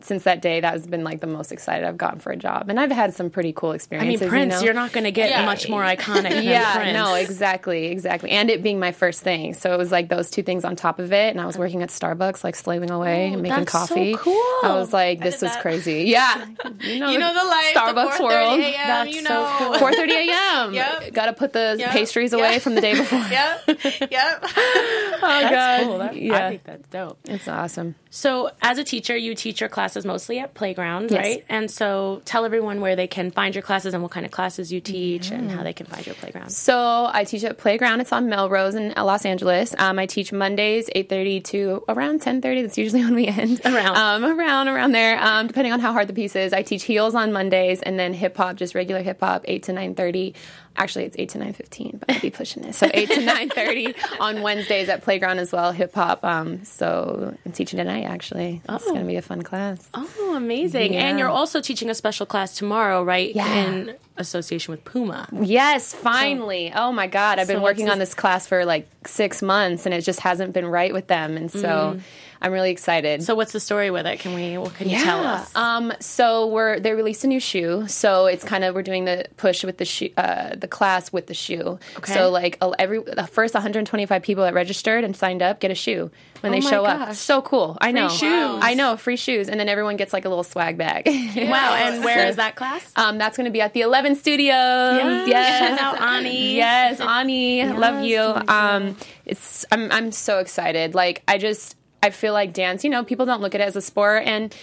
since 0.00 0.25
that 0.25 0.40
day. 0.43 0.61
That 0.61 0.73
has 0.73 0.87
been 0.87 1.05
like 1.05 1.21
the 1.21 1.26
most 1.26 1.52
excited 1.52 1.87
I've 1.87 1.97
gotten 1.99 2.21
for 2.21 2.31
a 2.33 2.37
job, 2.37 2.69
and 2.69 2.78
I've 2.78 2.90
had 2.90 3.14
some 3.14 3.31
pretty 3.31 3.52
cool 3.52 3.73
experiences. 3.73 4.07
I 4.07 4.09
mean, 4.09 4.23
experiences. 4.28 4.31
Prince, 4.31 4.55
you 4.55 4.61
know? 4.61 4.64
you're 4.67 4.83
not 4.83 4.93
going 4.93 5.05
to 5.05 5.11
get 5.12 5.31
Yeah. 5.31 5.45
much 5.45 5.69
more 5.69 5.83
iconic 5.83 6.31
than 6.31 6.45
yeah, 6.45 6.76
Prince. 6.76 6.93
no, 6.95 7.14
exactly, 7.14 7.87
exactly, 7.87 8.31
and 8.31 8.50
it 8.50 8.62
being 8.62 8.78
my 8.78 8.93
first 8.93 9.21
thing, 9.23 9.55
so 9.55 9.73
it 9.73 9.78
was 9.78 9.90
like 9.93 10.09
those 10.09 10.31
two 10.31 10.43
things 10.43 10.64
on 10.64 10.76
top 10.76 10.99
of 10.99 11.12
it, 11.12 11.31
and 11.31 11.40
I 11.40 11.47
was 11.47 11.59
working 11.59 11.83
at 11.83 11.88
Starbucks, 11.90 12.45
like 12.45 12.55
slaving 12.57 12.90
away 12.90 13.31
oh, 13.31 13.33
and 13.35 13.43
making 13.43 13.64
that's 13.64 13.73
so 13.73 13.78
coffee. 13.95 14.14
cool. 14.19 14.35
I 14.62 14.75
was 14.75 14.93
like, 14.93 15.21
this 15.21 15.40
did 15.40 15.47
is 15.47 15.52
that. 15.52 15.62
crazy. 15.62 16.05
Yeah, 16.05 16.47
you 16.81 16.99
know, 17.00 17.11
You 17.11 17.19
know 17.19 17.35
the 17.35 17.45
life, 17.45 17.75
Starbucks 17.75 18.19
the 18.19 18.25
world. 18.25 18.61
That's 18.61 19.14
you 19.14 19.23
so 19.23 19.28
know. 19.35 19.55
cool. 19.59 19.88
4:30 19.88 20.11
a.m. 20.28 20.75
Yep. 20.78 21.12
Got 21.12 21.26
to 21.26 21.33
put 21.33 21.52
the 21.52 21.76
Yep. 21.78 21.90
pastries 21.90 22.33
away 22.33 22.52
Yep. 22.55 22.62
from 22.62 22.75
the 22.75 22.81
day 22.81 22.95
before. 22.95 23.19
yep, 23.31 23.62
yep. 24.11 24.45
Oh 24.45 25.19
That's 25.21 25.50
God. 25.55 25.83
cool. 25.85 25.99
That, 25.99 26.11
I 26.12 26.14
yeah, 26.14 26.49
think 26.50 26.64
that's 26.64 26.88
dope. 26.88 27.19
it's 27.25 27.49
awesome. 27.49 27.95
So, 28.11 28.50
as 28.62 28.78
a 28.78 28.85
teacher, 28.85 29.17
you 29.17 29.35
teach 29.35 29.61
your 29.61 29.69
classes 29.88 30.04
mostly 30.04 30.38
at 30.38 30.52
Playground, 30.52 31.11
Yes. 31.11 31.25
right? 31.25 31.45
And 31.49 31.71
so, 31.71 32.21
tell 32.26 32.45
everyone 32.45 32.83
where 32.83 32.95
they 32.95 33.07
can 33.07 33.30
find 33.30 33.54
your 33.54 33.62
classes 33.62 33.95
and 33.95 34.02
what 34.02 34.12
kind 34.12 34.26
of 34.26 34.33
classes 34.33 34.71
you 34.71 34.80
teach 34.80 35.30
and 35.30 35.49
Mm. 35.50 35.54
how 35.54 35.62
they 35.62 35.73
can 35.73 35.87
find 35.87 36.04
your 36.04 36.14
Playground. 36.16 36.50
So 36.50 37.09
I 37.11 37.25
teach 37.25 37.42
at 37.45 37.57
Playground. 37.57 38.00
It's 38.02 38.12
on 38.12 38.28
Melrose 38.28 38.75
in 38.75 38.92
Los 38.97 39.25
Angeles. 39.25 39.75
Um, 39.78 39.99
I 39.99 40.04
teach 40.04 40.30
Mondays, 40.30 40.90
eight 40.95 41.09
thirty 41.09 41.40
to 41.52 41.85
around 41.88 42.21
ten 42.21 42.42
thirty. 42.42 42.61
That's 42.62 42.76
usually 42.76 43.02
when 43.07 43.14
we 43.14 43.26
end. 43.28 43.62
Around. 43.64 43.96
um, 43.96 44.38
around, 44.38 44.68
around 44.68 44.92
there. 44.92 45.18
Um, 45.22 45.46
depending 45.46 45.72
on 45.72 45.81
how 45.81 45.92
hard 45.92 46.07
the 46.07 46.12
piece 46.12 46.37
is. 46.37 46.53
I 46.53 46.62
teach 46.62 46.83
heels 46.85 47.14
on 47.14 47.33
Mondays, 47.33 47.81
and 47.81 47.98
then 47.98 48.12
hip 48.12 48.37
hop, 48.37 48.57
just 48.57 48.74
regular 48.74 49.01
hip 49.03 49.20
hop, 49.20 49.44
eight 49.48 49.62
to 49.64 49.72
nine 49.72 49.94
thirty. 49.94 50.35
Actually, 50.76 51.07
it's 51.07 51.16
eight 51.18 51.31
to 51.31 51.38
nine 51.38 51.52
fifteen, 51.52 51.96
but 51.98 52.11
I'll 52.14 52.20
be 52.20 52.31
pushing 52.31 52.62
it. 52.64 52.74
So 52.74 52.88
eight 52.94 53.11
to 53.11 53.20
nine 53.24 53.48
thirty 53.50 53.94
on 54.20 54.42
Wednesdays 54.42 54.88
at 54.88 55.02
Playground 55.02 55.38
as 55.40 55.50
well, 55.52 55.72
hip 55.72 55.94
hop. 55.94 56.24
Um, 56.24 56.64
so 56.64 57.37
I'm 57.44 57.52
teaching 57.52 57.78
tonight. 57.78 58.04
Actually, 58.04 58.62
it's 58.68 58.85
Oh. 58.87 58.88
going 58.92 59.00
to 59.00 59.07
be 59.07 59.16
a 59.16 59.22
fun 59.22 59.42
class. 59.42 59.88
Oh, 59.94 60.35
amazing. 60.37 60.92
Yeah. 60.92 61.09
And 61.09 61.18
you're 61.18 61.28
also 61.28 61.61
teaching 61.61 61.90
a 61.90 61.94
special 61.94 62.26
class 62.26 62.57
tomorrow, 62.57 63.02
right? 63.02 63.35
Yeah. 63.35 63.52
In 63.64 63.96
association 64.18 64.72
with 64.72 64.85
Puma. 64.85 65.28
Yes, 65.33 65.94
finally. 65.94 66.72
oh 66.74 66.92
my 66.92 67.07
God. 67.07 67.38
I've 67.38 67.46
been 67.48 67.59
So 67.59 67.62
working 67.62 67.88
on 67.90 67.98
this 67.98 68.14
class 68.14 68.46
for 68.46 68.64
like 68.64 68.88
six 69.07 69.42
months 69.42 69.87
and 69.87 69.94
it 69.94 70.02
just 70.02 70.20
hasn't 70.20 70.52
been 70.52 70.66
right 70.66 70.92
with 70.92 71.07
them. 71.07 71.37
And 71.37 71.50
so 71.50 71.98
I'm 72.40 72.52
really 72.52 72.70
excited. 72.70 73.24
So, 73.24 73.35
what's 73.35 73.50
the 73.52 73.59
story 73.59 73.90
with 73.90 74.07
it? 74.07 74.20
Can 74.20 74.33
we, 74.35 74.57
what 74.59 74.72
can 74.74 74.88
you 74.88 74.96
tell 74.98 75.24
us? 75.26 75.54
Um, 75.57 75.92
so 75.98 76.46
we're 76.46 76.78
they 76.78 76.92
released 76.92 77.24
a 77.24 77.26
new 77.26 77.40
shoe. 77.40 77.88
So 77.88 78.26
it's 78.26 78.44
kind 78.44 78.62
of 78.62 78.76
we're 78.76 78.83
doing 78.83 79.07
the 79.07 79.26
push 79.37 79.64
with 79.64 79.78
the 79.78 79.85
shoe, 79.85 80.11
uh, 80.16 80.54
the 80.54 80.68
class 80.68 81.12
with 81.12 81.26
the 81.26 81.35
shoe. 81.35 81.81
Okay. 81.96 82.14
So 82.14 82.31
like 82.31 82.59
every 82.78 83.00
the 83.02 83.26
first 83.26 83.54
125 83.54 84.22
people 84.22 84.44
that 84.44 84.54
registered 84.54 85.02
and 85.02 85.16
signed 85.16 85.42
up 85.42 85.59
get 85.59 85.72
a 85.72 85.74
shoe 85.74 86.12
when 86.40 86.52
they 86.52 86.59
Oh 86.59 86.62
my 86.62 86.70
show 86.70 86.85
up. 86.85 87.09
gosh. 87.09 87.18
So 87.18 87.42
cool. 87.42 87.76
I 87.81 87.90
know. 87.90 88.09
shoes. 88.09 88.61
I 88.62 88.74
know. 88.74 88.96
Free 88.96 89.16
shoes, 89.16 89.48
and 89.48 89.59
then 89.59 89.68
everyone 89.68 89.96
gets 89.96 90.12
like 90.12 90.24
a 90.24 90.28
little 90.28 90.44
swag 90.44 90.78
bag. 90.78 91.07
Wow. 91.07 91.74
And 91.74 92.04
where 92.04 92.22
So- 92.22 92.28
is 92.28 92.37
that 92.37 92.54
class? 92.54 92.88
Um, 92.94 93.18
that's 93.18 93.37
going 93.37 93.46
to 93.46 93.50
be 93.50 93.61
at 93.62 93.72
the 93.72 93.83
Eleven 94.09 94.23
Studios. 94.23 95.29
Yes, 95.29 95.79
Shout 95.79 95.81
out 95.81 96.01
Ani. 96.01 96.57
Yes, 96.57 97.01
Ani, 97.01 97.64
love 97.64 98.05
you. 98.05 98.21
Um, 98.21 98.97
it's 99.27 99.66
I'm 99.71 99.92
I'm 99.92 100.12
so 100.12 100.38
excited. 100.38 100.94
Like 100.94 101.23
I 101.29 101.38
just 101.38 101.77
I 102.03 102.11
feel 102.11 102.33
like 102.33 102.53
dance. 102.53 102.85
You 102.85 102.90
know, 102.90 103.05
people 103.05 103.27
don't 103.27 103.40
look 103.40 103.55
at 103.55 103.61
it 103.61 103.64
as 103.64 103.77
a 103.77 103.83
sport, 103.83 104.25
and 104.25 104.55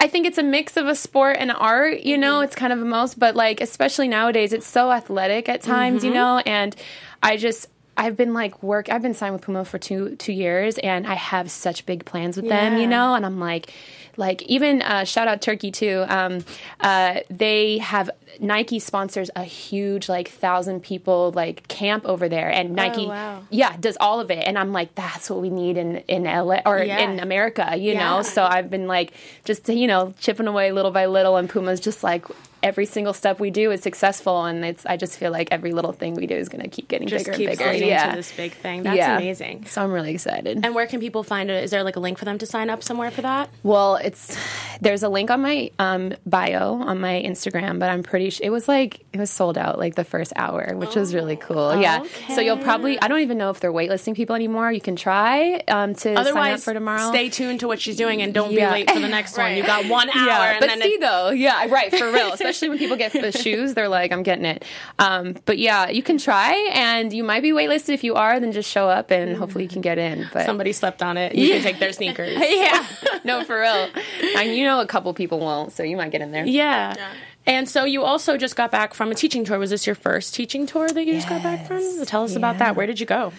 I 0.00 0.08
think 0.08 0.26
it's 0.26 0.38
a 0.38 0.42
mix 0.42 0.76
of 0.76 0.88
a 0.88 0.94
sport 0.94 1.36
and 1.38 1.52
art. 1.52 2.00
You 2.00 2.18
know, 2.18 2.40
it's 2.40 2.56
kind 2.56 2.72
of 2.72 2.80
a 2.80 2.84
most, 2.84 3.18
but 3.18 3.36
like 3.36 3.60
especially 3.60 4.08
nowadays, 4.08 4.52
it's 4.52 4.66
so 4.66 4.90
athletic 4.90 5.48
at 5.48 5.62
times. 5.62 6.04
You 6.04 6.12
know, 6.12 6.38
and 6.38 6.74
I 7.22 7.36
just. 7.36 7.68
I've 7.94 8.16
been 8.16 8.32
like 8.32 8.62
work. 8.62 8.88
I've 8.90 9.02
been 9.02 9.12
signed 9.12 9.34
with 9.34 9.42
Puma 9.42 9.66
for 9.66 9.78
two 9.78 10.16
two 10.16 10.32
years, 10.32 10.78
and 10.78 11.06
I 11.06 11.12
have 11.12 11.50
such 11.50 11.84
big 11.84 12.06
plans 12.06 12.36
with 12.36 12.48
them. 12.48 12.78
You 12.78 12.86
know, 12.86 13.14
and 13.14 13.26
I'm 13.26 13.38
like, 13.38 13.70
like 14.16 14.42
even 14.42 14.82
uh, 14.82 15.04
shout 15.04 15.28
out 15.28 15.40
Turkey 15.42 15.70
too. 15.70 16.04
Um, 16.08 16.44
uh, 16.80 17.20
they 17.30 17.78
have 17.78 18.10
Nike 18.40 18.78
sponsors 18.78 19.30
a 19.36 19.44
huge 19.44 20.08
like 20.08 20.28
thousand 20.28 20.82
people 20.82 21.32
like 21.34 21.66
camp 21.68 22.04
over 22.06 22.28
there, 22.28 22.50
and 22.50 22.74
Nike, 22.74 23.06
wow. 23.06 23.42
yeah, 23.50 23.76
does 23.78 23.96
all 24.00 24.20
of 24.20 24.30
it. 24.30 24.44
And 24.46 24.58
I'm 24.58 24.72
like, 24.72 24.94
that's 24.94 25.28
what 25.30 25.40
we 25.40 25.50
need 25.50 25.76
in 25.76 25.98
in 26.08 26.24
LA 26.24 26.60
or 26.66 26.78
Yeah. 26.82 26.98
in 26.98 27.20
America, 27.20 27.74
you 27.76 27.92
Yeah. 27.92 28.08
know. 28.16 28.22
So 28.22 28.44
I've 28.44 28.70
been 28.70 28.86
like 28.86 29.12
just 29.44 29.68
you 29.68 29.86
know 29.86 30.14
chipping 30.20 30.46
away 30.46 30.72
little 30.72 30.90
by 30.90 31.06
little, 31.06 31.36
and 31.36 31.48
Puma's 31.48 31.80
just 31.80 32.02
like. 32.02 32.24
Every 32.62 32.86
single 32.86 33.12
step 33.12 33.40
we 33.40 33.50
do 33.50 33.70
is 33.72 33.80
successful, 33.82 34.44
and 34.44 34.64
it's. 34.64 34.86
I 34.86 34.96
just 34.96 35.18
feel 35.18 35.32
like 35.32 35.48
every 35.50 35.72
little 35.72 35.92
thing 35.92 36.14
we 36.14 36.26
do 36.26 36.36
is 36.36 36.48
going 36.48 36.62
to 36.62 36.68
keep 36.68 36.88
getting 36.88 37.08
Just 37.08 37.24
bigger 37.26 37.36
keep 37.36 37.48
and 37.48 37.58
bigger. 37.58 37.72
leading 37.72 37.88
Yeah, 37.88 38.10
to 38.10 38.16
this 38.16 38.32
big 38.32 38.52
thing. 38.52 38.82
That's 38.84 38.96
Yeah. 38.96 39.16
amazing. 39.18 39.66
So 39.66 39.82
I'm 39.82 39.90
really 39.92 40.12
excited. 40.12 40.60
And 40.64 40.74
where 40.74 40.86
can 40.86 41.00
people 41.00 41.22
find 41.24 41.50
it? 41.50 41.64
Is 41.64 41.70
there 41.72 41.82
like 41.82 41.96
a 41.96 42.00
link 42.00 42.18
for 42.18 42.24
them 42.24 42.38
to 42.38 42.46
sign 42.46 42.70
up 42.70 42.82
somewhere 42.82 43.10
for 43.10 43.22
that? 43.22 43.50
Well, 43.64 43.96
it's 43.96 44.36
there's 44.80 45.02
a 45.02 45.08
link 45.08 45.30
on 45.30 45.40
my 45.42 45.70
um, 45.78 46.14
bio 46.26 46.74
on 46.74 47.00
my 47.00 47.22
Instagram, 47.24 47.78
but 47.78 47.88
I'm 47.90 48.02
pretty 48.02 48.30
sure 48.30 48.46
it 48.46 48.50
was 48.50 48.68
like 48.68 49.04
it 49.12 49.18
was 49.18 49.30
sold 49.30 49.58
out 49.58 49.78
like 49.78 49.94
the 49.96 50.04
first 50.04 50.32
hour, 50.36 50.74
which 50.76 50.94
was 50.94 51.14
really 51.14 51.36
cool. 51.36 51.80
yeah. 51.80 52.04
So 52.34 52.40
you'll 52.40 52.58
probably 52.58 53.00
I 53.00 53.08
don't 53.08 53.20
even 53.20 53.38
know 53.38 53.50
if 53.50 53.60
they're 53.60 53.72
waitlisting 53.72 54.14
people 54.14 54.36
anymore. 54.36 54.70
You 54.70 54.80
can 54.80 54.94
try 54.96 55.62
um, 55.68 55.94
to 55.94 56.00
sign 56.00 56.16
up 56.16 56.20
Otherwise, 56.20 56.64
for 56.64 56.74
tomorrow. 56.74 57.08
stay 57.08 57.28
tuned 57.28 57.60
to 57.60 57.66
what 57.66 57.80
she's 57.80 57.96
doing 57.96 58.22
and 58.22 58.32
don't 58.32 58.52
Yeah. 58.52 58.68
be 58.68 58.72
late 58.80 58.90
for 58.90 59.00
the 59.00 59.08
next 59.08 59.36
one. 59.36 59.56
You 59.56 59.62
got 59.66 59.86
one 59.86 60.08
hour, 60.10 60.26
yeah, 60.26 60.50
and 60.52 60.60
but 60.60 60.66
then 60.68 60.80
see 60.80 60.88
it- 60.94 61.00
though, 61.00 61.30
yeah, 61.30 61.66
right 61.66 61.90
for 61.90 62.10
real. 62.12 62.36
Especially 62.52 62.68
when 62.68 62.78
people 62.78 62.96
get 62.96 63.12
the 63.12 63.32
shoes, 63.32 63.74
they're 63.74 63.88
like, 63.88 64.12
"I'm 64.12 64.22
getting 64.22 64.44
it." 64.44 64.64
Um, 64.98 65.36
but 65.46 65.58
yeah, 65.58 65.88
you 65.88 66.02
can 66.02 66.18
try, 66.18 66.52
and 66.74 67.12
you 67.12 67.24
might 67.24 67.42
be 67.42 67.50
waitlisted. 67.50 67.94
If 67.94 68.04
you 68.04 68.14
are, 68.14 68.38
then 68.38 68.52
just 68.52 68.70
show 68.70 68.88
up, 68.88 69.10
and 69.10 69.36
hopefully 69.36 69.64
you 69.64 69.70
can 69.70 69.80
get 69.80 69.98
in. 69.98 70.28
But 70.32 70.44
somebody 70.44 70.72
slept 70.72 71.02
on 71.02 71.16
it. 71.16 71.34
You 71.34 71.48
can 71.48 71.62
take 71.62 71.78
their 71.78 71.92
sneakers. 71.92 72.36
yeah, 72.38 72.86
no, 73.24 73.42
for 73.44 73.60
real. 73.60 73.88
And 74.36 74.54
you 74.54 74.64
know, 74.64 74.80
a 74.80 74.86
couple 74.86 75.12
people 75.14 75.40
won't, 75.40 75.72
so 75.72 75.82
you 75.82 75.96
might 75.96 76.12
get 76.12 76.20
in 76.20 76.30
there. 76.30 76.44
Yeah. 76.44 76.94
Yeah. 76.96 77.12
And 77.44 77.68
so 77.68 77.84
you 77.84 78.04
also 78.04 78.36
just 78.36 78.54
got 78.54 78.70
back 78.70 78.94
from 78.94 79.10
a 79.10 79.14
teaching 79.14 79.44
tour. 79.44 79.58
Was 79.58 79.70
this 79.70 79.84
your 79.86 79.96
first 79.96 80.34
teaching 80.34 80.64
tour 80.66 80.88
that 80.88 81.04
you 81.04 81.14
just 81.14 81.28
got 81.28 81.42
back 81.42 81.66
from? 81.66 81.82
Tell 82.06 82.22
us 82.22 82.36
about 82.36 82.58
that. 82.58 82.76
Where 82.76 82.86
did 82.86 83.00
you 83.00 83.06
go? 83.06 83.32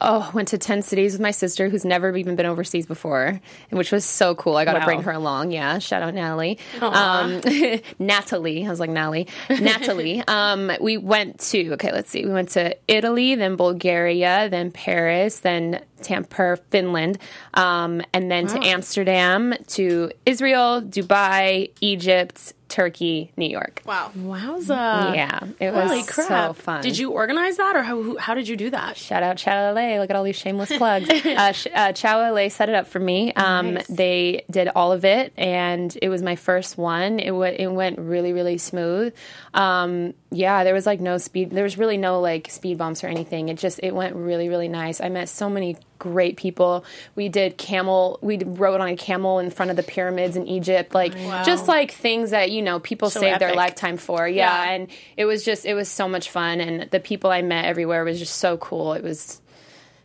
Oh, 0.00 0.30
went 0.34 0.48
to 0.48 0.58
10 0.58 0.82
cities 0.82 1.12
with 1.12 1.20
my 1.20 1.30
sister 1.30 1.68
who's 1.68 1.84
never 1.84 2.14
even 2.16 2.36
been 2.36 2.46
overseas 2.46 2.86
before, 2.86 3.26
and 3.26 3.78
which 3.78 3.92
was 3.92 4.04
so 4.04 4.34
cool. 4.34 4.56
I 4.56 4.64
got 4.64 4.74
to 4.74 4.84
bring 4.84 5.02
her 5.02 5.12
along. 5.12 5.52
Yeah. 5.52 5.78
Shout 5.78 6.02
out 6.02 6.14
Natalie. 6.14 6.58
Um, 6.80 7.40
Natalie. 7.98 8.66
I 8.66 8.70
was 8.70 8.80
like, 8.80 8.90
Natalie. 8.90 9.28
Natalie. 9.50 10.22
um, 10.28 10.72
we 10.80 10.96
went 10.96 11.40
to, 11.40 11.72
okay, 11.74 11.92
let's 11.92 12.10
see. 12.10 12.24
We 12.24 12.32
went 12.32 12.50
to 12.50 12.76
Italy, 12.88 13.34
then 13.34 13.56
Bulgaria, 13.56 14.48
then 14.50 14.70
Paris, 14.70 15.40
then 15.40 15.82
Tampere, 16.02 16.58
Finland, 16.70 17.18
um, 17.54 18.02
and 18.12 18.30
then 18.30 18.46
to 18.48 18.58
Amsterdam, 18.62 19.54
to 19.68 20.10
Israel, 20.26 20.82
Dubai, 20.82 21.70
Egypt, 21.80 22.52
Turkey, 22.68 23.30
New 23.36 23.48
York. 23.48 23.82
Wow. 23.86 24.10
Wowza. 24.16 25.14
Yeah. 25.14 25.40
It 25.60 25.72
was 25.72 25.88
Holy 25.90 26.02
crap. 26.02 26.28
so 26.28 26.52
fun. 26.54 26.82
Did 26.82 26.98
you 26.98 27.12
organize 27.12 27.56
that 27.58 27.76
or 27.76 27.82
how, 27.82 28.16
how 28.16 28.34
did 28.34 28.48
you 28.48 28.56
do 28.56 28.70
that? 28.70 28.96
Shout 28.96 29.22
out 29.22 29.36
Chow 29.36 29.72
LA. 29.72 29.98
Look 30.00 30.10
at 30.10 30.16
all 30.16 30.24
these 30.24 30.36
shameless 30.36 30.76
plugs. 30.76 31.08
uh, 31.26 31.52
uh, 31.74 31.92
Chow 31.92 32.32
LA 32.32 32.48
set 32.48 32.68
it 32.68 32.74
up 32.74 32.86
for 32.88 32.98
me. 32.98 33.32
Um, 33.34 33.74
Nice. 33.74 33.86
They 33.86 34.44
did 34.50 34.68
all 34.74 34.92
of 34.92 35.04
it, 35.04 35.32
and 35.36 35.96
it 36.02 36.08
was 36.08 36.22
my 36.22 36.34
first 36.36 36.76
one. 36.76 37.20
It, 37.20 37.28
w- 37.28 37.54
it 37.56 37.68
went 37.68 37.98
really, 37.98 38.32
really 38.32 38.58
smooth. 38.58 39.14
Um, 39.54 40.14
yeah, 40.30 40.64
there 40.64 40.74
was 40.74 40.86
like 40.86 41.00
no 41.00 41.18
speed. 41.18 41.50
There 41.50 41.62
was 41.62 41.78
really 41.78 41.96
no 41.96 42.20
like 42.20 42.50
speed 42.50 42.78
bumps 42.78 43.04
or 43.04 43.06
anything. 43.06 43.48
It 43.48 43.58
just 43.58 43.78
it 43.82 43.94
went 43.94 44.16
really, 44.16 44.48
really 44.48 44.68
nice. 44.68 45.00
I 45.00 45.08
met 45.08 45.28
so 45.28 45.48
many 45.48 45.76
great 45.98 46.36
people. 46.36 46.84
We 47.14 47.28
did 47.28 47.56
camel. 47.56 48.18
We 48.22 48.38
rode 48.38 48.80
on 48.80 48.88
a 48.88 48.96
camel 48.96 49.38
in 49.38 49.50
front 49.50 49.70
of 49.70 49.76
the 49.76 49.82
pyramids 49.84 50.36
in 50.36 50.46
Egypt. 50.48 50.94
Like 50.94 51.14
just 51.44 51.68
like 51.68 51.92
things 51.92 52.30
that 52.30 52.50
you 52.50 52.60
know 52.62 52.80
people 52.80 53.08
So 53.08 53.20
save 53.20 53.38
their 53.38 53.54
lifetime 53.54 53.96
for. 53.98 54.26
Yeah, 54.26 54.64
Yeah. 54.64 54.72
and 54.72 54.88
it 55.16 55.26
was 55.26 55.44
just 55.44 55.64
it 55.64 55.74
was 55.74 55.88
so 55.88 56.08
much 56.08 56.28
fun, 56.30 56.60
and 56.60 56.90
the 56.90 57.00
people 57.00 57.30
I 57.30 57.42
met 57.42 57.64
everywhere 57.64 58.04
was 58.04 58.18
just 58.18 58.36
so 58.36 58.56
cool. 58.56 58.94
It 58.94 59.04
was 59.04 59.40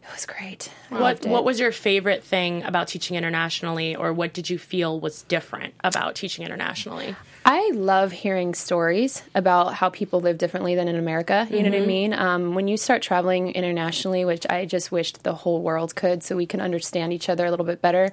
it 0.03 0.13
was 0.13 0.25
great. 0.25 0.69
I 0.91 0.99
What. 1.01 1.25
What 1.25 1.45
was 1.45 1.59
your 1.59 1.71
favorite 1.71 2.23
thing 2.23 2.63
about 2.63 2.87
teaching 2.89 3.17
internationally, 3.17 3.95
or 3.95 4.13
what 4.13 4.33
did 4.33 4.49
you 4.51 4.59
feel 4.59 4.99
was 4.99 5.23
different 5.23 5.73
about 5.83 6.13
teaching 6.15 6.45
internationally? 6.45 7.15
I 7.45 7.71
love 7.73 8.11
hearing 8.11 8.53
stories 8.53 9.23
about 9.33 9.73
how 9.73 9.89
people 9.89 10.19
live 10.21 10.37
differently 10.37 10.75
than 10.75 10.87
in 10.87 10.95
America. 10.95 11.47
You 11.49 11.63
know 11.63 11.69
what 11.69 11.81
I 11.81 11.85
mean? 11.85 12.13
Um, 12.13 12.53
when 12.53 12.67
you 12.67 12.77
start 12.77 13.01
traveling 13.01 13.49
internationally, 13.49 14.25
which 14.25 14.45
I 14.49 14.65
just 14.65 14.91
wished 14.91 15.23
the 15.23 15.33
whole 15.33 15.61
world 15.61 15.95
could, 15.95 16.23
so 16.23 16.35
we 16.35 16.45
can 16.45 16.61
understand 16.61 17.13
each 17.13 17.29
other 17.29 17.45
a 17.45 17.49
little 17.49 17.65
bit 17.65 17.81
better. 17.81 18.11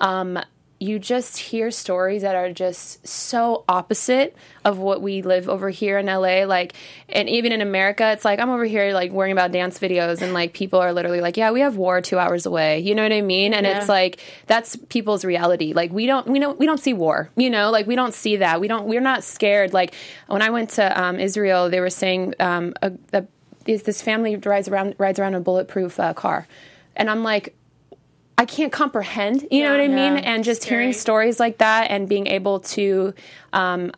Um, 0.00 0.38
you 0.80 0.98
just 1.00 1.38
hear 1.38 1.72
stories 1.72 2.22
that 2.22 2.36
are 2.36 2.52
just 2.52 3.04
so 3.06 3.64
opposite 3.68 4.36
of 4.64 4.78
what 4.78 5.02
we 5.02 5.22
live 5.22 5.48
over 5.48 5.70
here 5.70 5.98
in 5.98 6.06
LA. 6.06 6.44
Like, 6.44 6.74
and 7.08 7.28
even 7.28 7.50
in 7.50 7.60
America, 7.60 8.12
it's 8.12 8.24
like 8.24 8.38
I'm 8.38 8.50
over 8.50 8.64
here 8.64 8.92
like 8.92 9.10
worrying 9.10 9.32
about 9.32 9.50
dance 9.50 9.78
videos, 9.80 10.22
and 10.22 10.32
like 10.32 10.52
people 10.52 10.78
are 10.78 10.92
literally 10.92 11.20
like, 11.20 11.36
"Yeah, 11.36 11.50
we 11.50 11.60
have 11.60 11.76
war 11.76 12.00
two 12.00 12.18
hours 12.18 12.46
away." 12.46 12.78
You 12.78 12.94
know 12.94 13.02
what 13.02 13.12
I 13.12 13.22
mean? 13.22 13.54
And 13.54 13.66
it's 13.66 13.88
like 13.88 14.20
that's 14.46 14.76
people's 14.88 15.24
reality. 15.24 15.72
Like 15.72 15.90
we 15.90 16.06
don't, 16.06 16.28
we 16.28 16.38
don't, 16.38 16.58
we 16.58 16.66
don't 16.66 16.80
see 16.80 16.92
war. 16.92 17.30
You 17.34 17.50
know, 17.50 17.70
like 17.70 17.88
we 17.88 17.96
don't 17.96 18.14
see 18.14 18.36
that. 18.36 18.60
We 18.60 18.68
don't. 18.68 18.86
We're 18.86 19.00
not 19.00 19.24
scared. 19.24 19.72
Like 19.72 19.94
when 20.28 20.42
I 20.42 20.50
went 20.50 20.70
to 20.70 21.00
um, 21.00 21.18
Israel, 21.18 21.70
they 21.70 21.80
were 21.80 21.90
saying 21.90 22.34
um, 22.38 22.74
a, 22.82 22.92
a, 23.12 23.26
this 23.64 23.82
this 23.82 24.00
family 24.00 24.36
rides 24.36 24.68
around 24.68 24.94
rides 24.98 25.18
around 25.18 25.34
a 25.34 25.40
bulletproof 25.40 25.98
uh, 25.98 26.14
car, 26.14 26.46
and 26.94 27.10
I'm 27.10 27.24
like. 27.24 27.54
I 28.38 28.44
can't 28.44 28.72
comprehend, 28.72 29.48
you 29.50 29.64
know 29.64 29.72
what 29.72 29.80
I 29.80 29.88
mean? 29.88 30.16
And 30.16 30.44
just 30.44 30.62
Scary. 30.62 30.82
hearing 30.82 30.92
stories 30.92 31.40
like 31.40 31.58
that 31.58 31.90
and 31.90 32.08
being 32.08 32.28
able 32.28 32.60
to 32.60 33.12
um, 33.52 33.90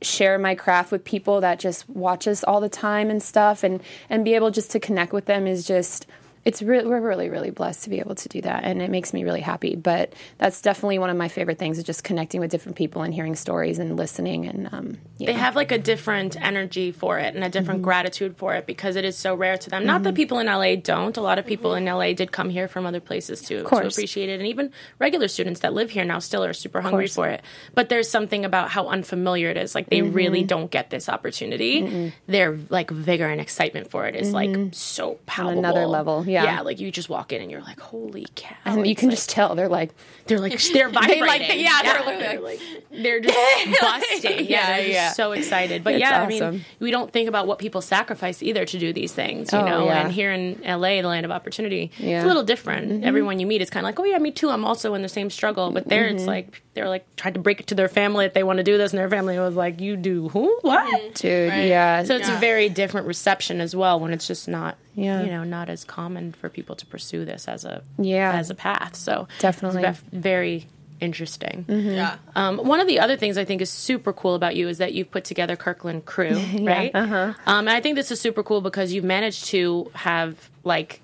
share 0.00 0.38
my 0.38 0.54
craft 0.54 0.92
with 0.92 1.04
people 1.04 1.40
that 1.40 1.58
just 1.58 1.90
watch 1.90 2.28
us 2.28 2.44
all 2.44 2.60
the 2.60 2.68
time 2.68 3.10
and 3.10 3.20
stuff 3.20 3.64
and, 3.64 3.82
and 4.08 4.24
be 4.24 4.34
able 4.34 4.52
just 4.52 4.70
to 4.70 4.80
connect 4.80 5.12
with 5.12 5.26
them 5.26 5.48
is 5.48 5.66
just, 5.66 6.06
it's 6.44 6.62
re- 6.62 6.84
we're 6.84 7.00
really, 7.00 7.28
really 7.28 7.50
blessed 7.50 7.84
to 7.84 7.90
be 7.90 8.00
able 8.00 8.14
to 8.14 8.28
do 8.28 8.40
that. 8.42 8.64
And 8.64 8.80
it 8.80 8.90
makes 8.90 9.12
me 9.12 9.24
really 9.24 9.42
happy. 9.42 9.76
But 9.76 10.14
that's 10.38 10.62
definitely 10.62 10.98
one 10.98 11.10
of 11.10 11.16
my 11.16 11.28
favorite 11.28 11.58
things 11.58 11.76
is 11.76 11.84
just 11.84 12.02
connecting 12.02 12.40
with 12.40 12.50
different 12.50 12.76
people 12.76 13.02
and 13.02 13.12
hearing 13.12 13.36
stories 13.36 13.78
and 13.78 13.96
listening. 13.96 14.46
And 14.46 14.68
um, 14.72 14.98
yeah. 15.18 15.26
They 15.26 15.34
have 15.34 15.54
like 15.54 15.70
a 15.70 15.78
different 15.78 16.40
energy 16.40 16.92
for 16.92 17.18
it 17.18 17.34
and 17.34 17.44
a 17.44 17.50
different 17.50 17.78
mm-hmm. 17.78 17.84
gratitude 17.84 18.36
for 18.38 18.54
it 18.54 18.66
because 18.66 18.96
it 18.96 19.04
is 19.04 19.18
so 19.18 19.34
rare 19.34 19.58
to 19.58 19.70
them. 19.70 19.84
Not 19.84 20.02
that 20.04 20.10
mm-hmm. 20.10 20.16
people 20.16 20.38
in 20.38 20.46
LA 20.46 20.76
don't. 20.76 21.16
A 21.16 21.20
lot 21.20 21.38
of 21.38 21.44
people 21.44 21.74
in 21.74 21.84
mm-hmm. 21.84 21.96
LA 21.96 22.12
did 22.14 22.32
come 22.32 22.48
here 22.48 22.68
from 22.68 22.86
other 22.86 23.00
places 23.00 23.42
to, 23.42 23.62
to 23.62 23.86
appreciate 23.86 24.30
it. 24.30 24.40
And 24.40 24.46
even 24.46 24.72
regular 24.98 25.28
students 25.28 25.60
that 25.60 25.74
live 25.74 25.90
here 25.90 26.04
now 26.06 26.20
still 26.20 26.42
are 26.42 26.54
super 26.54 26.80
hungry 26.80 27.08
for 27.08 27.28
it. 27.28 27.42
But 27.74 27.90
there's 27.90 28.08
something 28.08 28.46
about 28.46 28.70
how 28.70 28.88
unfamiliar 28.88 29.50
it 29.50 29.58
is. 29.58 29.74
Like 29.74 29.90
they 29.90 30.00
really 30.00 30.42
don't 30.42 30.70
get 30.70 30.88
this 30.88 31.08
opportunity. 31.08 32.12
Their 32.26 32.56
like 32.70 32.90
vigor 32.90 33.26
and 33.26 33.40
excitement 33.40 33.90
for 33.90 34.06
it 34.06 34.16
is 34.16 34.32
like 34.32 34.56
so 34.72 35.18
palpable. 35.26 35.58
another 35.58 35.86
level, 35.86 36.22
yeah. 36.30 36.44
Yeah, 36.44 36.60
like 36.62 36.80
you 36.80 36.90
just 36.90 37.08
walk 37.08 37.32
in 37.32 37.42
and 37.42 37.50
you're 37.50 37.60
like, 37.62 37.80
holy 37.80 38.26
cow. 38.34 38.54
and 38.64 38.86
you 38.86 38.94
can 38.94 39.08
like- 39.08 39.16
just 39.18 39.28
tell 39.30 39.54
they're 39.54 39.68
like, 39.68 39.90
they're 40.26 40.38
like 40.38 40.60
they're 40.72 40.88
vibrating. 40.88 41.26
like 41.26 41.46
the- 41.48 41.56
yeah, 41.58 41.82
they're 41.82 42.04
literally 42.04 42.18
they're 42.20 42.40
like 42.40 42.60
they're 42.90 43.20
just 43.20 43.80
busting. 43.80 44.46
Yeah, 44.46 44.48
Yeah, 44.48 44.76
they're 44.76 44.86
yeah. 44.88 45.04
just 45.06 45.16
so 45.16 45.32
excited. 45.32 45.84
But 45.84 45.94
It's 45.94 46.00
yeah, 46.02 46.22
I 46.22 46.26
mean, 46.26 46.64
we 46.78 46.90
don't 46.90 47.12
think 47.12 47.28
about 47.28 47.46
what 47.46 47.58
people 47.58 47.80
sacrifice 47.80 48.42
either 48.42 48.64
to 48.64 48.78
do 48.78 48.92
these 48.92 49.12
things, 49.12 49.52
you 49.52 49.58
Oh, 49.58 49.64
know. 49.66 49.84
yeah. 49.86 50.02
And 50.04 50.12
here 50.12 50.32
in 50.32 50.60
LA, 50.64 51.00
the 51.02 51.08
land 51.08 51.24
of 51.24 51.30
opportunity, 51.32 51.90
it's 51.94 52.00
Yeah. 52.00 52.18
Mm-hmm. 52.18 52.24
a 52.24 52.28
little 52.28 52.42
different. 52.44 53.04
Everyone 53.04 53.38
you 53.40 53.46
meet 53.46 53.62
is 53.62 53.70
kind 53.70 53.84
of 53.84 53.88
like, 53.88 53.98
oh 54.00 54.04
yeah, 54.04 54.18
me 54.18 54.30
too. 54.30 54.50
I'm 54.50 54.64
also 54.64 54.94
in 54.94 55.02
the 55.02 55.08
same 55.08 55.30
struggle. 55.30 55.70
But 55.72 55.88
there, 55.88 56.04
Mm-hmm. 56.04 56.16
it's 56.16 56.26
like 56.26 56.62
they're 56.74 56.88
like 56.88 57.04
tried 57.16 57.34
to 57.34 57.40
break 57.40 57.60
it 57.60 57.66
to 57.68 57.74
their 57.74 57.88
family 57.88 58.24
if 58.26 58.32
they 58.34 58.42
want 58.44 58.58
to 58.58 58.62
do 58.62 58.78
this, 58.78 58.92
and 58.92 58.98
their 58.98 59.08
family 59.10 59.38
was 59.38 59.54
like, 59.56 59.80
you 59.80 59.96
do 59.96 60.28
who 60.28 60.58
what? 60.62 61.14
dude, 61.16 61.52
yeah. 61.52 62.04
So 62.04 62.16
it's 62.16 62.28
a 62.28 62.36
very 62.38 62.68
different 62.68 63.06
reception 63.06 63.60
as 63.60 63.74
well 63.74 63.98
when 64.00 64.12
it's 64.12 64.26
just 64.26 64.46
not, 64.48 64.76
Yeah. 64.94 65.22
you 65.22 65.30
know, 65.30 65.44
not 65.44 65.68
as 65.70 65.84
common 65.84 66.32
for 66.32 66.48
people 66.48 66.74
to 66.76 66.86
pursue 66.86 67.24
this 67.24 67.46
as 67.48 67.64
a 67.64 67.82
Yeah. 67.98 68.32
as 68.32 68.50
a 68.50 68.54
path. 68.54 68.96
So 68.96 69.28
Definitely. 69.38 69.82
it's 69.84 70.00
vef- 70.00 70.04
very 70.12 70.66
interesting. 71.00 71.64
Yeah. 71.68 72.16
Um, 72.36 72.58
one 72.58 72.78
of 72.80 72.86
the 72.86 73.00
other 73.00 73.16
things 73.16 73.38
I 73.38 73.44
think 73.46 73.62
is 73.62 73.70
super 73.70 74.12
cool 74.12 74.34
about 74.34 74.54
you 74.56 74.68
is 74.68 74.78
that 74.78 74.92
you've 74.92 75.10
put 75.10 75.24
together 75.24 75.56
Kirkland 75.56 76.04
Krew, 76.04 76.66
right? 76.66 76.90
Uh-huh. 76.94 77.32
Um, 77.46 77.68
and 77.68 77.70
I 77.70 77.80
think 77.80 77.96
this 77.96 78.10
is 78.10 78.20
super 78.20 78.42
cool 78.42 78.60
because 78.60 78.92
you've 78.92 79.04
managed 79.04 79.46
to 79.46 79.90
have 79.94 80.50
like 80.64 81.00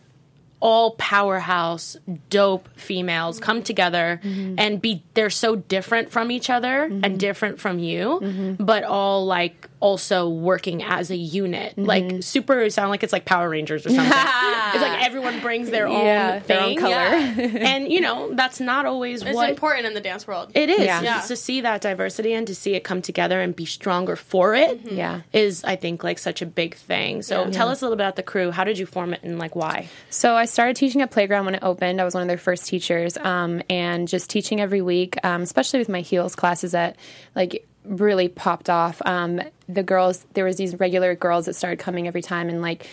all 0.60 0.92
powerhouse, 0.92 1.96
dope 2.30 2.68
females 2.76 3.38
come 3.38 3.62
together 3.62 4.20
and 4.24 4.80
be 4.80 5.02
they're 5.14 5.28
so 5.30 5.54
different 5.56 6.10
from 6.10 6.30
each 6.30 6.48
other 6.50 6.84
and 6.84 7.20
different 7.20 7.60
from 7.60 7.78
you, 7.78 8.56
but 8.58 8.82
all 8.82 9.26
like 9.26 9.68
also 9.80 10.28
working 10.28 10.82
as 10.82 11.10
a 11.10 11.16
unit. 11.16 11.76
Like 11.76 12.22
super 12.22 12.68
sound 12.70 12.90
like 12.90 13.02
it's 13.02 13.12
like 13.12 13.24
Power 13.24 13.48
Rangers 13.48 13.84
or 13.84 13.90
something. 13.90 14.06
it's 14.06 14.82
like 14.82 15.04
everyone 15.04 15.40
brings 15.40 15.70
their 15.70 15.86
Yeah, 15.86 16.36
own 16.40 16.46
their 16.46 16.60
own 16.60 16.66
thing. 16.68 16.78
color. 16.78 16.94
and 17.60 17.92
you 17.92 18.00
know, 18.00 18.32
that's 18.34 18.58
not 18.60 18.86
always 18.86 19.22
It's 19.22 19.34
what 19.34 19.50
important 19.50 19.86
in 19.86 19.94
the 19.94 20.00
dance 20.00 20.26
world. 20.26 20.50
it 20.54 20.70
is 20.70 20.80
Yeah. 20.80 21.02
just 21.02 21.28
to 21.28 21.36
see 21.36 21.60
that 21.60 21.82
diversity 21.82 22.32
and 22.32 22.46
to 22.46 22.54
see 22.54 22.74
it 22.74 22.84
come 22.84 23.02
together 23.02 23.40
and 23.40 23.54
be 23.54 23.66
stronger 23.66 24.16
for 24.16 24.54
it. 24.54 24.80
Yeah. 24.90 25.20
is 25.32 25.62
I 25.64 25.76
think 25.76 26.02
like 26.02 26.18
such 26.18 26.40
a 26.42 26.46
big 26.46 26.74
thing. 26.74 27.22
So 27.22 27.50
tell 27.50 27.68
us 27.68 27.82
a 27.82 27.84
little 27.84 27.96
bit 27.96 28.04
about 28.04 28.16
the 28.16 28.22
crew. 28.22 28.50
How 28.50 28.64
did 28.64 28.78
you 28.78 28.86
form 28.86 29.12
it 29.12 29.20
and 29.22 29.38
like 29.38 29.54
why? 29.54 29.88
So 30.10 30.34
I 30.36 30.46
started 30.46 30.76
teaching 30.76 31.02
at 31.02 31.10
Playground 31.10 31.44
when 31.44 31.54
it 31.54 31.62
opened. 31.62 32.00
I 32.00 32.04
was 32.04 32.14
one 32.14 32.22
of 32.22 32.28
their 32.28 32.38
first 32.38 32.66
teachers, 32.66 33.16
um, 33.18 33.62
and 33.68 34.08
just 34.08 34.30
teaching 34.30 34.60
every 34.60 34.80
week, 34.82 35.16
um, 35.24 35.42
especially 35.42 35.78
with 35.80 35.88
my 35.88 36.00
heels 36.00 36.34
classes 36.34 36.74
at 36.74 36.96
like 37.34 37.66
really 37.86 38.28
popped 38.28 38.68
off. 38.70 39.00
Um, 39.04 39.40
the 39.68 39.82
girls, 39.82 40.26
there 40.34 40.44
was 40.44 40.56
these 40.56 40.78
regular 40.78 41.14
girls 41.14 41.46
that 41.46 41.54
started 41.54 41.78
coming 41.78 42.06
every 42.06 42.22
time, 42.22 42.48
and 42.48 42.62
like 42.62 42.86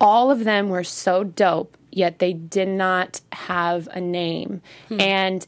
all 0.00 0.30
of 0.30 0.44
them 0.44 0.68
were 0.68 0.84
so 0.84 1.24
dope, 1.24 1.76
yet 1.90 2.18
they 2.18 2.32
did 2.32 2.68
not 2.68 3.20
have 3.32 3.88
a 3.92 4.00
name, 4.00 4.60
and 4.90 5.46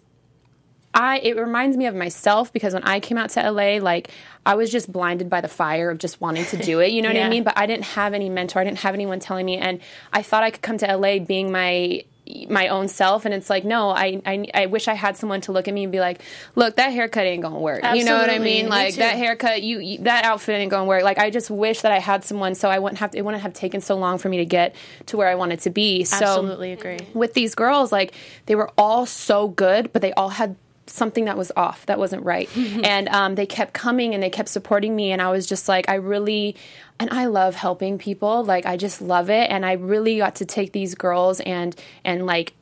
I 0.94 1.18
it 1.18 1.37
reminds 1.37 1.76
me 1.76 1.87
of 1.87 1.94
myself 1.94 2.52
because 2.52 2.72
when 2.72 2.85
I 2.85 3.00
came 3.00 3.18
out 3.18 3.30
to 3.30 3.50
LA, 3.50 3.76
like 3.78 4.11
I 4.46 4.54
was 4.54 4.70
just 4.70 4.90
blinded 4.90 5.28
by 5.28 5.40
the 5.42 5.48
fire 5.48 5.90
of 5.90 5.98
just 5.98 6.20
wanting 6.20 6.46
to 6.46 6.56
do 6.56 6.80
it. 6.80 6.92
You 6.92 7.02
know 7.02 7.09
what 7.09 7.16
Yeah. 7.22 7.26
I 7.26 7.30
mean? 7.30 7.42
But 7.44 7.59
I 7.59 7.66
didn't 7.66 7.85
have 7.85 8.14
any 8.14 8.30
mentor. 8.30 8.61
I 8.61 8.64
didn't 8.64 8.78
have 8.78 8.94
anyone 8.94 9.20
telling 9.20 9.44
me, 9.44 9.59
and 9.59 9.80
I 10.12 10.22
thought 10.22 10.42
I 10.42 10.50
could 10.50 10.62
come 10.62 10.78
to 10.78 10.96
LA 10.96 11.18
being 11.18 11.52
my 11.52 12.04
my 12.48 12.68
own 12.68 12.88
self. 12.88 13.24
And 13.24 13.34
it's 13.34 13.48
like 13.48 13.64
no 13.64 13.90
I, 13.90 14.20
I 14.26 14.46
I 14.54 14.66
wish 14.66 14.88
I 14.88 14.94
had 14.94 15.16
someone 15.16 15.40
to 15.42 15.52
look 15.52 15.68
at 15.68 15.74
me 15.74 15.84
and 15.84 15.92
be 15.92 16.00
like 16.00 16.22
look 16.54 16.76
that 16.76 16.92
haircut 16.92 17.24
ain't 17.24 17.42
gonna 17.42 17.58
work. 17.58 17.82
You 17.94 18.04
know 18.04 18.16
what 18.16 18.30
I 18.30 18.38
mean? 18.38 18.66
Me 18.66 18.70
like 18.70 18.94
too. 18.94 19.00
that 19.00 19.16
haircut 19.16 19.62
you, 19.62 19.78
you 19.80 19.98
that 19.98 20.24
outfit 20.24 20.56
ain't 20.56 20.70
gonna 20.70 20.86
work. 20.86 21.02
Like 21.02 21.18
I 21.18 21.30
just 21.30 21.50
wish 21.50 21.82
that 21.82 21.92
I 21.92 21.98
had 21.98 22.24
someone 22.24 22.54
so 22.54 22.68
I 22.68 22.78
wouldn't 22.78 22.98
have 22.98 23.12
to, 23.12 23.18
it 23.18 23.24
wouldn't 23.24 23.42
have 23.42 23.52
taken 23.52 23.80
so 23.80 23.96
long 23.96 24.18
for 24.18 24.28
me 24.28 24.38
to 24.38 24.44
get 24.44 24.74
to 25.06 25.16
where 25.16 25.28
I 25.28 25.34
wanted 25.34 25.60
to 25.60 25.70
be. 25.70 26.04
So 26.04 26.16
Absolutely 26.24 26.72
agree. 26.72 26.98
with 27.14 27.34
these 27.34 27.54
girls, 27.54 27.92
like 27.92 28.12
they 28.46 28.54
were 28.54 28.70
all 28.76 29.06
so 29.06 29.48
good, 29.48 29.92
but 29.92 30.02
they 30.02 30.12
all 30.14 30.30
had 30.30 30.56
something 30.87 31.25
that 31.27 31.37
was 31.37 31.53
off, 31.57 31.87
that 31.87 31.99
wasn't 31.99 32.25
right. 32.25 32.49
and 32.57 33.09
um, 33.09 33.35
they 33.35 33.46
kept 33.46 33.72
coming 33.72 34.14
and 34.14 34.22
they 34.22 34.31
kept 34.31 34.49
supporting 34.49 34.94
me. 34.94 35.12
And 35.12 35.20
I 35.20 35.31
was 35.31 35.46
just 35.46 35.68
like, 35.68 35.88
I 35.88 35.94
really, 35.94 36.57
and 36.99 37.11
I 37.11 37.27
love 37.27 37.55
helping 37.55 37.99
people. 37.99 38.44
Like, 38.44 38.66
I 38.66 38.77
just 38.77 39.01
love 39.01 39.31
it. 39.31 39.51
And 39.51 39.64
I 39.64 39.72
really 39.72 40.18
got 40.18 40.37
to 40.37 40.44
take 40.44 40.72
these 40.72 40.94
girls 40.94 41.40
and, 41.40 41.75
and 42.05 42.27
like, 42.27 42.55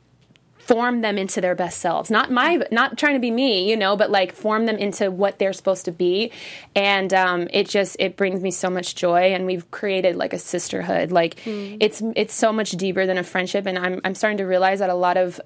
form 0.57 1.01
them 1.01 1.19
into 1.19 1.41
their 1.41 1.53
best 1.53 1.79
selves 1.79 2.09
not 2.09 2.31
my 2.31 2.59
not 2.71 2.97
trying 2.97 3.13
to 3.13 3.19
be 3.19 3.29
me 3.29 3.69
you 3.69 3.77
know 3.77 3.95
but 3.95 4.09
like 4.09 4.31
form 4.31 4.65
them 4.65 4.77
into 4.77 5.11
what 5.11 5.37
they're 5.37 5.53
supposed 5.53 5.85
to 5.85 5.91
be 5.91 6.31
and 6.75 7.13
um, 7.13 7.47
it 7.53 7.69
just 7.69 7.95
it 7.99 8.17
brings 8.17 8.41
me 8.41 8.49
so 8.49 8.67
much 8.67 8.95
joy 8.95 9.31
and 9.35 9.45
we've 9.45 9.69
created 9.69 10.15
like 10.15 10.33
a 10.33 10.39
sisterhood 10.39 11.11
like 11.11 11.35
it's 11.45 12.01
it's 12.15 12.33
so 12.33 12.51
much 12.51 12.71
deeper 12.71 13.05
than 13.05 13.19
a 13.19 13.23
friendship 13.23 13.67
and 13.67 13.77
I'm, 13.77 14.01
I'm 14.03 14.15
starting 14.15 14.39
to 14.39 14.45
realize 14.45 14.79
that 14.79 14.89
a 14.89 14.95
lot 14.95 15.17
of 15.17 15.39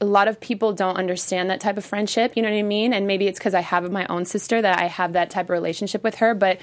a 0.00 0.04
lot 0.04 0.28
of 0.28 0.38
people 0.40 0.72
don't 0.72 0.96
understand 0.96 1.48
that 1.50 1.60
type 1.60 1.76
of 1.76 1.84
friendship 1.84 2.36
you 2.36 2.42
know 2.42 2.50
what 2.50 2.58
i 2.58 2.62
mean? 2.62 2.92
And 2.92 3.06
maybe 3.06 3.26
it's 3.26 3.38
because 3.38 3.54
i 3.54 3.60
have 3.60 3.90
my 3.90 4.06
own 4.06 4.24
sister 4.24 4.60
that 4.60 4.78
i 4.78 4.86
have 4.86 5.12
that 5.14 5.30
type 5.30 5.46
of 5.46 5.50
relationship 5.50 6.02
with 6.02 6.16
her 6.16 6.34
but 6.34 6.58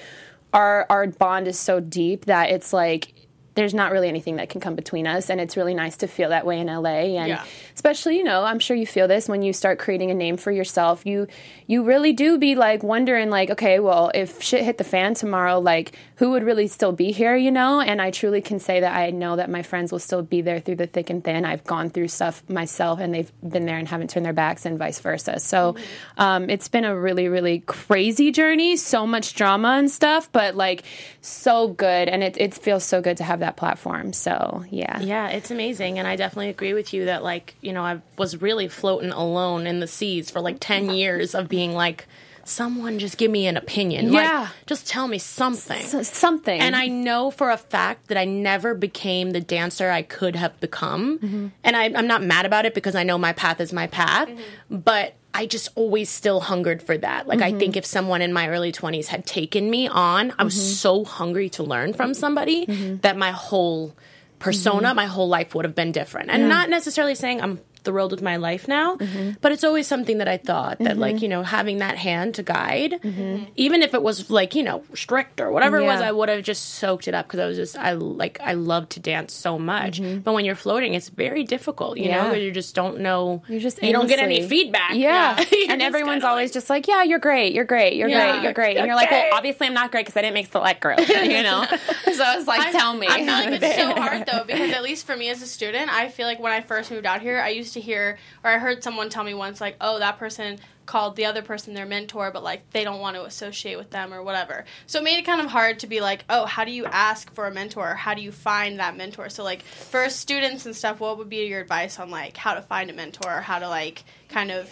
our 0.53 0.85
our 0.89 1.07
bond 1.07 1.47
is 1.47 1.57
so 1.57 1.79
deep 1.79 2.25
that 2.25 2.49
it's 2.49 2.73
like 2.73 3.13
there's 3.55 3.73
not 3.73 3.91
really 3.91 4.07
anything 4.07 4.37
that 4.37 4.49
can 4.49 4.59
come 4.61 4.75
between 4.75 5.05
us 5.05 5.29
and 5.29 5.39
it's 5.39 5.55
really 5.55 5.73
nice 5.75 5.97
to 5.97 6.07
feel 6.07 6.29
that 6.29 6.45
way 6.45 6.59
in 6.59 6.67
LA 6.67 7.17
and 7.19 7.27
Yeah. 7.29 7.43
especially 7.75 8.17
you 8.17 8.23
know 8.23 8.43
I'm 8.43 8.59
sure 8.59 8.75
you 8.75 8.87
feel 8.87 9.07
this 9.07 9.29
when 9.29 9.41
you 9.43 9.53
start 9.53 9.77
creating 9.79 10.09
a 10.11 10.13
name 10.13 10.37
for 10.37 10.51
yourself. 10.51 11.05
You 11.05 11.27
you 11.67 11.83
really 11.83 12.13
do 12.13 12.37
be 12.37 12.55
like 12.55 12.81
wondering 12.83 13.29
like 13.29 13.49
okay 13.51 13.79
well 13.79 14.11
if 14.15 14.41
shit 14.41 14.63
hit 14.63 14.77
the 14.77 14.83
fan 14.83 15.13
tomorrow 15.13 15.59
like 15.59 15.91
who 16.15 16.31
would 16.31 16.43
really 16.43 16.67
still 16.67 16.91
be 16.91 17.11
here 17.11 17.35
you 17.35 17.51
know? 17.51 17.79
And 17.81 18.01
I 18.01 18.11
truly 18.11 18.41
can 18.41 18.59
say 18.59 18.79
that 18.79 18.95
I 18.95 19.09
know 19.11 19.35
that 19.35 19.49
my 19.49 19.61
friends 19.61 19.91
will 19.91 19.99
still 19.99 20.21
be 20.23 20.41
there 20.41 20.59
through 20.59 20.77
the 20.77 20.87
thick 20.87 21.09
and 21.09 21.23
thin. 21.23 21.45
I've 21.45 21.63
gone 21.63 21.89
through 21.89 22.07
stuff 22.07 22.43
myself 22.49 22.99
and 22.99 23.13
they've 23.13 23.31
been 23.47 23.65
there 23.65 23.77
and 23.77 23.87
haven't 23.87 24.09
turned 24.09 24.25
their 24.25 24.33
backs 24.33 24.65
and 24.65 24.79
vice 24.79 24.99
versa. 24.99 25.39
So 25.39 25.75
um, 26.17 26.49
it's 26.49 26.67
been 26.69 26.85
a 26.85 26.97
really 26.97 27.27
really 27.27 27.59
crazy 27.59 28.31
journey 28.31 28.77
so 28.77 29.05
much 29.05 29.35
drama 29.35 29.69
and 29.77 29.91
stuff 29.91 30.31
but 30.31 30.55
like 30.55 30.83
so 31.21 31.67
good. 31.67 32.09
And 32.09 32.23
it, 32.23 32.37
it 32.37 32.53
feels 32.53 32.83
so 32.83 33.01
good 33.01 33.17
to 33.17 33.23
have 33.23 33.39
that 33.43 33.57
platform. 33.57 34.13
So 34.13 34.63
yeah. 34.69 34.99
Yeah, 34.99 35.27
it's 35.27 35.51
amazing. 35.51 35.99
And 35.99 36.07
I 36.07 36.15
definitely 36.15 36.49
agree 36.49 36.73
with 36.73 36.93
you 36.93 37.05
that, 37.05 37.23
like, 37.23 37.55
you 37.61 37.73
know, 37.73 37.83
I 37.83 38.01
was 38.17 38.41
really 38.41 38.67
floating 38.67 39.11
alone 39.11 39.67
in 39.67 39.79
the 39.79 39.87
seas 39.87 40.31
for 40.31 40.39
like 40.39 40.57
10 40.59 40.89
years 40.89 41.35
of 41.35 41.47
being 41.47 41.73
like, 41.73 42.07
someone 42.45 42.99
just 42.99 43.17
give 43.17 43.31
me 43.31 43.47
an 43.47 43.57
opinion. 43.57 44.11
Yeah. 44.11 44.41
Like, 44.41 44.49
just 44.65 44.87
tell 44.87 45.07
me 45.07 45.17
something. 45.17 45.77
S- 45.77 46.15
something 46.15 46.59
And 46.59 46.75
I 46.75 46.87
know 46.87 47.31
for 47.31 47.51
a 47.51 47.57
fact 47.57 48.07
that 48.07 48.17
I 48.17 48.25
never 48.25 48.73
became 48.73 49.31
the 49.31 49.41
dancer 49.41 49.89
I 49.89 50.01
could 50.01 50.35
have 50.35 50.59
become. 50.59 51.19
Mm-hmm. 51.19 51.47
And 51.63 51.75
I, 51.75 51.85
I'm 51.85 52.07
not 52.07 52.23
mad 52.23 52.45
about 52.45 52.65
it 52.65 52.73
because 52.73 52.95
I 52.95 53.03
know 53.03 53.17
my 53.17 53.33
path 53.33 53.61
is 53.61 53.73
my 53.73 53.87
path. 53.87 54.27
Mm-hmm. 54.29 54.77
But 54.77 55.15
I 55.33 55.45
just 55.45 55.69
always 55.75 56.09
still 56.09 56.41
hungered 56.41 56.83
for 56.83 56.97
that. 56.97 57.27
Like, 57.27 57.41
I 57.41 57.49
mm-hmm. 57.49 57.59
think 57.59 57.77
if 57.77 57.85
someone 57.85 58.21
in 58.21 58.33
my 58.33 58.49
early 58.49 58.71
20s 58.71 59.07
had 59.07 59.25
taken 59.25 59.69
me 59.69 59.87
on, 59.87 60.33
I 60.37 60.43
was 60.43 60.79
so 60.79 61.03
hungry 61.03 61.49
to 61.51 61.63
learn 61.63 61.93
from 61.93 62.13
somebody 62.13 62.65
that 63.01 63.17
my 63.17 63.31
whole 63.31 63.95
persona, 64.37 64.93
my 64.93 65.05
whole 65.05 65.29
life 65.29 65.55
would 65.55 65.65
have 65.65 65.73
been 65.73 65.91
different. 65.91 66.29
And 66.29 66.49
not 66.49 66.69
necessarily 66.69 67.15
saying 67.15 67.41
I'm 67.41 67.59
thrilled 67.83 68.11
with 68.11 68.21
my 68.21 68.37
life 68.37 68.67
now, 68.67 68.95
mm-hmm. 68.95 69.31
but 69.41 69.51
it's 69.51 69.63
always 69.63 69.87
something 69.87 70.17
that 70.19 70.27
I 70.27 70.37
thought 70.37 70.79
that, 70.79 70.97
like, 70.97 71.15
mm-hmm. 71.15 71.23
you 71.23 71.29
know, 71.29 71.43
having 71.43 71.79
that 71.79 71.97
hand 71.97 72.35
to 72.35 72.43
guide, 72.43 72.99
mm-hmm. 73.03 73.45
even 73.55 73.81
if 73.81 73.93
it 73.93 74.01
was 74.01 74.29
like, 74.29 74.55
you 74.55 74.63
know, 74.63 74.83
strict 74.93 75.41
or 75.41 75.51
whatever 75.51 75.77
it 75.77 75.85
was, 75.85 76.01
I 76.01 76.11
would 76.11 76.29
have 76.29 76.43
just 76.43 76.75
soaked 76.75 77.07
it 77.07 77.13
up 77.13 77.27
because 77.27 77.39
I 77.39 77.45
was 77.45 77.57
just, 77.57 77.77
I 77.77 77.93
like, 77.93 78.39
I 78.41 78.53
love 78.53 78.89
to 78.89 78.99
dance 78.99 79.33
so 79.33 79.59
much. 79.59 80.01
But 80.23 80.33
when 80.33 80.45
you're 80.45 80.55
floating, 80.55 80.93
it's 80.93 81.09
very 81.09 81.43
difficult, 81.43 81.97
you 81.97 82.05
know, 82.05 82.23
Yeah. 82.23 82.29
'cause 82.31 82.39
you 82.39 82.51
just 82.51 82.75
don't 82.75 82.99
know, 82.99 83.43
You're 83.47 83.59
just 83.59 83.81
you 83.83 83.91
don't 83.91 84.07
get 84.07 84.19
any 84.19 84.47
feedback. 84.47 84.93
Yeah, 84.93 85.39
You're 85.51 85.71
and 85.71 85.81
everyone's 85.81 86.23
always 86.23 86.51
just 86.51 86.69
like, 86.69 86.87
"Yeah, 86.87 87.03
you're 87.03 87.19
great, 87.19 87.53
you're 87.53 87.65
great, 87.65 87.95
you're 87.95 88.07
Yeah. 88.09 88.31
great, 88.31 88.43
you're 88.43 88.53
great," 88.53 88.77
and 88.77 88.85
you're 88.87 88.95
like, 88.95 89.11
"Well, 89.11 89.29
obviously 89.33 89.67
I'm 89.67 89.73
not 89.73 89.91
great 89.91 90.05
because 90.05 90.17
I 90.17 90.21
didn't 90.21 90.35
make 90.35 90.51
select 90.51 90.81
group," 90.81 90.99
you 91.07 91.43
know. 91.43 91.65
so 92.13 92.23
I 92.23 92.35
was 92.35 92.47
like, 92.47 92.71
"Tell 92.71 92.93
me." 92.93 93.07
I 93.09 93.17
feel 93.17 93.27
like 93.27 93.61
it's 93.61 93.75
so 93.75 93.93
hard 93.95 94.25
though 94.25 94.43
because 94.45 94.71
at 94.71 94.83
least 94.83 95.05
for 95.05 95.15
me 95.15 95.29
as 95.29 95.41
a 95.41 95.47
student, 95.47 95.91
I 95.91 96.09
feel 96.09 96.27
like 96.27 96.39
when 96.39 96.51
I 96.51 96.61
first 96.61 96.91
moved 96.91 97.05
out 97.05 97.21
here, 97.21 97.39
I 97.39 97.49
used 97.49 97.72
to 97.73 97.81
hear 97.81 98.17
or 98.43 98.49
I 98.49 98.57
heard 98.57 98.83
someone 98.83 99.09
tell 99.09 99.23
me 99.23 99.33
once 99.33 99.61
like, 99.61 99.75
"Oh, 99.81 99.99
that 99.99 100.17
person 100.17 100.59
called 100.85 101.15
the 101.15 101.25
other 101.25 101.41
person 101.41 101.73
their 101.73 101.85
mentor, 101.85 102.29
but 102.31 102.43
like 102.43 102.69
they 102.71 102.83
don't 102.83 102.99
want 102.99 103.15
to 103.15 103.23
associate 103.23 103.77
with 103.77 103.91
them 103.91 104.13
or 104.13 104.23
whatever." 104.23 104.65
So 104.87 104.99
it 104.99 105.03
made 105.03 105.19
it 105.19 105.25
kind 105.25 105.41
of 105.41 105.47
hard 105.47 105.79
to 105.79 105.87
be 105.87 106.01
like, 106.01 106.25
"Oh, 106.29 106.45
how 106.45 106.63
do 106.65 106.71
you 106.71 106.85
ask 106.85 107.33
for 107.33 107.47
a 107.47 107.51
mentor? 107.51 107.95
How 107.95 108.13
do 108.13 108.21
you 108.21 108.31
find 108.31 108.79
that 108.79 108.95
mentor?" 108.95 109.29
So 109.29 109.43
like 109.43 109.63
for 109.63 110.09
students 110.09 110.65
and 110.65 110.75
stuff, 110.75 110.99
what 110.99 111.17
would 111.17 111.29
be 111.29 111.45
your 111.45 111.61
advice 111.61 111.99
on 111.99 112.09
like 112.09 112.37
how 112.37 112.53
to 112.53 112.61
find 112.61 112.89
a 112.89 112.93
mentor 112.93 113.37
or 113.37 113.41
how 113.41 113.59
to 113.59 113.67
like 113.67 114.03
kind 114.29 114.51
of 114.51 114.69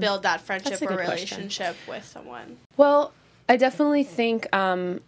build 0.00 0.24
that 0.24 0.40
friendship 0.40 0.82
or 0.82 0.86
good 0.86 0.96
question. 0.96 1.38
relationship 1.38 1.76
with 1.86 2.04
someone? 2.04 2.58
Well, 2.76 3.12
I 3.48 3.56
definitely 3.56 4.04
think 4.04 4.54
um, 4.54 5.00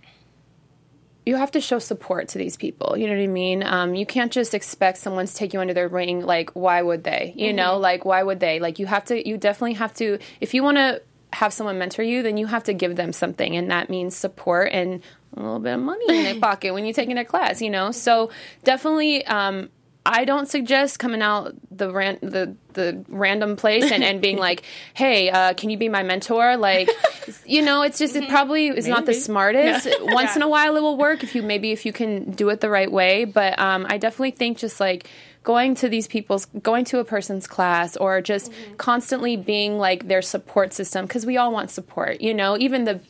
you 1.27 1.35
have 1.35 1.51
to 1.51 1.61
show 1.61 1.81
support 1.81 2.29
to 2.29 2.39
these 2.39 2.57
people. 2.57 2.97
You 2.97 3.09
know 3.09 3.17
what 3.17 3.23
I 3.23 3.27
mean? 3.27 3.65
Um, 3.65 3.97
you 3.97 4.07
can't 4.07 4.31
just 4.31 4.55
expect 4.55 4.99
someone 4.99 5.27
to 5.27 5.35
take 5.35 5.53
you 5.53 5.61
under 5.61 5.75
their 5.75 5.89
wing. 5.89 6.25
Like, 6.25 6.51
why 6.51 6.81
would 6.81 7.03
they? 7.03 7.35
You 7.37 7.53
know, 7.53 7.79
like, 7.79 8.05
why 8.05 8.23
would 8.23 8.39
they? 8.39 8.61
Like, 8.61 8.79
you 8.79 8.87
have 8.87 9.05
to, 9.07 9.29
you 9.29 9.37
definitely 9.37 9.75
have 9.75 9.93
to, 9.95 10.21
if 10.41 10.55
you 10.55 10.63
want 10.63 10.77
to 10.77 11.03
have 11.33 11.53
someone 11.53 11.79
mentor 11.79 12.05
you, 12.05 12.23
then 12.23 12.37
you 12.37 12.47
have 12.47 12.63
to 12.65 12.73
give 12.73 12.95
them 12.95 13.13
something. 13.13 13.57
And 13.57 13.73
that 13.73 13.91
means 13.91 14.17
support 14.17 14.71
and 14.73 15.03
a 15.37 15.41
little 15.41 15.59
bit 15.59 15.75
of 15.75 15.81
money 15.81 16.05
in 16.09 16.23
their 16.23 16.41
pocket 16.41 16.73
when 16.73 16.85
you're 16.85 16.95
taking 16.95 17.19
a 17.19 17.25
class, 17.25 17.61
you 17.61 17.71
know? 17.71 17.91
So 17.91 18.31
definitely, 18.63 19.27
um, 19.27 19.69
I 20.07 20.25
don't 20.25 20.49
suggest 20.49 20.99
coming 20.99 21.21
out 21.21 21.55
the 21.71 21.93
ran- 21.93 22.19
the 22.23 22.55
the 22.75 23.05
random 23.09 23.57
place 23.57 23.91
and, 23.91 24.05
and 24.05 24.21
being 24.21 24.39
like, 24.49 24.63
"Hey, 24.95 25.31
uh, 25.31 25.55
can 25.55 25.71
you 25.71 25.77
be 25.77 25.89
my 25.89 26.03
mentor?" 26.03 26.57
Like, 26.57 26.89
you 27.47 27.63
know, 27.63 27.83
it's 27.83 27.99
just 27.99 28.15
it 28.15 28.29
probably 28.29 28.69
is 28.69 28.87
not 28.87 29.07
the 29.07 29.13
Maybe. 29.13 29.21
smartest. 29.21 29.89
Once 30.01 30.37
in 30.37 30.43
a 30.43 30.49
while, 30.49 30.77
it 30.77 30.81
will 30.81 30.97
work 30.97 31.23
if 31.25 31.35
you 31.35 31.43
maybe 31.43 31.73
if 31.73 31.85
you 31.85 31.93
can 31.93 32.31
do 32.31 32.49
it 32.51 32.61
the 32.61 32.71
right 32.71 32.91
way. 32.91 33.25
But 33.25 33.59
um, 33.59 33.87
I 33.89 33.99
definitely 33.99 34.31
think 34.31 34.59
just 34.59 34.79
like 34.79 35.09
going 35.43 35.75
to 35.77 35.89
these 35.89 36.07
people's 36.07 36.47
going 36.63 36.85
to 36.85 36.99
a 36.99 37.05
person's 37.05 37.47
class 37.47 37.97
or 37.97 38.21
just 38.21 38.53
constantly 38.79 39.37
being 39.37 39.79
like 39.79 40.09
their 40.09 40.23
support 40.23 40.73
system 40.73 41.07
because 41.07 41.27
we 41.27 41.37
all 41.37 41.53
want 41.53 41.71
support. 41.71 42.21
You 42.21 42.35
know, 42.35 42.57
even 42.59 42.85
the 42.85 43.01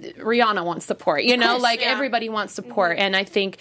Rihanna 0.00 0.64
wants 0.64 0.86
support. 0.86 1.24
You 1.24 1.36
know, 1.36 1.52
course, 1.52 1.62
like 1.62 1.80
yeah. 1.80 1.88
everybody 1.88 2.28
wants 2.28 2.54
support, 2.54 2.98
and 2.98 3.14
I 3.14 3.24
think 3.24 3.58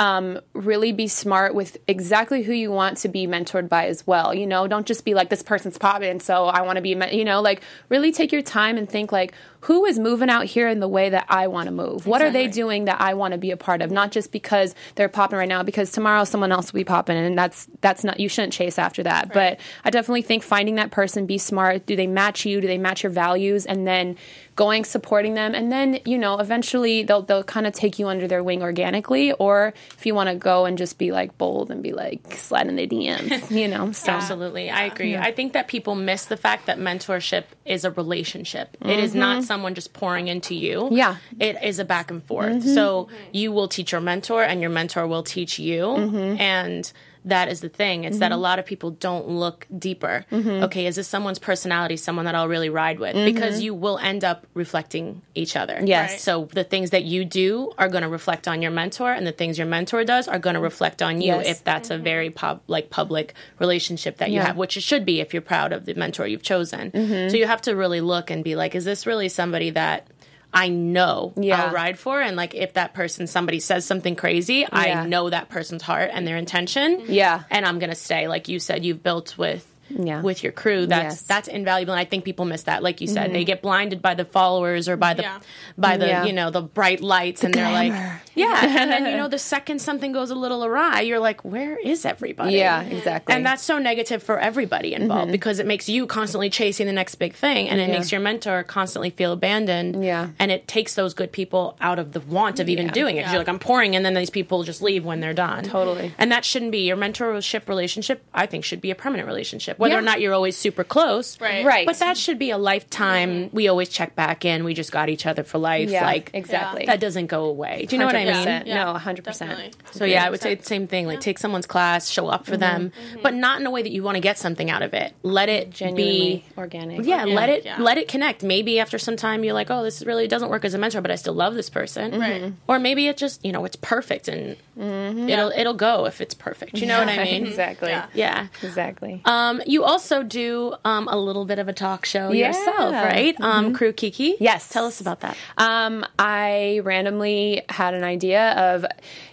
um, 0.00 0.40
really 0.54 0.92
be 0.92 1.06
smart 1.06 1.54
with 1.54 1.76
exactly 1.86 2.42
who 2.42 2.54
you 2.54 2.72
want 2.72 2.96
to 2.96 3.08
be 3.08 3.26
mentored 3.26 3.68
by 3.68 3.86
as 3.86 4.06
well. 4.06 4.32
You 4.32 4.46
know, 4.46 4.66
don't 4.66 4.86
just 4.86 5.04
be 5.04 5.12
like 5.12 5.28
this 5.28 5.42
person's 5.42 5.76
popping, 5.76 6.20
so 6.20 6.46
I 6.46 6.62
want 6.62 6.76
to 6.76 6.82
be. 6.82 6.96
You 7.12 7.24
know, 7.24 7.42
like 7.42 7.60
really 7.90 8.10
take 8.10 8.32
your 8.32 8.40
time 8.40 8.78
and 8.78 8.88
think 8.88 9.12
like 9.12 9.34
who 9.60 9.84
is 9.84 9.98
moving 9.98 10.30
out 10.30 10.46
here 10.46 10.68
in 10.68 10.80
the 10.80 10.88
way 10.88 11.10
that 11.10 11.26
I 11.28 11.48
want 11.48 11.66
to 11.66 11.70
move. 11.70 12.06
What 12.06 12.22
are 12.22 12.30
they 12.30 12.46
doing 12.46 12.86
that 12.86 12.98
I 12.98 13.12
want 13.12 13.32
to 13.32 13.38
be 13.38 13.50
a 13.50 13.58
part 13.58 13.82
of? 13.82 13.90
Not 13.90 14.10
just 14.10 14.32
because 14.32 14.74
they're 14.94 15.10
popping 15.10 15.38
right 15.38 15.46
now, 15.46 15.62
because 15.62 15.92
tomorrow 15.92 16.24
someone 16.24 16.50
else 16.50 16.72
will 16.72 16.78
be 16.78 16.84
popping, 16.84 17.18
and 17.18 17.36
that's 17.36 17.68
that's 17.82 18.02
not 18.02 18.18
you 18.18 18.30
shouldn't 18.30 18.54
chase 18.54 18.78
after 18.78 19.02
that. 19.02 19.34
But 19.34 19.60
I 19.84 19.90
definitely 19.90 20.22
think 20.22 20.42
finding 20.42 20.76
that 20.76 20.90
person, 20.90 21.26
be 21.26 21.36
smart. 21.36 21.84
Do 21.84 21.94
they 21.94 22.06
match 22.06 22.46
you? 22.46 22.62
Do 22.62 22.66
they 22.66 22.78
match 22.78 23.02
your 23.02 23.12
values? 23.12 23.66
And 23.66 23.86
then 23.86 24.16
going 24.60 24.84
supporting 24.84 25.34
them 25.34 25.54
and 25.54 25.72
then 25.72 25.98
you 26.04 26.18
know 26.18 26.38
eventually 26.38 27.02
they'll 27.02 27.22
they'll 27.22 27.42
kind 27.56 27.66
of 27.66 27.72
take 27.72 27.98
you 27.98 28.08
under 28.08 28.28
their 28.28 28.42
wing 28.42 28.62
organically 28.62 29.32
or 29.32 29.72
if 29.96 30.04
you 30.04 30.14
want 30.14 30.28
to 30.28 30.34
go 30.34 30.66
and 30.66 30.76
just 30.76 30.98
be 30.98 31.12
like 31.12 31.36
bold 31.38 31.70
and 31.70 31.82
be 31.82 31.92
like 31.92 32.20
slide 32.34 32.66
in 32.66 32.76
the 32.76 32.86
DMs 32.86 33.50
you 33.60 33.66
know 33.66 33.90
so 33.92 34.12
Absolutely. 34.20 34.70
I 34.70 34.84
agree. 34.84 35.16
I 35.16 35.32
think 35.32 35.52
that 35.54 35.68
people 35.68 35.94
miss 35.94 36.26
the 36.26 36.36
fact 36.36 36.66
that 36.66 36.78
mentorship 36.78 37.44
is 37.64 37.84
a 37.84 37.90
relationship. 37.90 38.76
It 38.80 38.98
is 38.98 39.14
not 39.14 39.44
someone 39.44 39.74
just 39.74 39.92
pouring 39.92 40.28
into 40.28 40.54
you. 40.54 40.80
Mm-hmm. 40.80 40.96
Yeah. 40.96 41.14
Mm-hmm. 41.14 41.42
It 41.42 41.62
is 41.62 41.78
a 41.78 41.84
back 41.84 42.10
and 42.10 42.22
forth. 42.22 42.64
So 42.64 43.08
you 43.32 43.52
will 43.52 43.68
teach 43.68 43.92
your 43.92 44.00
mentor 44.00 44.42
and 44.42 44.60
your 44.60 44.70
mentor 44.70 45.06
will 45.06 45.22
teach 45.22 45.58
you. 45.58 45.82
Mm-hmm. 45.82 46.40
And 46.40 46.92
that 47.24 47.48
is 47.48 47.60
the 47.60 47.68
thing. 47.68 48.04
It's 48.04 48.18
that 48.18 48.32
a 48.32 48.34
mm-hmm. 48.34 48.42
lot 48.42 48.58
of 48.58 48.66
people 48.66 48.92
don't 48.92 49.28
look 49.28 49.66
deeper. 49.76 50.24
Mm-hmm. 50.30 50.64
Okay, 50.64 50.86
is 50.86 50.96
this 50.96 51.08
someone's 51.08 51.38
personality, 51.38 51.96
someone 51.96 52.24
that 52.24 52.34
I'll 52.34 52.48
really 52.48 52.70
ride 52.70 52.98
with? 52.98 53.14
Mm-hmm. 53.14 53.34
Because 53.34 53.60
you 53.60 53.74
will 53.74 53.98
end 53.98 54.24
up 54.24 54.46
reflecting 54.54 55.22
each 55.34 55.56
other. 55.56 55.80
Yes. 55.84 56.10
Right. 56.12 56.20
So 56.20 56.48
the 56.52 56.64
things 56.64 56.90
that 56.90 57.04
you 57.04 57.24
do 57.24 57.72
are 57.78 57.88
going 57.88 58.02
to 58.02 58.08
reflect 58.08 58.48
on 58.48 58.62
your 58.62 58.70
mentor, 58.70 59.12
and 59.12 59.26
the 59.26 59.32
things 59.32 59.58
your 59.58 59.66
mentor 59.66 60.04
does 60.04 60.28
are 60.28 60.38
going 60.38 60.54
to 60.54 60.60
reflect 60.60 61.02
on 61.02 61.20
you 61.20 61.34
Yes. 61.34 61.46
if 61.46 61.64
that's 61.64 61.90
a 61.90 61.94
mm-hmm. 61.94 62.04
very 62.04 62.30
pub, 62.30 62.62
like 62.66 62.90
public 62.90 63.34
relationship 63.58 64.18
that 64.18 64.30
you 64.30 64.36
Yeah. 64.36 64.46
have, 64.46 64.56
which 64.56 64.76
it 64.76 64.82
should 64.82 65.04
be 65.04 65.20
if 65.20 65.34
you're 65.34 65.42
proud 65.42 65.72
of 65.72 65.84
the 65.84 65.94
mentor 65.94 66.26
you've 66.26 66.42
chosen. 66.42 66.90
So 67.30 67.36
you 67.36 67.46
have 67.46 67.62
to 67.62 67.76
really 67.76 68.00
look 68.00 68.30
and 68.30 68.42
be 68.42 68.56
like, 68.56 68.74
is 68.74 68.84
this 68.84 69.06
really 69.06 69.28
somebody 69.28 69.70
that 69.70 70.08
I 70.52 70.68
know 70.68 71.32
Yeah. 71.36 71.64
I'll 71.66 71.72
ride 71.72 71.98
for? 71.98 72.20
And 72.20 72.36
like, 72.36 72.54
if 72.54 72.72
that 72.74 72.92
person, 72.94 73.26
somebody 73.26 73.60
says 73.60 73.84
something 73.84 74.16
crazy, 74.16 74.60
Yeah. 74.60 74.68
I 74.72 75.06
know 75.06 75.30
that 75.30 75.48
person's 75.48 75.82
heart 75.82 76.10
and 76.12 76.26
their 76.26 76.36
intention. 76.36 77.04
Yeah. 77.08 77.42
and 77.50 77.64
I'm 77.64 77.78
gonna 77.78 77.94
stay. 77.94 78.26
Like 78.28 78.48
you 78.48 78.58
said, 78.58 78.84
you've 78.84 79.02
built 79.02 79.38
with. 79.38 79.66
Yeah. 79.90 80.22
With 80.22 80.42
your 80.42 80.52
crew, 80.52 80.86
that's 80.86 81.02
Yes. 81.02 81.22
Mm-hmm. 81.22 81.26
that's 81.28 81.48
invaluable, 81.48 81.92
and 81.94 82.00
I 82.00 82.04
think 82.04 82.24
people 82.24 82.44
miss 82.44 82.62
that. 82.64 82.82
Like 82.82 83.00
you 83.00 83.06
said, 83.06 83.32
they 83.32 83.44
get 83.44 83.62
blinded 83.62 84.00
by 84.02 84.14
the 84.14 84.24
followers 84.24 84.88
or 84.88 84.96
by 84.96 85.14
the 85.14 85.22
Yeah. 85.22 85.38
by 85.76 85.96
the 85.96 86.06
Yeah. 86.06 86.24
you 86.24 86.32
know 86.32 86.50
the 86.50 86.62
bright 86.62 87.00
lights, 87.00 87.44
and 87.44 87.52
they're 87.54 87.70
like, 87.72 87.92
yeah. 88.34 88.64
And 88.80 88.90
then 88.90 89.06
you 89.06 89.16
know 89.16 89.28
the 89.28 89.38
second 89.38 89.80
something 89.80 90.12
goes 90.12 90.30
a 90.30 90.34
little 90.34 90.64
awry, 90.64 91.00
you're 91.00 91.18
like, 91.18 91.44
where 91.44 91.76
is 91.78 92.04
everybody? 92.04 92.54
yeah 92.56 92.82
exactly 92.82 93.34
And 93.34 93.44
that's 93.44 93.62
so 93.62 93.78
negative 93.78 94.22
for 94.22 94.38
everybody 94.38 94.94
involved 94.94 95.32
because 95.32 95.58
it 95.58 95.66
makes 95.66 95.88
you 95.88 96.06
constantly 96.06 96.50
chasing 96.50 96.86
the 96.86 96.92
next 96.92 97.16
big 97.16 97.34
thing 97.34 97.68
and 97.68 97.80
it 97.80 97.88
Yeah. 97.88 97.96
makes 97.98 98.12
your 98.12 98.20
mentor 98.20 98.62
constantly 98.62 99.10
feel 99.10 99.32
abandoned. 99.32 100.04
Yeah. 100.04 100.28
And 100.38 100.50
it 100.50 100.66
takes 100.68 100.94
those 100.94 101.14
good 101.14 101.32
people 101.32 101.76
out 101.80 101.98
of 101.98 102.12
the 102.12 102.20
want 102.20 102.60
of 102.60 102.68
even 102.68 102.86
Yeah. 102.86 102.92
doing 102.92 103.16
it. 103.16 103.24
'Cause 103.24 103.32
You're 103.32 103.40
like, 103.40 103.48
I'm 103.48 103.58
pouring, 103.58 103.96
and 103.96 104.04
then 104.04 104.14
these 104.14 104.30
people 104.30 104.62
just 104.62 104.82
leave 104.82 105.04
when 105.04 105.20
they're 105.20 105.32
done. 105.34 105.64
Totally. 105.64 106.12
And 106.18 106.30
that 106.32 106.44
shouldn't 106.44 106.70
be 106.72 106.86
your 106.86 106.96
mentorship 106.96 107.68
relationship, 107.68 108.22
I 108.34 108.46
think, 108.46 108.64
should 108.64 108.80
be 108.80 108.90
a 108.90 108.94
permanent 108.94 109.26
relationship 109.26 109.78
whether 109.80 109.94
Yeah. 109.94 109.98
or 110.00 110.02
not 110.02 110.20
you're 110.20 110.34
always 110.34 110.58
super 110.58 110.84
close. 110.84 111.40
Right. 111.40 111.64
Right. 111.64 111.86
But 111.86 111.98
that 112.00 112.18
should 112.18 112.38
be 112.38 112.50
a 112.50 112.58
lifetime. 112.58 113.30
Mm-hmm. 113.30 113.56
We 113.56 113.68
always 113.68 113.88
check 113.88 114.14
back 114.14 114.44
in. 114.44 114.62
We 114.62 114.74
just 114.74 114.92
got 114.92 115.08
each 115.08 115.24
other 115.24 115.42
for 115.42 115.56
life. 115.56 115.88
Yeah, 115.88 116.04
like 116.04 116.30
exactly. 116.34 116.84
that 116.84 117.00
doesn't 117.00 117.28
go 117.28 117.44
away. 117.44 117.86
Do 117.88 117.96
you 117.96 118.00
know 118.00 118.04
what 118.04 118.14
I 118.14 118.26
mean? 118.26 118.34
100%. 118.34 118.66
Yeah, 118.66 118.84
No, 118.84 118.92
100%. 118.92 119.22
definitely. 119.24 119.72
So 119.92 120.04
yeah, 120.04 120.26
I 120.26 120.30
would 120.30 120.42
say 120.42 120.54
the 120.54 120.64
same 120.64 120.86
thing. 120.86 121.06
Like 121.06 121.20
take 121.20 121.38
someone's 121.38 121.66
class, 121.66 122.10
show 122.10 122.28
up 122.28 122.44
for 122.44 122.52
mm-hmm. 122.52 122.60
them, 122.60 122.90
mm-hmm. 122.90 123.22
but 123.22 123.32
not 123.32 123.58
in 123.58 123.66
a 123.66 123.70
way 123.70 123.82
that 123.82 123.90
you 123.90 124.02
want 124.02 124.16
to 124.16 124.20
get 124.20 124.36
something 124.36 124.68
out 124.70 124.82
of 124.82 124.92
it. 124.92 125.14
Let 125.22 125.48
it 125.48 125.70
Genuinely 125.70 126.44
be 126.44 126.44
organic. 126.58 127.06
Yeah, 127.06 127.24
let 127.24 127.48
it 127.48 127.64
yeah. 127.64 127.80
let 127.80 127.96
it 127.96 128.06
connect. 128.06 128.42
Maybe 128.42 128.78
after 128.80 128.98
some 128.98 129.16
time 129.16 129.44
you're 129.44 129.54
like, 129.54 129.70
oh, 129.70 129.82
this 129.82 130.02
really 130.04 130.28
doesn't 130.28 130.50
work 130.50 130.66
as 130.66 130.74
a 130.74 130.78
mentor, 130.78 131.00
but 131.00 131.10
I 131.10 131.14
still 131.14 131.32
love 131.34 131.54
this 131.54 131.70
person. 131.70 132.20
Right. 132.20 132.52
Or 132.68 132.78
maybe 132.78 133.08
it 133.08 133.16
just 133.16 133.42
you 133.42 133.52
know 133.52 133.64
it's 133.64 133.76
perfect 133.76 134.28
and 134.28 134.56
it'll 134.76 135.52
it'll 135.56 135.74
go 135.74 136.04
if 136.04 136.20
it's 136.20 136.34
perfect. 136.34 136.78
You 136.78 136.86
know 136.86 136.98
what 136.98 137.08
I 137.08 137.24
mean? 137.24 137.46
exactly. 137.46 137.88
Yeah. 137.88 138.06
Yeah. 138.14 138.46
Exactly. 138.62 139.22
Um, 139.24 139.62
you 139.70 139.84
also 139.84 140.22
do 140.22 140.74
um, 140.84 141.06
a 141.08 141.16
little 141.16 141.44
bit 141.44 141.58
of 141.58 141.68
a 141.68 141.72
talk 141.72 142.04
show 142.04 142.32
Yeah. 142.32 142.48
yourself, 142.48 142.92
right? 142.92 143.34
Um, 143.40 143.72
Crew 143.72 143.92
Kiki. 143.92 144.36
Yes. 144.40 144.68
Tell 144.68 144.84
us 144.86 145.00
about 145.00 145.20
that. 145.20 145.36
Um, 145.58 146.04
I 146.18 146.80
randomly 146.84 147.62
had 147.68 147.94
an 147.94 148.02
idea 148.04 148.52
of, 148.52 148.84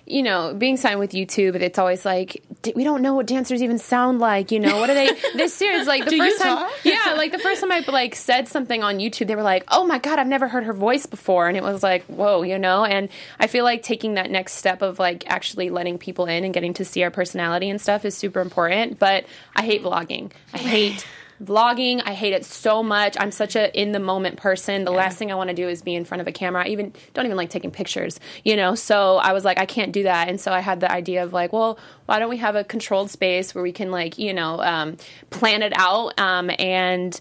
you 0.10 0.24
know, 0.24 0.54
being 0.54 0.78
signed 0.78 1.00
with 1.00 1.12
YouTube, 1.12 1.56
it's 1.56 1.78
always 1.78 2.06
like 2.06 2.44
we 2.76 2.84
don't 2.84 3.02
know 3.02 3.14
what 3.14 3.28
dancers 3.28 3.62
even 3.62 3.78
sound 3.78 4.20
like. 4.20 4.52
You 4.52 4.60
know, 4.60 4.78
what 4.80 4.90
are 4.90 4.94
they? 4.94 5.08
this 5.36 5.54
serious? 5.54 5.88
Like 5.88 6.06
the 6.06 6.12
Do 6.12 6.16
you 6.16 6.24
first 6.24 6.42
time, 6.42 6.58
talk? 6.58 6.72
yeah, 6.84 7.14
like 7.18 7.32
the 7.32 7.40
first 7.40 7.62
time 7.62 7.72
I 7.72 7.84
like 7.88 8.16
said 8.16 8.48
something 8.48 8.84
on 8.84 8.98
YouTube, 9.00 9.28
they 9.28 9.36
were 9.36 9.44
like, 9.44 9.64
"Oh 9.70 9.86
my 9.86 10.00
god, 10.00 10.20
I've 10.20 10.28
never 10.28 10.48
heard 10.48 10.64
her 10.64 10.74
voice 10.74 11.06
before," 11.06 11.48
and 11.48 11.56
it 11.58 11.64
was 11.64 11.84
like, 11.84 12.04
"Whoa," 12.06 12.42
you 12.44 12.58
know. 12.58 12.86
And 12.86 13.10
I 13.40 13.48
feel 13.48 13.64
like 13.64 13.84
taking 13.84 14.16
that 14.16 14.32
next 14.32 14.54
step 14.54 14.82
of 14.82 15.00
like 15.00 15.30
actually 15.30 15.70
letting 15.70 15.98
people 15.98 16.26
in 16.26 16.44
and 16.44 16.54
getting 16.54 16.74
to 16.76 16.86
see 16.86 17.04
our 17.04 17.12
personality 17.12 17.70
and 17.70 17.80
stuff 17.80 18.06
is 18.06 18.16
super 18.16 18.40
important. 18.40 19.00
But 19.00 19.26
I 19.56 19.64
hate 19.64 19.84
vlogging. 19.84 20.32
I 20.54 20.58
hate 20.58 21.06
vlogging. 21.44 22.02
I 22.06 22.14
hate 22.14 22.34
it 22.34 22.46
so 22.46 22.82
much. 22.82 23.16
I'm 23.20 23.32
such 23.32 23.56
a 23.56 23.76
in 23.80 23.92
the 23.92 24.00
moment 24.00 24.38
person. 24.38 24.86
The 24.86 24.92
last 24.92 25.18
thing 25.18 25.32
i 25.32 25.36
want 25.36 25.50
to 25.50 25.56
do 25.56 25.68
is 25.68 25.82
be 25.82 25.96
in 25.96 26.06
front 26.06 26.22
of 26.22 26.28
a 26.28 26.32
camera. 26.32 26.66
I 26.66 26.70
even 26.70 26.94
don't 27.14 27.26
even 27.26 27.38
like 27.38 27.50
taking 27.50 27.72
pictures 27.72 28.20
you 28.44 28.56
know? 28.56 28.76
So 28.76 29.18
i 29.18 29.34
was 29.34 29.46
like 29.46 29.60
i 29.60 29.66
can't 29.66 29.92
do 29.92 30.04
that. 30.04 30.30
And 30.30 30.40
so 30.40 30.52
i 30.52 30.60
had 30.60 30.80
the 30.80 30.92
idea 30.92 31.24
of 31.24 31.34
like 31.34 31.54
well 31.54 31.78
why 32.06 32.20
don't 32.20 32.30
we 32.30 32.38
have 32.38 32.56
a 32.56 32.64
controlled 32.64 33.10
space 33.10 33.54
where 33.54 33.64
we 33.64 33.72
can 33.72 33.92
like 33.92 34.18
you 34.18 34.34
know 34.34 34.62
um, 34.62 34.98
plan 35.30 35.62
it 35.62 35.74
out 35.76 36.20
um, 36.20 36.50
and 36.58 37.20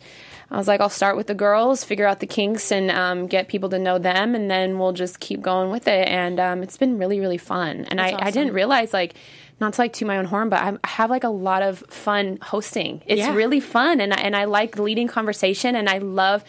I 0.50 0.57
was 0.57 0.68
like, 0.68 0.81
I'll 0.81 0.88
start 0.88 1.16
with 1.16 1.26
the 1.26 1.35
girls, 1.35 1.83
figure 1.83 2.07
out 2.07 2.20
the 2.20 2.26
kinks, 2.26 2.70
and 2.70 2.88
um, 2.90 3.26
get 3.26 3.48
people 3.48 3.68
to 3.70 3.81
know 3.81 3.98
them, 3.98 4.37
and 4.37 4.48
then 4.48 4.79
we'll 4.79 4.92
just 4.92 5.18
keep 5.18 5.42
going 5.42 5.70
with 5.70 5.88
it. 5.88 6.07
And 6.07 6.38
um, 6.38 6.62
it's 6.62 6.76
been 6.76 6.98
really, 6.98 7.18
really 7.18 7.38
fun. 7.38 7.85
And 7.87 8.00
I, 8.00 8.16
I 8.16 8.31
didn't 8.31 8.52
realize, 8.52 8.92
like, 8.92 9.14
not 9.60 9.72
to 9.74 9.80
like 9.80 9.92
to 9.94 10.04
my 10.04 10.18
own 10.18 10.26
horn, 10.26 10.48
but 10.48 10.60
I 10.60 10.76
I 10.84 10.88
have 10.88 11.10
like 11.10 11.24
a 11.24 11.28
lot 11.30 11.62
of 11.62 11.78
fun 11.88 12.38
hosting. 12.42 13.02
It's 13.06 13.20
Yeah. 13.20 13.34
really 13.34 13.60
fun, 13.60 14.00
and 14.00 14.12
I- 14.12 14.16
and 14.20 14.36
I 14.36 14.44
like 14.44 14.78
leading 14.78 15.08
conversation, 15.08 15.74
and 15.76 15.88
I 15.88 15.98
love 15.98 16.44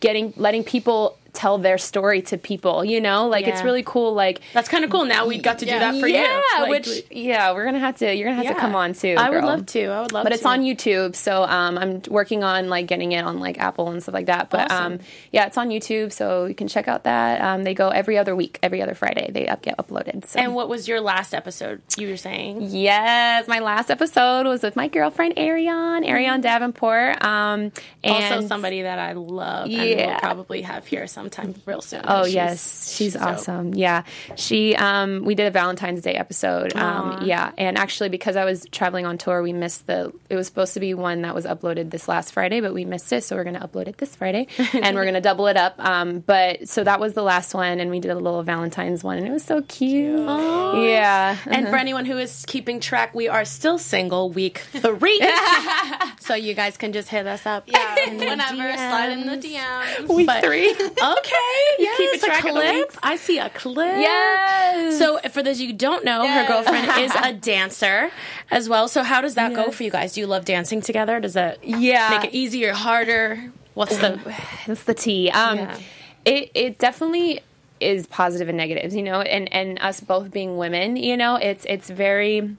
getting 0.00 0.32
letting 0.36 0.64
people 0.64 1.18
tell 1.34 1.58
their 1.58 1.76
story 1.78 2.22
to 2.22 2.38
people. 2.38 2.84
You 2.84 3.00
know, 3.00 3.28
like 3.28 3.46
it's 3.46 3.62
really 3.62 3.82
cool. 3.82 4.14
Like 4.14 4.40
That's 4.52 4.68
kind 4.68 4.84
of 4.84 4.90
cool. 4.90 5.04
Now 5.04 5.26
we 5.26 5.38
got 5.38 5.58
to 5.58 5.66
Yeah. 5.66 5.74
do 5.74 5.78
that 5.92 6.00
for 6.00 6.06
yeah, 6.08 6.22
you. 6.56 6.62
Like, 6.62 6.70
which 6.70 6.88
yeah, 7.10 7.52
we're 7.52 7.64
gonna 7.64 7.78
have 7.80 7.96
to. 7.98 8.14
You're 8.14 8.28
gonna 8.30 8.42
have 8.42 8.54
to 8.54 8.60
come 8.60 8.74
on 8.74 8.94
too. 8.94 9.14
I 9.18 9.28
would 9.30 9.44
love 9.44 9.66
to. 9.66 9.84
I 9.86 10.00
would 10.02 10.12
love 10.12 10.22
to. 10.22 10.24
But 10.24 10.28
to. 10.30 10.34
it's 10.36 10.46
on 10.46 10.62
YouTube, 10.62 11.14
so 11.14 11.42
um, 11.42 11.76
I'm 11.76 12.02
working 12.08 12.42
on 12.44 12.68
like 12.68 12.86
getting 12.86 13.12
it 13.12 13.24
on 13.24 13.40
like 13.40 13.58
Apple 13.58 13.90
and 13.90 14.02
stuff 14.02 14.14
like 14.14 14.26
that. 14.26 14.48
But 14.50 14.70
Awesome. 14.70 14.94
um, 14.94 14.98
yeah, 15.32 15.46
it's 15.46 15.58
on 15.58 15.68
YouTube, 15.68 16.12
so 16.12 16.46
you 16.46 16.54
can 16.54 16.68
check 16.68 16.88
out 16.88 17.04
that. 17.04 17.40
Um, 17.40 17.64
they 17.64 17.74
go 17.74 17.88
every 17.90 18.16
other 18.16 18.34
week, 18.36 18.58
every 18.62 18.80
other 18.80 18.94
Friday. 18.94 19.30
They 19.30 19.48
up, 19.48 19.62
get 19.62 19.76
uploaded. 19.76 20.24
So. 20.26 20.38
And 20.40 20.54
what 20.54 20.68
was 20.68 20.86
your 20.88 21.00
last 21.00 21.34
episode? 21.34 21.82
You 21.98 22.08
were 22.08 22.16
saying. 22.16 22.58
Yes, 22.70 23.48
my 23.48 23.58
last 23.58 23.90
episode 23.90 24.46
was 24.46 24.62
with 24.62 24.76
my 24.76 24.88
girlfriend 24.88 25.38
Ariane, 25.38 26.04
Ariane 26.04 26.40
Davenport. 26.40 27.22
Um, 27.24 27.72
and 28.02 28.34
also 28.34 28.46
somebody 28.46 28.82
that 28.82 28.98
I 28.98 29.12
love 29.12 29.66
and 29.66 29.74
will 29.76 29.84
Yeah. 29.84 30.18
probably 30.18 30.62
have 30.62 30.86
here 30.86 31.06
sometime 31.24 31.54
real 31.66 31.80
soon. 31.80 32.02
Oh 32.04 32.24
She's- 32.24 32.34
yes, 32.34 32.94
she's 32.94 33.12
so- 33.14 33.20
awesome. 33.20 33.74
Yeah, 33.74 34.02
she. 34.36 34.76
Um, 34.76 35.24
we 35.24 35.34
did 35.34 35.46
a 35.46 35.50
Valentine's 35.50 36.02
Day 36.02 36.14
episode. 36.14 36.74
Um, 36.76 37.22
yeah, 37.24 37.52
and 37.56 37.78
actually 37.78 38.08
because 38.10 38.36
I 38.36 38.44
was 38.44 38.66
traveling 38.72 39.06
on 39.06 39.18
tour, 39.18 39.42
we 39.42 39.52
missed 39.52 39.86
the. 39.86 40.12
It 40.28 40.36
was 40.36 40.46
supposed 40.46 40.74
to 40.74 40.80
be 40.80 40.92
one 40.94 41.22
that 41.22 41.34
was 41.34 41.46
uploaded 41.46 41.90
this 41.90 42.08
last 42.08 42.32
Friday, 42.32 42.60
but 42.60 42.74
we 42.74 42.84
missed 42.84 43.12
it, 43.12 43.24
so 43.24 43.36
we're 43.36 43.44
going 43.44 43.58
to 43.58 43.66
upload 43.66 43.88
it 43.88 43.98
this 43.98 44.14
Friday, 44.16 44.48
and 44.74 44.94
we're 44.96 45.04
going 45.04 45.14
to 45.14 45.20
double 45.20 45.46
it 45.46 45.56
up. 45.56 45.74
Um, 45.78 46.20
but 46.20 46.68
so 46.68 46.84
that 46.84 47.00
was 47.00 47.14
the 47.14 47.22
last 47.22 47.54
one, 47.54 47.80
and 47.80 47.90
we 47.90 48.00
did 48.00 48.10
a 48.10 48.14
little 48.16 48.42
Valentine's 48.42 49.02
one, 49.02 49.18
and 49.18 49.26
it 49.26 49.32
was 49.32 49.44
so 49.44 49.62
cute. 49.62 50.18
Yeah, 50.20 51.36
And 51.46 51.68
for 51.68 51.76
anyone 51.76 52.04
who 52.04 52.18
is 52.18 52.44
keeping 52.46 52.80
track, 52.80 53.14
we 53.14 53.28
are 53.28 53.44
still 53.44 53.78
single 53.78 54.30
week 54.30 54.58
three. 54.72 55.20
so 56.20 56.34
you 56.34 56.54
guys 56.54 56.76
can 56.76 56.92
just 56.92 57.08
hit 57.08 57.26
us 57.26 57.46
up. 57.46 57.64
Yeah, 57.66 58.10
whenever, 58.10 58.76
slide 58.76 59.10
in 59.12 59.26
the 59.26 59.36
DMs. 59.36 60.08
Week 60.14 60.26
But- 60.26 60.44
three. 60.44 60.74
Okay. 61.18 61.30
Yes, 61.78 61.96
Keeping 61.98 62.20
a 62.20 62.24
track 62.26 62.38
of 62.44 62.54
the 62.54 62.60
clip. 62.60 62.74
weeks. 62.74 62.96
I 63.02 63.16
see 63.16 63.38
a 63.38 63.50
clip. 63.50 63.98
Yes. 63.98 64.98
So 64.98 65.18
for 65.30 65.42
those 65.42 65.56
of 65.56 65.62
you 65.62 65.66
who 65.68 65.72
don't 65.74 66.04
know, 66.04 66.26
her 66.26 66.46
girlfriend 66.46 66.88
is 67.02 67.12
a 67.20 67.32
dancer 67.50 68.10
as 68.50 68.68
well. 68.68 68.86
So 68.88 69.02
how 69.02 69.20
does 69.20 69.34
that 69.34 69.54
go 69.54 69.70
for 69.72 69.82
you 69.82 69.90
guys? 69.90 70.12
Do 70.14 70.20
you 70.20 70.26
love 70.28 70.44
dancing 70.44 70.80
together? 70.80 71.18
Does 71.20 71.34
that 71.34 71.64
Yeah. 71.64 72.10
make 72.10 72.24
it 72.32 72.34
easier, 72.34 72.72
harder? 72.72 73.50
What's 73.74 73.96
the 73.98 74.20
That's 74.66 74.84
the 74.84 74.94
T. 74.94 75.30
Um, 75.30 75.58
Yeah. 75.58 75.78
it 76.24 76.50
it 76.54 76.78
definitely 76.78 77.40
is 77.80 78.06
positive 78.06 78.48
and 78.48 78.56
negatives, 78.56 78.94
you 78.94 79.02
know, 79.02 79.20
and 79.20 79.52
and 79.52 79.78
us 79.80 80.00
both 80.00 80.30
being 80.30 80.56
women, 80.56 80.96
you 80.96 81.16
know, 81.16 81.34
it's 81.36 81.66
it's 81.68 81.90
very 81.90 82.56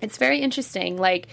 it's 0.00 0.18
very 0.18 0.40
interesting. 0.40 0.96
Like 0.96 1.28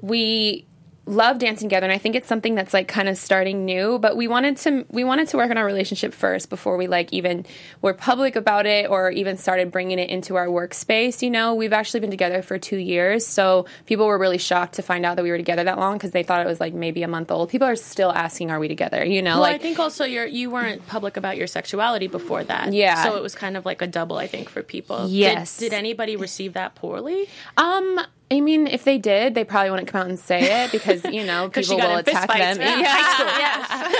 we 0.00 0.64
love 1.04 1.38
dancing 1.40 1.68
together 1.68 1.84
and 1.84 1.92
I 1.92 1.98
think 1.98 2.14
it's 2.14 2.28
something 2.28 2.54
that's 2.54 2.72
like 2.72 2.86
kind 2.86 3.08
of 3.08 3.18
starting 3.18 3.64
new, 3.64 3.98
but 3.98 4.16
we 4.16 4.28
wanted 4.28 4.56
to 4.58 4.86
we 4.88 5.02
wanted 5.02 5.26
to 5.28 5.36
work 5.36 5.50
on 5.50 5.58
our 5.58 5.64
relationship 5.66 6.14
first 6.14 6.48
before 6.48 6.76
we 6.76 6.86
like 6.86 7.12
even 7.12 7.44
were 7.80 7.92
public 7.92 8.36
about 8.36 8.66
it 8.66 8.88
or 8.88 9.10
even 9.10 9.36
started 9.36 9.72
bringing 9.72 9.98
it 9.98 10.10
into 10.10 10.36
our 10.36 10.46
workspace, 10.46 11.20
you 11.20 11.30
know. 11.30 11.54
We've 11.54 11.72
actually 11.72 12.00
been 12.00 12.10
together 12.12 12.40
for 12.40 12.56
2 12.56 12.76
years, 12.76 13.26
so 13.26 13.66
people 13.86 14.06
were 14.06 14.16
really 14.18 14.38
shocked 14.38 14.74
to 14.74 14.82
find 14.82 15.04
out 15.04 15.16
that 15.16 15.24
we 15.24 15.30
were 15.30 15.38
together 15.38 15.64
that 15.64 15.76
long 15.78 15.94
because 15.94 16.12
they 16.12 16.22
thought 16.22 16.40
it 16.44 16.48
was 16.48 16.60
like 16.60 16.72
maybe 16.72 17.02
a 17.02 17.08
month 17.08 17.32
old. 17.32 17.50
People 17.50 17.66
are 17.66 17.76
still 17.76 18.12
asking 18.12 18.52
are 18.52 18.60
we 18.60 18.68
together, 18.68 19.04
you 19.04 19.22
know, 19.22 19.32
Well, 19.32 19.40
like 19.42 19.56
I 19.56 19.58
think 19.58 19.80
also 19.80 20.04
you're 20.04 20.26
you 20.26 20.50
weren't 20.50 20.86
public 20.86 21.16
about 21.16 21.36
your 21.36 21.48
sexuality 21.48 22.06
before 22.06 22.44
that. 22.44 22.72
Yeah. 22.72 23.02
So 23.02 23.16
it 23.16 23.22
was 23.22 23.34
kind 23.34 23.56
of 23.56 23.66
like 23.66 23.82
a 23.82 23.86
double, 23.88 24.18
I 24.18 24.28
think, 24.28 24.48
for 24.48 24.62
people. 24.62 25.08
Did- 25.08 25.12
Yes. 25.32 25.56
Did, 25.58 25.72
anybody 25.72 26.16
receive 26.16 26.52
that 26.52 26.74
poorly? 26.74 27.28
Um, 27.56 27.98
I 28.30 28.40
mean, 28.40 28.66
if 28.66 28.84
they 28.84 28.96
did, 28.96 29.34
they 29.34 29.44
probably 29.44 29.70
wouldn't 29.70 29.88
come 29.88 30.00
out 30.02 30.08
and 30.08 30.18
say 30.18 30.64
it 30.64 30.72
because 30.72 31.04
you 31.04 31.24
know 31.24 31.48
people 31.54 31.76
will 31.76 31.96
attack 31.98 32.28
them. 32.28 32.58
Yeah, 32.60 32.78
Yeah, 32.78 32.86
high 32.88 33.14
school. 33.14 33.26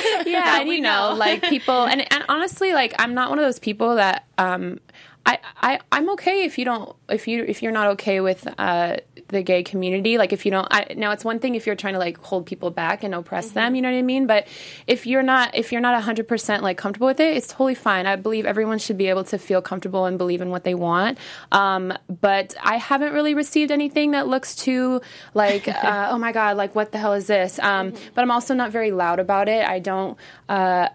yes, 0.07 0.27
yeah, 0.27 0.61
and 0.61 0.69
we 0.69 0.77
you 0.77 0.81
know, 0.83 1.11
know. 1.11 1.17
like 1.17 1.43
people, 1.43 1.85
and 1.85 2.01
and 2.13 2.25
honestly, 2.29 2.73
like 2.73 2.95
I'm 2.99 3.13
not 3.15 3.29
one 3.31 3.39
of 3.39 3.45
those 3.45 3.59
people 3.59 3.97
that 3.97 4.25
um, 4.39 4.79
I 5.25 5.39
I 5.61 5.81
I'm 5.93 6.11
okay 6.11 6.45
if 6.45 6.59
you 6.59 6.65
don't 6.65 6.97
if 7.09 7.29
you 7.29 7.45
if 7.45 7.63
you're 7.63 7.73
not 7.73 7.89
okay 7.93 8.21
with 8.21 8.47
uh 8.59 8.97
the 9.29 9.43
gay 9.43 9.63
community, 9.63 10.19
like 10.19 10.33
if 10.35 10.45
you 10.45 10.51
don't. 10.51 10.69
I, 10.71 10.93
now 10.95 11.11
it's 11.13 11.25
one 11.25 11.39
thing 11.39 11.55
if 11.55 11.67
you're 11.67 11.75
trying 11.77 11.95
to 11.95 11.99
like 11.99 12.19
hold 12.19 12.45
people 12.45 12.71
back 12.71 13.03
and 13.03 13.15
oppress 13.15 13.47
Mm-hmm. 13.47 13.55
them, 13.55 13.75
you 13.75 13.83
know 13.83 13.91
what 13.91 13.97
I 13.97 14.03
mean. 14.03 14.27
But 14.27 14.47
if 14.87 15.07
you're 15.07 15.23
not 15.23 15.55
if 15.55 15.73
you're 15.73 15.81
not 15.81 15.95
100 15.95 16.29
percent 16.29 16.63
like 16.63 16.77
comfortable 16.77 17.07
with 17.07 17.21
it, 17.21 17.37
it's 17.37 17.47
totally 17.49 17.75
fine. 17.75 18.07
I 18.07 18.17
believe 18.17 18.45
everyone 18.47 18.79
should 18.79 18.99
be 18.99 19.07
able 19.09 19.25
to 19.25 19.39
feel 19.39 19.63
comfortable 19.63 20.05
and 20.05 20.19
believe 20.19 20.43
in 20.43 20.51
what 20.51 20.65
they 20.65 20.75
want. 20.75 21.19
Um, 21.51 21.97
but 22.21 22.55
I 22.63 22.77
haven't 22.77 23.13
really 23.15 23.35
received 23.35 23.71
anything 23.71 24.11
that 24.11 24.29
looks 24.29 24.55
too 24.55 25.01
like 25.35 25.67
uh, 25.85 26.09
oh 26.11 26.19
my 26.19 26.33
god, 26.33 26.57
like 26.57 26.75
what 26.75 26.93
the 26.93 26.99
hell 26.99 27.15
is 27.15 27.27
this? 27.27 27.59
Um, 27.59 27.93
Mm-hmm. 27.93 28.09
But 28.15 28.23
I'm 28.23 28.31
also 28.31 28.55
not 28.55 28.71
very 28.71 28.91
loud 28.93 29.19
about 29.19 29.49
it. 29.49 29.67
I 29.67 29.79
don't. 29.79 30.19
Uh, 30.49 30.89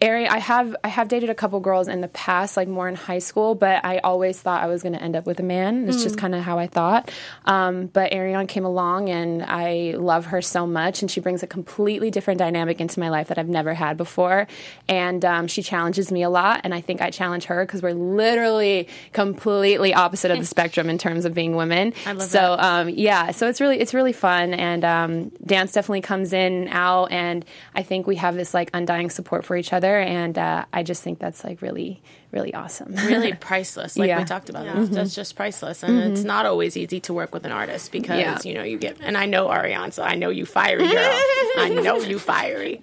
Ari, 0.00 0.28
I 0.28 0.38
have 0.38 0.76
I 0.84 0.88
have 0.88 1.08
dated 1.08 1.28
a 1.28 1.34
couple 1.34 1.58
girls 1.60 1.88
in 1.88 2.00
the 2.00 2.08
past, 2.08 2.56
like 2.56 2.68
more 2.68 2.88
in 2.88 2.94
high 2.94 3.18
school, 3.18 3.54
but 3.54 3.84
I 3.84 3.98
always 3.98 4.38
thought 4.40 4.62
I 4.62 4.66
was 4.66 4.82
going 4.82 4.92
to 4.92 5.02
end 5.02 5.16
up 5.16 5.26
with 5.26 5.40
a 5.40 5.42
man. 5.42 5.88
It's 5.88 6.02
just 6.02 6.16
kind 6.16 6.34
of 6.34 6.42
how 6.42 6.58
I 6.58 6.68
thought. 6.68 7.10
Um, 7.46 7.86
but 7.86 8.12
Ariane 8.12 8.46
came 8.46 8.64
along, 8.64 9.08
and 9.08 9.42
I 9.42 9.94
love 9.96 10.26
her 10.26 10.40
so 10.40 10.66
much, 10.66 11.02
and 11.02 11.10
she 11.10 11.20
brings 11.20 11.42
a 11.42 11.48
completely 11.48 12.10
different 12.10 12.38
dynamic 12.38 12.80
into 12.80 13.00
my 13.00 13.08
life 13.08 13.28
that 13.28 13.38
I've 13.38 13.48
never 13.48 13.74
had 13.74 13.96
before. 13.96 14.46
And 14.88 15.24
um, 15.24 15.48
she 15.48 15.62
challenges 15.62 16.12
me 16.12 16.22
a 16.22 16.30
lot, 16.30 16.60
and 16.62 16.72
I 16.72 16.80
think 16.80 17.00
I 17.00 17.10
challenge 17.10 17.44
her 17.46 17.64
because 17.64 17.82
we're 17.82 17.92
literally 17.92 18.88
completely 19.12 19.94
opposite 19.94 20.30
of 20.30 20.38
the 20.38 20.46
spectrum 20.58 20.88
in 20.88 20.98
terms 20.98 21.24
of 21.24 21.34
being 21.34 21.56
women. 21.56 21.92
I 22.06 22.12
love 22.12 22.28
so 22.28 22.38
that. 22.38 22.60
um, 22.60 22.88
yeah, 22.90 23.32
so 23.32 23.48
it's 23.48 23.60
really 23.60 23.80
it's 23.80 23.94
really 23.94 24.12
fun, 24.12 24.54
and 24.54 24.84
um, 24.84 25.28
dance 25.44 25.72
definitely 25.72 26.02
comes 26.02 26.32
in 26.32 26.52
and 26.52 26.68
out, 26.70 27.10
and 27.10 27.44
I 27.74 27.82
think 27.82 28.06
we 28.06 28.16
have 28.16 28.36
this 28.36 28.54
like 28.54 28.70
undying 28.74 29.10
support 29.10 29.44
for 29.44 29.56
each 29.56 29.72
other, 29.72 29.87
together, 29.88 30.00
and 30.20 30.38
uh, 30.38 30.64
I 30.72 30.82
just 30.82 31.02
think 31.02 31.18
that's 31.18 31.44
like 31.44 31.62
really, 31.62 32.00
really 32.32 32.52
awesome. 32.54 32.94
really 33.06 33.32
priceless 33.48 33.96
like 33.96 34.08
Yeah. 34.08 34.14
Mm-hmm. 34.16 34.22
we 34.22 34.28
talked 34.28 34.50
about 34.50 34.64
That's- 34.66 34.88
that's 34.90 35.14
just 35.14 35.34
priceless 35.36 35.82
and 35.82 35.98
it's 36.12 36.24
not 36.24 36.44
always 36.46 36.76
easy 36.76 37.00
to 37.00 37.14
work 37.14 37.32
with 37.32 37.44
an 37.46 37.52
artist 37.52 37.90
because 37.92 38.20
Yeah. 38.20 38.38
you 38.44 38.52
know 38.54 38.62
you 38.62 38.76
get 38.78 38.98
and 39.00 39.16
i 39.16 39.24
know 39.24 39.48
ariane 39.50 39.92
so 39.92 40.02
i 40.02 40.14
know 40.14 40.28
you 40.28 40.44
fiery 40.44 40.86
girl 40.86 40.92
i 41.56 41.70
know 41.82 41.96
you 42.02 42.18
fiery 42.18 42.82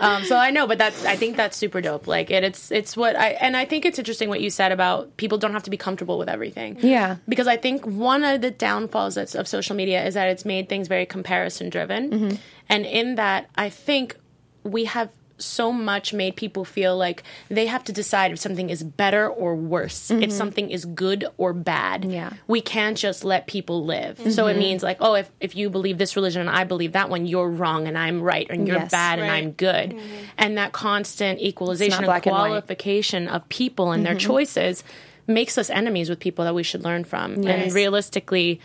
um, 0.00 0.24
so 0.24 0.36
i 0.36 0.50
know 0.50 0.66
but 0.66 0.78
that's 0.78 1.04
i 1.04 1.16
think 1.16 1.36
that's 1.36 1.54
super 1.56 1.80
dope 1.82 2.06
like 2.06 2.30
it, 2.30 2.42
it's 2.44 2.70
it's 2.72 2.96
what 2.96 3.14
i 3.16 3.28
and 3.44 3.56
i 3.58 3.64
think 3.66 3.84
it's 3.84 3.98
interesting 3.98 4.28
what 4.30 4.40
you 4.40 4.48
said 4.50 4.72
about 4.72 5.14
people 5.18 5.36
don't 5.36 5.52
have 5.52 5.64
to 5.64 5.70
be 5.70 5.76
comfortable 5.76 6.16
with 6.18 6.28
everything 6.30 6.78
Yeah. 6.80 7.16
because 7.28 7.46
i 7.46 7.58
think 7.58 7.84
one 7.84 8.24
of 8.24 8.40
the 8.40 8.50
downfalls 8.50 9.14
that's, 9.16 9.34
of 9.34 9.46
social 9.46 9.76
media 9.76 10.02
is 10.06 10.14
that 10.14 10.28
it's 10.28 10.44
made 10.46 10.68
things 10.70 10.88
very 10.88 11.04
comparison 11.06 11.68
driven 11.68 12.10
Mm-hmm. 12.10 12.36
and 12.70 12.86
in 12.86 13.16
that 13.16 13.50
i 13.56 13.68
think 13.68 14.16
we 14.64 14.86
have 14.86 15.10
so 15.38 15.72
much 15.72 16.12
made 16.12 16.36
people 16.36 16.64
feel 16.64 16.96
like 16.96 17.22
they 17.48 17.66
have 17.66 17.84
to 17.84 17.92
decide 17.92 18.32
if 18.32 18.38
something 18.38 18.70
is 18.70 18.82
better 18.82 19.28
or 19.28 19.54
worse, 19.54 20.10
if 20.10 20.18
mm-hmm. 20.18 20.30
something 20.30 20.70
is 20.70 20.84
good 20.84 21.24
or 21.36 21.52
bad. 21.52 22.02
Mm-hmm. 22.02 22.10
Yeah. 22.10 22.32
We 22.46 22.60
can't 22.60 22.96
just 22.96 23.24
let 23.24 23.46
people 23.46 23.84
live. 23.84 24.18
So 24.32 24.46
it 24.46 24.52
mm-hmm. 24.52 24.58
means 24.58 24.82
like, 24.82 24.98
oh, 25.00 25.14
if, 25.14 25.30
if 25.40 25.56
you 25.56 25.70
believe 25.70 25.98
this 25.98 26.16
religion 26.16 26.40
and 26.40 26.50
I 26.50 26.64
believe 26.64 26.92
that 26.92 27.08
one, 27.08 27.26
you're 27.26 27.48
wrong 27.50 27.86
and 27.86 27.96
I'm 27.96 28.20
right, 28.20 28.46
and 28.50 28.66
you're 28.66 28.78
Yes. 28.78 28.90
bad 28.90 29.18
and 29.18 29.30
I'm 29.30 29.52
good. 29.52 29.90
Mm-hmm. 29.90 30.24
And 30.38 30.58
that 30.58 30.72
constant 30.72 31.40
equalization 31.40 31.98
and 31.98 32.06
black 32.06 32.26
and 32.26 32.34
qualification 32.34 33.28
of 33.28 33.48
people 33.48 33.92
and 33.92 34.04
their 34.04 34.14
choices 34.14 34.84
makes 35.26 35.58
us 35.58 35.68
enemies 35.70 36.08
with 36.08 36.18
people 36.18 36.44
that 36.44 36.54
we 36.54 36.62
should 36.62 36.82
learn 36.82 37.04
from. 37.04 37.46
And 37.46 37.72
realistically, 37.72 38.60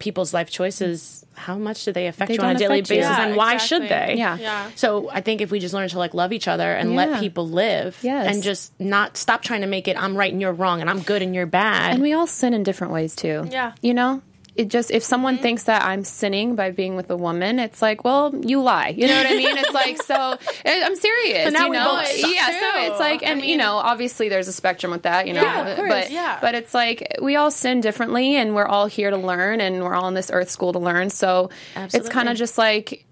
people's 0.00 0.34
life 0.34 0.50
choices, 0.50 1.24
how 1.36 1.56
much 1.56 1.84
do 1.84 1.92
they 1.92 2.08
affect 2.08 2.28
They 2.28 2.34
you 2.34 2.40
on 2.40 2.56
a 2.56 2.58
daily 2.58 2.80
basis? 2.80 2.96
Yeah, 2.96 3.26
and 3.26 3.36
why 3.36 3.54
exactly. 3.54 3.86
should 3.86 3.88
they? 3.88 4.14
Yeah. 4.18 4.36
Yeah. 4.38 4.70
So 4.74 5.08
I 5.10 5.20
think 5.20 5.40
if 5.40 5.50
we 5.52 5.60
just 5.60 5.72
learn 5.72 5.88
to 5.88 5.98
like 5.98 6.12
love 6.12 6.32
each 6.32 6.48
other 6.48 6.72
and 6.72 6.96
let 6.96 7.20
people 7.20 7.48
live 7.48 7.96
Yes. 8.02 8.34
and 8.34 8.42
just 8.42 8.72
not 8.80 9.16
stop 9.16 9.42
trying 9.42 9.60
to 9.60 9.66
make 9.68 9.86
it 9.86 9.96
I'm 9.96 10.16
right 10.16 10.32
and 10.32 10.40
you're 10.40 10.52
wrong 10.52 10.80
and 10.80 10.90
I'm 10.90 11.00
good 11.00 11.22
and 11.22 11.34
you're 11.34 11.46
bad. 11.46 11.92
And 11.92 12.02
we 12.02 12.12
all 12.12 12.26
sin 12.26 12.52
in 12.54 12.62
different 12.64 12.92
ways 12.92 13.14
too. 13.14 13.46
Yeah. 13.50 13.72
You 13.80 13.94
know? 13.94 14.22
It 14.54 14.68
just 14.68 14.90
if 14.90 15.02
someone 15.02 15.34
mm-hmm. 15.34 15.42
thinks 15.42 15.64
that 15.64 15.82
I'm 15.82 16.04
sinning 16.04 16.56
by 16.56 16.70
being 16.70 16.96
with 16.96 17.10
a 17.10 17.16
woman, 17.16 17.58
it's 17.58 17.80
like, 17.80 18.04
well, 18.04 18.34
you 18.34 18.62
lie. 18.62 18.88
You 18.88 19.06
know 19.06 19.16
what 19.16 19.26
I 19.26 19.36
mean? 19.36 19.56
It's 19.56 19.72
like 19.72 20.02
so. 20.02 20.14
I'm 20.66 20.96
serious. 20.96 21.44
So 21.44 21.50
now 21.50 21.64
you 21.64 21.70
we 21.70 21.76
know? 21.76 21.96
both 21.96 22.18
yeah. 22.18 22.46
too. 22.46 22.52
So 22.52 22.92
it's 22.92 23.00
like, 23.00 23.22
I 23.22 23.26
and 23.26 23.42
you 23.42 23.56
know, 23.56 23.76
obviously 23.76 24.28
there's 24.28 24.48
a 24.48 24.52
spectrum 24.52 24.92
with 24.92 25.02
that. 25.02 25.26
You 25.26 25.34
know, 25.34 25.42
Yeah, 25.42 25.76
course, 25.76 25.88
but 25.88 26.10
yeah. 26.10 26.38
but 26.40 26.54
it's 26.54 26.74
like 26.74 27.16
we 27.22 27.36
all 27.36 27.50
sin 27.50 27.80
differently, 27.80 28.36
and 28.36 28.54
we're 28.54 28.66
all 28.66 28.86
here 28.86 29.10
to 29.10 29.16
learn, 29.16 29.60
and 29.60 29.82
we're 29.82 29.94
all 29.94 30.08
in 30.08 30.14
this 30.14 30.30
earth 30.32 30.50
school 30.50 30.72
to 30.72 30.78
learn. 30.78 31.10
So 31.10 31.50
it's 31.76 32.08
kind 32.08 32.28
of 32.28 32.36
just 32.36 32.58
like 32.58 33.06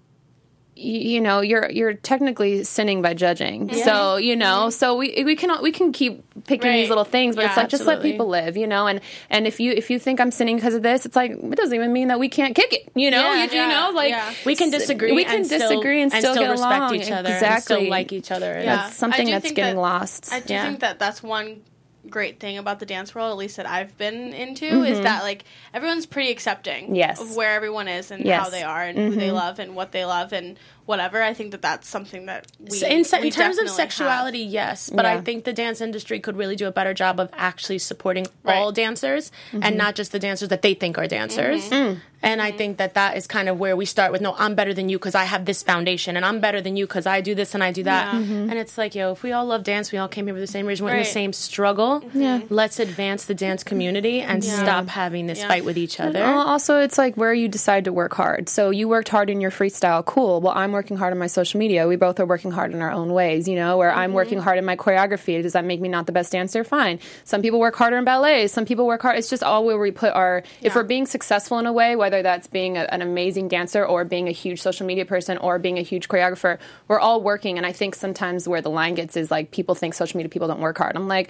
you 0.79 1.19
know 1.19 1.41
you're 1.41 1.69
you're 1.69 1.93
technically 1.93 2.63
sinning 2.63 3.01
by 3.01 3.13
judging 3.13 3.69
so 3.73 3.91
mm-hmm. 3.91 4.23
you 4.23 4.35
know 4.35 4.69
so 4.69 4.95
we 4.95 5.23
we 5.25 5.35
can 5.35 5.61
we 5.61 5.71
can 5.71 5.91
keep 5.91 6.23
picking 6.45 6.71
these 6.71 6.89
little 6.89 7.03
things 7.03 7.35
but 7.35 7.45
it's 7.45 7.55
Yeah, 7.55 7.63
like 7.63 7.69
just 7.69 7.85
let 7.85 8.01
people 8.01 8.27
live 8.27 8.55
you 8.55 8.65
know 8.65 8.87
and 8.87 9.01
and 9.29 9.45
if 9.45 9.59
you 9.59 9.71
if 9.73 9.89
you 9.89 9.99
think 9.99 10.21
i'm 10.21 10.31
sinning 10.31 10.55
because 10.55 10.73
of 10.73 10.81
this 10.81 11.05
it's 11.05 11.15
like 11.15 11.31
it 11.31 11.55
doesn't 11.55 11.75
even 11.75 11.91
mean 11.91 12.07
that 12.07 12.19
we 12.19 12.29
can't 12.29 12.55
kick 12.55 12.71
it 12.71 12.89
you 12.95 13.11
know 13.11 13.19
Yeah, 13.21 13.43
you, 13.43 13.61
you 13.61 13.67
know 13.67 13.91
like 13.93 14.11
yeah. 14.11 14.33
we 14.45 14.55
can 14.55 14.69
disagree. 14.69 15.11
we 15.11 15.25
can 15.25 15.37
and 15.37 15.45
still- 15.45 15.59
disagree 15.59 16.01
and 16.01 16.11
still, 16.11 16.33
get 16.33 16.49
respect 16.49 16.77
along. 16.77 16.95
each 16.95 17.11
other 17.11 17.29
exactly 17.33 17.55
and 17.55 17.63
still 17.63 17.89
like 17.89 18.13
each 18.13 18.31
other. 18.31 18.53
Yeah. 18.53 18.75
that's 18.75 18.95
something 18.95 19.29
that's 19.29 19.51
getting 19.51 19.75
that- 19.75 19.81
lost 19.81 20.31
I 20.31 20.39
do 20.39 20.53
Yeah. 20.53 20.65
think 20.65 20.79
that 20.79 20.99
that's 20.99 21.21
one 21.21 21.61
great 22.09 22.39
thing 22.39 22.57
about 22.57 22.79
the 22.79 22.85
dance 22.85 23.13
world, 23.13 23.31
at 23.31 23.37
least 23.37 23.57
that 23.57 23.65
I've 23.65 23.97
been 23.97 24.33
into, 24.33 24.65
Mm-hmm. 24.65 24.85
is 24.85 25.01
that 25.01 25.23
like 25.23 25.43
everyone's 25.73 26.05
pretty 26.05 26.31
accepting 26.31 26.95
Yes. 26.95 27.19
of 27.21 27.35
where 27.35 27.51
everyone 27.55 27.87
is 27.87 28.11
and 28.11 28.23
Yes. 28.25 28.35
Mm-hmm. 28.35 28.43
how 28.43 28.49
they 28.49 28.63
are 28.63 28.83
and 28.83 28.97
who 28.97 29.15
they 29.15 29.31
love 29.31 29.59
and 29.59 29.75
what 29.75 29.91
they 29.91 30.05
love 30.05 30.31
and 30.33 30.57
whatever. 30.89 31.21
I 31.21 31.33
think 31.33 31.51
that 31.51 31.61
that's 31.61 31.87
something 31.87 32.25
that 32.25 32.47
we 32.59 32.83
in, 32.85 33.03
se- 33.05 33.21
we 33.21 33.27
in 33.27 33.31
terms 33.33 33.57
of 33.57 33.65
definitely 33.65 33.83
sexuality, 33.83 34.39
yes, 34.39 34.89
but 34.89 35.05
I 35.05 35.21
think 35.21 35.43
the 35.45 35.53
dance 35.53 35.79
industry 35.81 36.19
could 36.19 36.35
really 36.35 36.55
do 36.55 36.67
a 36.67 36.71
better 36.71 36.93
job 36.93 37.19
of 37.19 37.29
actually 37.33 37.77
supporting 37.79 38.25
all 38.45 38.71
dancers 38.71 39.31
Mm-hmm. 39.51 39.63
and 39.63 39.77
not 39.77 39.95
just 39.95 40.11
the 40.11 40.19
dancers 40.19 40.49
that 40.49 40.61
they 40.61 40.73
think 40.73 40.97
are 40.97 41.07
dancers. 41.07 41.69
Mm. 41.69 41.99
And 42.21 42.41
I 42.41 42.51
think 42.51 42.77
that 42.77 42.95
that 42.95 43.15
is 43.15 43.27
kind 43.27 43.47
of 43.47 43.57
where 43.59 43.75
we 43.77 43.85
start 43.85 44.11
with 44.11 44.19
no, 44.21 44.35
I'm 44.37 44.53
better 44.53 44.73
than 44.73 44.89
you 44.89 44.97
because 44.99 45.15
I 45.15 45.23
have 45.23 45.45
this 45.45 45.63
foundation, 45.63 46.17
and 46.17 46.25
I'm 46.25 46.39
better 46.41 46.59
than 46.59 46.75
you 46.75 46.85
because 46.85 47.05
I 47.05 47.21
do 47.21 47.33
this 47.33 47.53
and 47.55 47.63
I 47.63 47.71
do 47.71 47.83
that. 47.83 48.13
Yeah. 48.13 48.19
Mm-hmm. 48.19 48.49
And 48.49 48.53
it's 48.59 48.77
like, 48.77 48.93
yo, 48.93 49.11
if 49.13 49.23
we 49.23 49.31
all 49.31 49.45
love 49.45 49.63
dance, 49.63 49.91
we 49.93 49.97
all 49.97 50.09
came 50.09 50.25
here 50.27 50.33
for 50.35 50.39
the 50.41 50.47
same 50.47 50.65
reason, 50.65 50.85
we're 50.85 50.93
in 50.93 50.99
the 50.99 51.05
same 51.05 51.31
struggle. 51.31 52.03
Yeah. 52.13 52.41
Let's 52.49 52.79
advance 52.79 53.25
the 53.25 53.35
dance 53.35 53.63
community 53.63 54.19
and 54.19 54.43
stop 54.43 54.87
having 54.89 55.27
this 55.27 55.39
Yeah. 55.39 55.47
fight 55.47 55.63
with 55.63 55.77
each 55.77 55.99
other. 55.99 56.19
Well, 56.19 56.45
also, 56.47 56.79
it's 56.81 56.97
like 56.97 57.15
where 57.15 57.33
you 57.33 57.47
decide 57.47 57.85
to 57.85 57.93
work 57.93 58.13
hard. 58.15 58.49
So 58.49 58.69
you 58.69 58.89
worked 58.89 59.07
hard 59.09 59.29
in 59.29 59.39
your 59.39 59.51
freestyle, 59.51 60.03
cool. 60.03 60.41
Well, 60.41 60.53
I'm 60.57 60.75
working 60.79 60.95
hard 60.95 61.11
on 61.11 61.19
my 61.19 61.27
social 61.27 61.59
media. 61.59 61.89
We 61.89 61.97
both 61.97 62.21
are 62.21 62.25
working 62.25 62.51
hard 62.51 62.73
in 62.73 62.81
our 62.81 62.89
own 62.89 63.11
ways, 63.11 63.49
you 63.49 63.55
know, 63.57 63.75
where 63.75 63.93
I'm 63.93 64.13
working 64.13 64.37
mm-hmm. 64.37 64.45
hard 64.45 64.57
in 64.57 64.63
my 64.63 64.77
choreography. 64.77 65.41
Does 65.41 65.51
that 65.51 65.65
make 65.65 65.81
me 65.81 65.89
not 65.89 66.05
the 66.05 66.13
best 66.13 66.31
dancer? 66.31 66.63
Fine. 66.63 67.01
Some 67.25 67.41
people 67.41 67.59
work 67.59 67.75
harder 67.75 67.97
in 67.97 68.05
ballet. 68.05 68.47
Some 68.47 68.65
people 68.65 68.87
work 68.87 69.01
hard. 69.01 69.17
It's 69.17 69.29
just 69.29 69.43
all 69.43 69.65
where 69.65 69.77
we 69.77 69.91
put 69.91 70.13
our, 70.13 70.41
if 70.61 70.75
we're 70.75 70.83
being 70.83 71.05
successful 71.05 71.59
in 71.59 71.65
a 71.65 71.73
way, 71.73 71.97
whether 71.97 72.21
that's 72.21 72.47
being 72.47 72.77
a, 72.77 72.83
an 72.83 73.01
amazing 73.01 73.49
dancer 73.49 73.85
or 73.85 74.05
being 74.05 74.29
a 74.29 74.31
huge 74.31 74.61
social 74.61 74.87
media 74.87 75.05
person 75.05 75.37
or 75.39 75.59
being 75.59 75.77
a 75.77 75.81
huge 75.81 76.07
choreographer, 76.07 76.59
we're 76.87 77.01
all 77.01 77.21
working. 77.21 77.57
And 77.57 77.65
I 77.65 77.73
think 77.73 77.93
sometimes 77.93 78.47
where 78.47 78.61
the 78.61 78.69
line 78.69 78.95
gets 78.95 79.17
is 79.17 79.29
like 79.29 79.51
people 79.51 79.75
think 79.75 79.93
social 79.95 80.15
media 80.15 80.29
people 80.29 80.47
don't 80.47 80.61
work 80.61 80.77
hard. 80.77 80.95
I'm 80.95 81.09
like, 81.09 81.29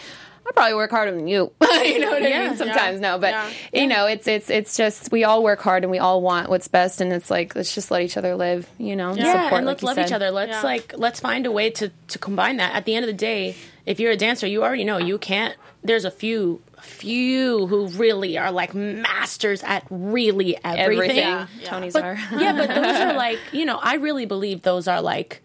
I 0.50 0.52
probably 0.54 0.74
work 0.74 0.91
harder 0.91 1.12
than 1.14 1.28
you. 1.28 1.52
you 1.62 2.00
know 2.00 2.10
what 2.12 2.24
I 2.24 2.47
mean? 2.47 2.58
Sometimes 2.58 3.00
no, 3.00 3.18
but 3.20 3.32
Yeah. 3.32 3.50
you 3.74 3.88
know, 3.88 4.08
it's 4.08 4.28
it's 4.28 4.50
it's 4.50 4.76
just 4.76 5.12
we 5.12 5.24
all 5.24 5.43
work 5.43 5.62
hard 5.62 5.84
and 5.84 5.91
we 5.91 6.00
all 6.00 6.22
want 6.22 6.50
what's 6.50 6.68
best, 6.68 7.02
and 7.02 7.14
it's 7.14 7.30
like 7.30 7.56
let's 7.56 7.74
just 7.74 7.91
let 7.91 8.02
each 8.02 8.18
other 8.18 8.36
live. 8.36 8.68
You 8.78 8.95
know, 8.95 9.14
yeah, 9.14 9.43
support, 9.43 9.60
and 9.60 9.66
let's 9.68 9.82
you 9.82 9.86
love 9.88 9.95
said. 9.95 10.08
each 10.08 10.12
other. 10.14 10.32
Let's 10.32 10.52
Yeah. 10.52 10.62
like 10.64 10.93
let's 10.97 11.20
find 11.20 11.45
a 11.45 11.52
way 11.52 11.70
to 11.72 11.89
to 12.10 12.20
combine 12.20 12.58
that. 12.58 12.74
At 12.76 12.86
the 12.86 12.95
end 12.95 13.06
of 13.06 13.08
the 13.08 13.14
day, 13.18 13.56
if 13.86 14.00
you're 14.00 14.12
a 14.12 14.18
dancer, 14.18 14.47
you 14.47 14.64
already 14.64 14.84
know 14.84 14.97
you 14.97 15.18
can't. 15.18 15.56
There's 15.84 16.06
a 16.06 16.12
few 16.12 16.62
few 16.82 17.68
who 17.68 17.88
really 17.88 18.38
are 18.38 18.52
like 18.52 18.74
masters 18.74 19.62
at 19.64 19.86
really 19.89 20.58
everything. 20.64 20.80
Everything. 20.84 21.18
Yeah. 21.18 21.47
Tony's 21.66 21.93
But, 21.93 22.04
are. 22.06 22.18
yeah, 22.38 22.54
but 22.54 22.70
those 22.70 22.95
are 23.02 23.14
like 23.18 23.39
you 23.52 23.66
know 23.66 23.78
I 23.82 23.95
really 23.95 24.26
believe 24.26 24.62
those 24.64 24.88
are 24.88 25.02
like 25.02 25.41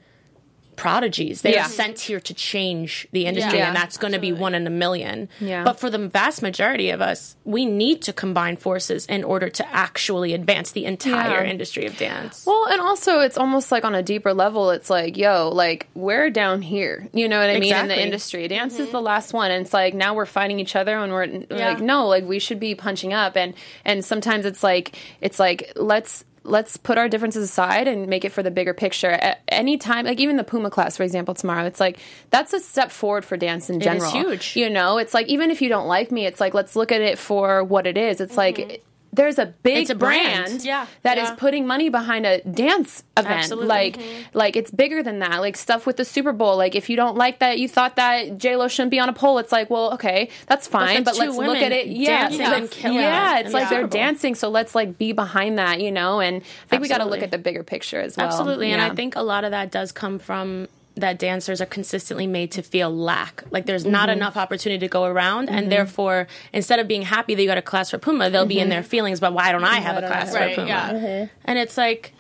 prodigies. 0.77 1.43
They're 1.43 1.64
sent 1.64 2.01
here 2.01 2.20
to 2.20 2.35
change 2.35 3.07
the 3.12 3.27
industry, 3.27 3.59
Yeah. 3.59 3.68
and 3.68 3.77
that's 3.77 3.97
going 3.97 4.12
to 4.12 4.18
be 4.18 4.33
one 4.33 4.55
in 4.55 4.66
a 4.66 4.70
million. 4.70 5.29
Yeah. 5.41 5.64
But 5.64 5.81
for 5.81 5.91
the 5.91 5.99
vast 5.99 6.43
majority 6.43 6.91
of 6.91 7.01
us, 7.01 7.37
we 7.45 7.64
need 7.66 8.03
to 8.03 8.12
combine 8.12 8.57
forces 8.57 9.07
in 9.07 9.25
order 9.25 9.49
to 9.49 9.75
actually 9.75 10.35
advance 10.35 10.72
the 10.72 10.85
entire 10.85 11.45
Yeah. 11.45 11.51
industry 11.51 11.87
of 11.87 11.97
dance. 11.97 12.45
Well, 12.47 12.66
and 12.70 12.81
also 12.81 13.20
it's 13.20 13.39
almost 13.39 13.72
like 13.72 13.85
on 13.85 13.95
a 13.95 14.03
deeper 14.03 14.35
level. 14.35 14.70
It's 14.70 14.91
like, 14.91 15.16
yo, 15.16 15.51
like 15.53 15.89
we're 15.95 16.31
down 16.31 16.62
here. 16.62 17.09
You 17.12 17.29
know 17.29 17.39
what 17.39 17.51
I 17.51 17.59
mean? 17.59 17.75
In 17.75 17.89
the 17.89 18.01
industry, 18.01 18.49
dance 18.49 18.79
is 18.79 18.91
the 18.91 18.99
mm-hmm. 18.99 19.07
last 19.07 19.33
one, 19.33 19.51
and 19.51 19.64
it's 19.64 19.75
like 19.75 19.95
now 19.95 20.14
we're 20.14 20.27
fighting 20.27 20.61
each 20.61 20.77
other, 20.77 20.99
and 20.99 21.12
we're 21.12 21.25
Yeah. 21.25 21.68
like, 21.68 21.81
no, 21.81 22.07
like 22.07 22.25
we 22.25 22.39
should 22.39 22.61
be 22.61 22.75
punching 22.75 23.12
up, 23.12 23.37
and 23.37 23.55
and 23.85 24.05
sometimes 24.05 24.47
it's 24.47 24.62
like 24.62 24.97
it's 25.20 25.39
like 25.39 25.72
let's 25.77 26.25
let's 26.45 26.77
put 26.77 26.99
our 26.99 27.09
differences 27.09 27.43
aside 27.43 27.89
and 27.89 28.07
make 28.07 28.25
it 28.25 28.31
for 28.31 28.43
the 28.43 28.51
bigger 28.51 28.75
picture. 28.75 29.11
At 29.11 29.43
any 29.49 29.77
time, 29.77 30.05
like 30.05 30.21
even 30.21 30.37
the 30.37 30.45
Puma 30.45 30.71
class, 30.71 30.97
for 30.97 31.03
example, 31.03 31.35
tomorrow, 31.35 31.65
it's 31.65 31.81
like 31.81 31.99
that's 32.31 32.53
a 32.53 32.61
step 32.61 32.93
forward 32.93 33.25
for 33.25 33.37
dance 33.37 33.71
in 33.71 33.81
is 33.81 33.85
general. 33.85 34.11
huge. 34.11 34.57
You 34.57 34.71
know, 34.71 34.99
it's 34.99 35.15
like 35.15 35.27
even 35.27 35.51
if 35.51 35.63
you 35.63 35.69
don't 35.69 35.89
like 35.89 36.13
me, 36.13 36.27
it's 36.27 36.41
like 36.41 36.55
let's 36.55 36.77
look 36.77 36.93
at 36.93 37.01
it 37.01 37.19
for 37.19 37.65
what 37.65 37.87
it 37.87 37.97
is. 37.97 38.21
It's 38.21 38.37
like. 38.37 38.57
Mm-hmm. 38.57 38.77
There's 39.15 39.39
a 39.39 39.47
big 39.47 39.91
a 39.91 39.95
brand. 39.95 40.47
brand, 40.47 40.65
Yeah. 40.65 40.87
that 41.03 41.19
is 41.19 41.29
Yeah. 41.29 41.35
putting 41.37 41.67
money 41.67 41.89
behind 41.89 42.27
a 42.27 42.41
dance 42.43 43.05
event. 43.17 43.35
Absolutely. 43.35 43.69
Like, 43.69 43.97
mm-hmm. 43.97 44.23
like 44.39 44.57
it's 44.57 44.71
bigger 44.71 45.03
than 45.03 45.21
that. 45.21 45.41
Like 45.41 45.57
stuff 45.57 45.87
with 45.87 45.97
the 45.97 46.05
Super 46.05 46.33
Bowl. 46.33 46.57
Like 46.57 46.75
if 46.75 46.91
you 46.91 46.97
don't 46.97 47.17
like 47.17 47.39
that, 47.39 47.59
you 47.59 47.69
thought 47.69 47.97
that 47.97 48.39
J 48.39 48.57
Lo 48.57 48.69
shouldn't 48.69 48.91
be 48.91 48.99
on 48.99 49.09
a 49.09 49.12
pole. 49.12 49.39
It's 49.39 49.53
like, 49.53 49.71
well, 49.71 49.93
okay, 49.95 50.29
that's 50.47 50.67
fine, 50.67 51.05
that's 51.05 51.19
but 51.19 51.27
let's 51.27 51.37
look 51.39 51.59
at 51.59 51.73
it. 51.73 51.87
Yeah, 51.87 52.29
dancing 52.29 52.41
let's- 52.41 52.61
and 52.61 52.71
killing 52.71 52.99
yeah. 52.99 53.39
It's 53.39 53.53
like 53.53 53.69
the 53.69 53.75
they're 53.77 53.87
dancing, 53.87 54.35
so 54.35 54.49
let's 54.49 54.75
like 54.75 54.99
be 54.99 55.12
behind 55.12 55.59
that, 55.59 55.81
you 55.81 55.93
know. 55.93 56.21
And 56.21 56.43
I 56.43 56.67
think 56.69 56.83
we 56.83 56.89
got 56.89 56.99
to 56.99 57.05
look 57.05 57.23
at 57.23 57.31
the 57.31 57.39
bigger 57.39 57.62
picture 57.62 58.01
as 58.01 58.17
well. 58.17 58.27
Absolutely. 58.27 58.73
And 58.73 58.83
I 58.83 58.95
think 58.95 59.17
a 59.17 59.23
lot 59.23 59.45
of 59.45 59.51
that 59.53 59.71
does 59.71 59.93
come 59.93 60.19
from 60.19 60.69
that 60.97 61.19
dancers 61.19 61.61
are 61.61 61.67
consistently 61.67 62.27
made 62.27 62.53
to 62.53 62.63
feel 62.63 62.89
lack. 62.95 63.43
Like 63.51 63.67
there's 63.67 63.85
not 63.85 64.09
Mm-hmm. 64.09 64.19
enough 64.19 64.37
opportunity 64.37 64.79
to 64.81 64.89
go 64.89 65.05
around. 65.05 65.49
And 65.49 65.63
mm-hmm. 65.63 65.71
therefore, 65.71 66.29
instead 66.53 66.79
of 66.79 66.87
being 66.87 67.03
happy 67.03 67.35
that 67.35 67.43
you 67.43 67.49
got 67.49 67.59
a 67.59 67.63
class 67.63 67.91
for 67.91 67.99
Puma, 67.99 68.31
they'll 68.31 68.47
be 68.47 68.59
in 68.59 68.65
mm-hmm. 68.65 68.71
their 68.71 68.83
feelings 68.85 69.19
But 69.19 69.33
why 69.33 69.51
don't 69.51 69.65
I 69.65 69.81
have 69.81 70.03
a 70.03 70.07
class 70.07 70.31
for 70.31 70.37
Right, 70.39 70.55
Puma? 70.55 70.69
yeah. 70.69 71.27
And 71.45 71.59
it's 71.59 71.77
like, 71.77 72.13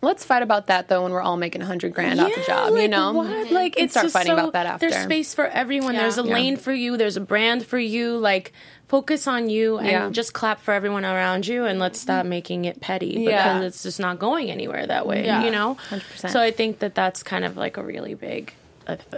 let's 0.00 0.24
fight 0.24 0.42
about 0.42 0.66
that 0.68 0.88
though 0.88 1.02
when 1.02 1.12
we're 1.12 1.22
all 1.22 1.36
making 1.36 1.62
a 1.62 1.66
hundred 1.66 1.92
grand 1.94 2.20
off 2.20 2.30
a 2.36 2.46
job. 2.46 2.76
you 2.76 2.88
know, 2.88 3.12
what? 3.12 3.26
Mm-hmm. 3.26 3.54
Like 3.54 3.78
it's 3.78 3.92
start 3.92 4.04
just 4.04 4.12
fighting 4.14 4.30
so- 4.30 4.38
about 4.38 4.52
that 4.54 4.66
after. 4.66 4.88
There's 4.88 5.02
space 5.04 5.34
for 5.34 5.46
everyone. 5.46 5.94
Yeah. 5.94 6.02
There's 6.02 6.18
a 6.18 6.24
Yeah. 6.24 6.34
lane 6.34 6.56
for 6.56 6.72
you. 6.72 6.96
There's 6.96 7.16
a 7.16 7.22
brand 7.22 7.66
for 7.66 7.78
you. 7.78 8.16
Like 8.16 8.52
focus 8.88 9.26
on 9.26 9.48
you 9.48 9.78
and 9.78 9.86
Yeah. 9.88 10.10
just 10.10 10.32
clap 10.34 10.60
for 10.60 10.72
everyone 10.74 11.04
around 11.04 11.46
you 11.46 11.64
and 11.64 11.78
let's 11.78 11.98
stop 11.98 12.26
making 12.26 12.64
it 12.66 12.80
petty 12.80 13.12
because 13.12 13.24
Yeah. 13.26 13.60
it's 13.62 13.82
just 13.82 13.98
not 13.98 14.18
going 14.18 14.50
anywhere 14.50 14.86
that 14.86 15.06
way. 15.06 15.24
Yeah. 15.24 15.44
You 15.44 15.50
know. 15.50 15.76
100%. 15.90 16.30
So 16.30 16.40
I 16.40 16.50
think 16.50 16.78
that 16.80 16.94
that's 16.94 17.22
kind 17.22 17.44
of 17.44 17.56
like 17.56 17.76
a 17.76 17.82
really 17.82 18.14
big, 18.14 18.52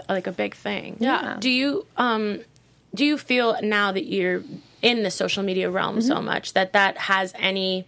like 0.09 0.27
a 0.27 0.33
big 0.33 0.55
thing. 0.55 0.97
Yeah. 1.01 1.37
Do 1.39 1.51
you 1.51 1.85
um, 1.97 2.41
do 2.95 3.05
you 3.05 3.19
feel 3.19 3.57
now 3.63 3.93
that 3.93 4.05
you're 4.07 4.43
in 4.83 5.03
the 5.03 5.11
social 5.11 5.43
media 5.43 5.69
realm 5.71 5.99
Mm-hmm. 5.99 6.07
so 6.09 6.23
much 6.23 6.53
that 6.55 6.73
that 6.73 6.97
has 6.99 7.33
any 7.39 7.85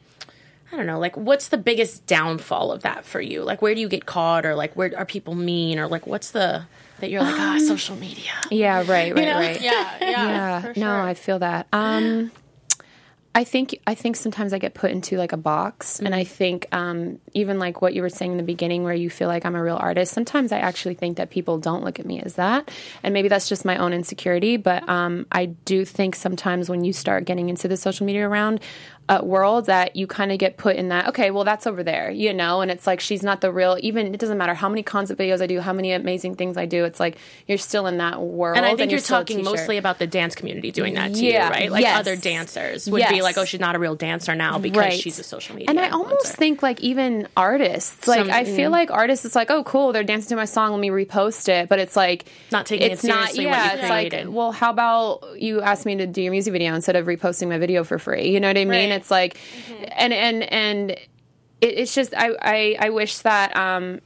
I 0.71 0.77
don't 0.77 0.85
know, 0.87 0.99
like 0.99 1.17
what's 1.17 1.49
the 1.49 1.57
biggest 1.57 2.07
downfall 2.07 2.73
of 2.73 2.83
that 2.83 3.07
for 3.07 3.21
you? 3.23 3.43
Like 3.43 3.63
where 3.63 3.75
do 3.75 3.81
you 3.81 3.89
get 3.89 4.05
caught 4.05 4.45
or 4.45 4.55
like 4.55 4.75
where 4.75 4.93
are 4.99 5.07
people 5.07 5.35
mean 5.35 5.79
or 5.79 5.87
like 5.87 6.07
what's 6.07 6.31
the 6.33 6.65
that 7.01 7.11
you're 7.11 7.23
like, 7.23 7.39
ah, 7.39 7.55
Um, 7.55 7.61
social 7.61 7.97
media. 7.97 8.33
Yeah, 8.51 8.79
right, 8.79 9.15
right, 9.15 9.15
know? 9.15 9.35
right. 9.39 9.61
Yeah, 9.61 9.97
yeah, 10.01 10.09
yeah 10.11 10.61
for 10.61 10.79
no 10.79 11.01
i 11.01 11.15
feel 11.15 11.39
that 11.39 11.67
um 11.73 12.31
i 13.35 13.45
think 13.45 13.79
i 13.87 13.95
think 13.95 14.17
sometimes 14.17 14.53
i 14.53 14.59
get 14.59 14.75
put 14.75 14.91
into 14.91 15.17
like 15.17 15.33
a 15.33 15.37
box 15.37 16.01
and 16.01 16.15
i 16.15 16.25
think 16.25 16.67
um 16.73 17.19
even 17.35 17.59
like 17.59 17.83
what 17.83 17.95
you 17.95 18.03
were 18.03 18.09
saying 18.09 18.33
in 18.33 18.37
the 18.37 18.43
beginning 18.43 18.83
where 18.85 18.95
you 18.95 19.11
feel 19.11 19.29
like 19.29 19.45
i'm 19.45 19.55
a 19.55 19.63
real 19.63 19.77
artist 19.77 20.13
sometimes 20.13 20.51
i 20.51 20.59
actually 20.59 20.95
think 20.95 21.19
that 21.19 21.31
people 21.31 21.59
don't 21.59 21.85
look 21.85 22.01
at 22.01 22.07
me 22.07 22.21
as 22.21 22.35
that 22.35 22.71
and 23.03 23.13
maybe 23.13 23.29
that's 23.29 23.49
just 23.49 23.65
my 23.65 23.77
own 23.77 23.93
insecurity 23.93 24.57
but 24.57 24.87
um 24.89 25.27
i 25.31 25.45
do 25.47 25.85
think 25.85 26.17
sometimes 26.17 26.69
when 26.69 26.85
you 26.85 26.93
start 26.93 27.25
getting 27.27 27.49
into 27.49 27.69
the 27.69 27.77
social 27.77 28.07
media 28.07 28.27
around 28.29 28.61
uh, 29.09 29.21
world 29.23 29.67
that 29.67 29.97
you 29.97 30.07
kind 30.07 30.31
of 30.33 30.39
get 30.39 30.57
put 30.57 30.77
in 30.77 30.89
that 30.89 31.09
okay 31.09 31.31
well 31.31 31.45
that's 31.45 31.67
over 31.67 31.83
there 31.83 32.11
you 32.11 32.33
know 32.35 32.61
and 32.61 32.71
it's 32.71 32.87
like 32.87 33.01
she's 33.01 33.23
not 33.23 33.41
the 33.41 33.51
real 33.51 33.77
even 33.81 34.13
it 34.15 34.21
doesn't 34.21 34.37
matter 34.39 34.55
how 34.55 34.69
many 34.69 34.83
concept 34.83 35.19
videos 35.19 35.41
i 35.41 35.47
do 35.47 35.61
how 35.61 35.73
many 35.73 35.93
amazing 35.93 36.35
things 36.35 36.57
i 36.57 36.67
do 36.67 36.85
it's 36.85 37.01
like 37.01 37.17
you're 37.47 37.57
still 37.59 37.87
in 37.87 37.97
that 37.99 38.21
world 38.21 38.57
And 38.57 38.67
I 38.67 38.71
think 38.77 38.91
you're 38.91 38.99
you're 38.99 39.01
talking 39.01 39.43
mostly 39.45 39.77
about 39.79 39.99
the 39.99 40.07
dance 40.07 40.35
community 40.35 40.71
doing 40.73 40.95
that 40.95 41.15
to 41.15 41.25
Yeah, 41.25 41.47
you, 41.47 41.51
right? 41.53 41.71
Like 41.73 41.83
yes. 41.83 41.99
other 41.99 42.17
dancers 42.17 42.89
would 42.91 43.03
be 43.09 43.23
like, 43.23 43.39
oh, 43.39 43.45
she's 43.45 43.61
not 43.61 43.75
a 43.77 43.79
real 43.79 43.95
dancer 43.95 44.35
now 44.35 44.59
because 44.59 44.77
Right. 44.79 45.01
she's 45.01 45.19
a 45.19 45.23
social 45.23 45.55
media. 45.55 45.71
And 45.71 45.79
I 45.81 45.89
almost 45.91 46.37
think 46.37 46.63
like 46.63 46.81
even 46.81 47.29
artists, 47.37 48.07
like 48.07 48.19
Some- 48.19 48.31
I 48.31 48.45
feel 48.45 48.71
like 48.71 48.91
artists, 48.91 49.25
it's 49.25 49.35
like, 49.35 49.51
oh, 49.51 49.65
cool, 49.65 49.93
they're 49.93 50.05
dancing 50.05 50.29
to 50.31 50.37
my 50.37 50.45
song, 50.45 50.73
let 50.73 50.81
me 50.81 50.91
repost 50.91 51.49
it. 51.49 51.69
But 51.69 51.79
it's 51.79 51.97
like 51.97 52.27
Not 52.53 52.67
taking 52.67 52.87
it 52.89 52.93
it's 52.93 53.05
not, 53.05 53.31
seriously 53.31 53.47
what 53.47 53.53
yeah, 53.53 53.73
it's 53.75 53.87
created. 53.89 54.27
like, 54.27 54.35
well, 54.37 54.53
how 54.53 54.71
about 54.71 55.25
you 55.37 55.61
ask 55.61 55.87
me 55.87 55.97
to 55.97 56.07
do 56.07 56.21
your 56.23 56.33
music 56.33 56.53
video 56.53 56.75
instead 56.75 56.97
of 56.97 57.07
reposting 57.07 57.49
my 57.49 57.59
video 57.59 57.85
for 57.85 57.99
free? 57.99 58.29
You 58.31 58.41
know 58.41 58.49
what 58.49 58.57
I 58.59 58.65
mean? 58.65 58.91
Right. 58.91 58.98
It's 58.99 59.11
like, 59.11 59.39
and 59.97 60.13
and 60.13 60.43
and 60.43 60.91
it, 60.91 61.07
it's 61.61 61.95
just 61.95 62.15
I, 62.17 62.31
I 62.41 62.77
I 62.79 62.91
wish 62.91 63.19
that 63.19 63.57
um 63.57 64.01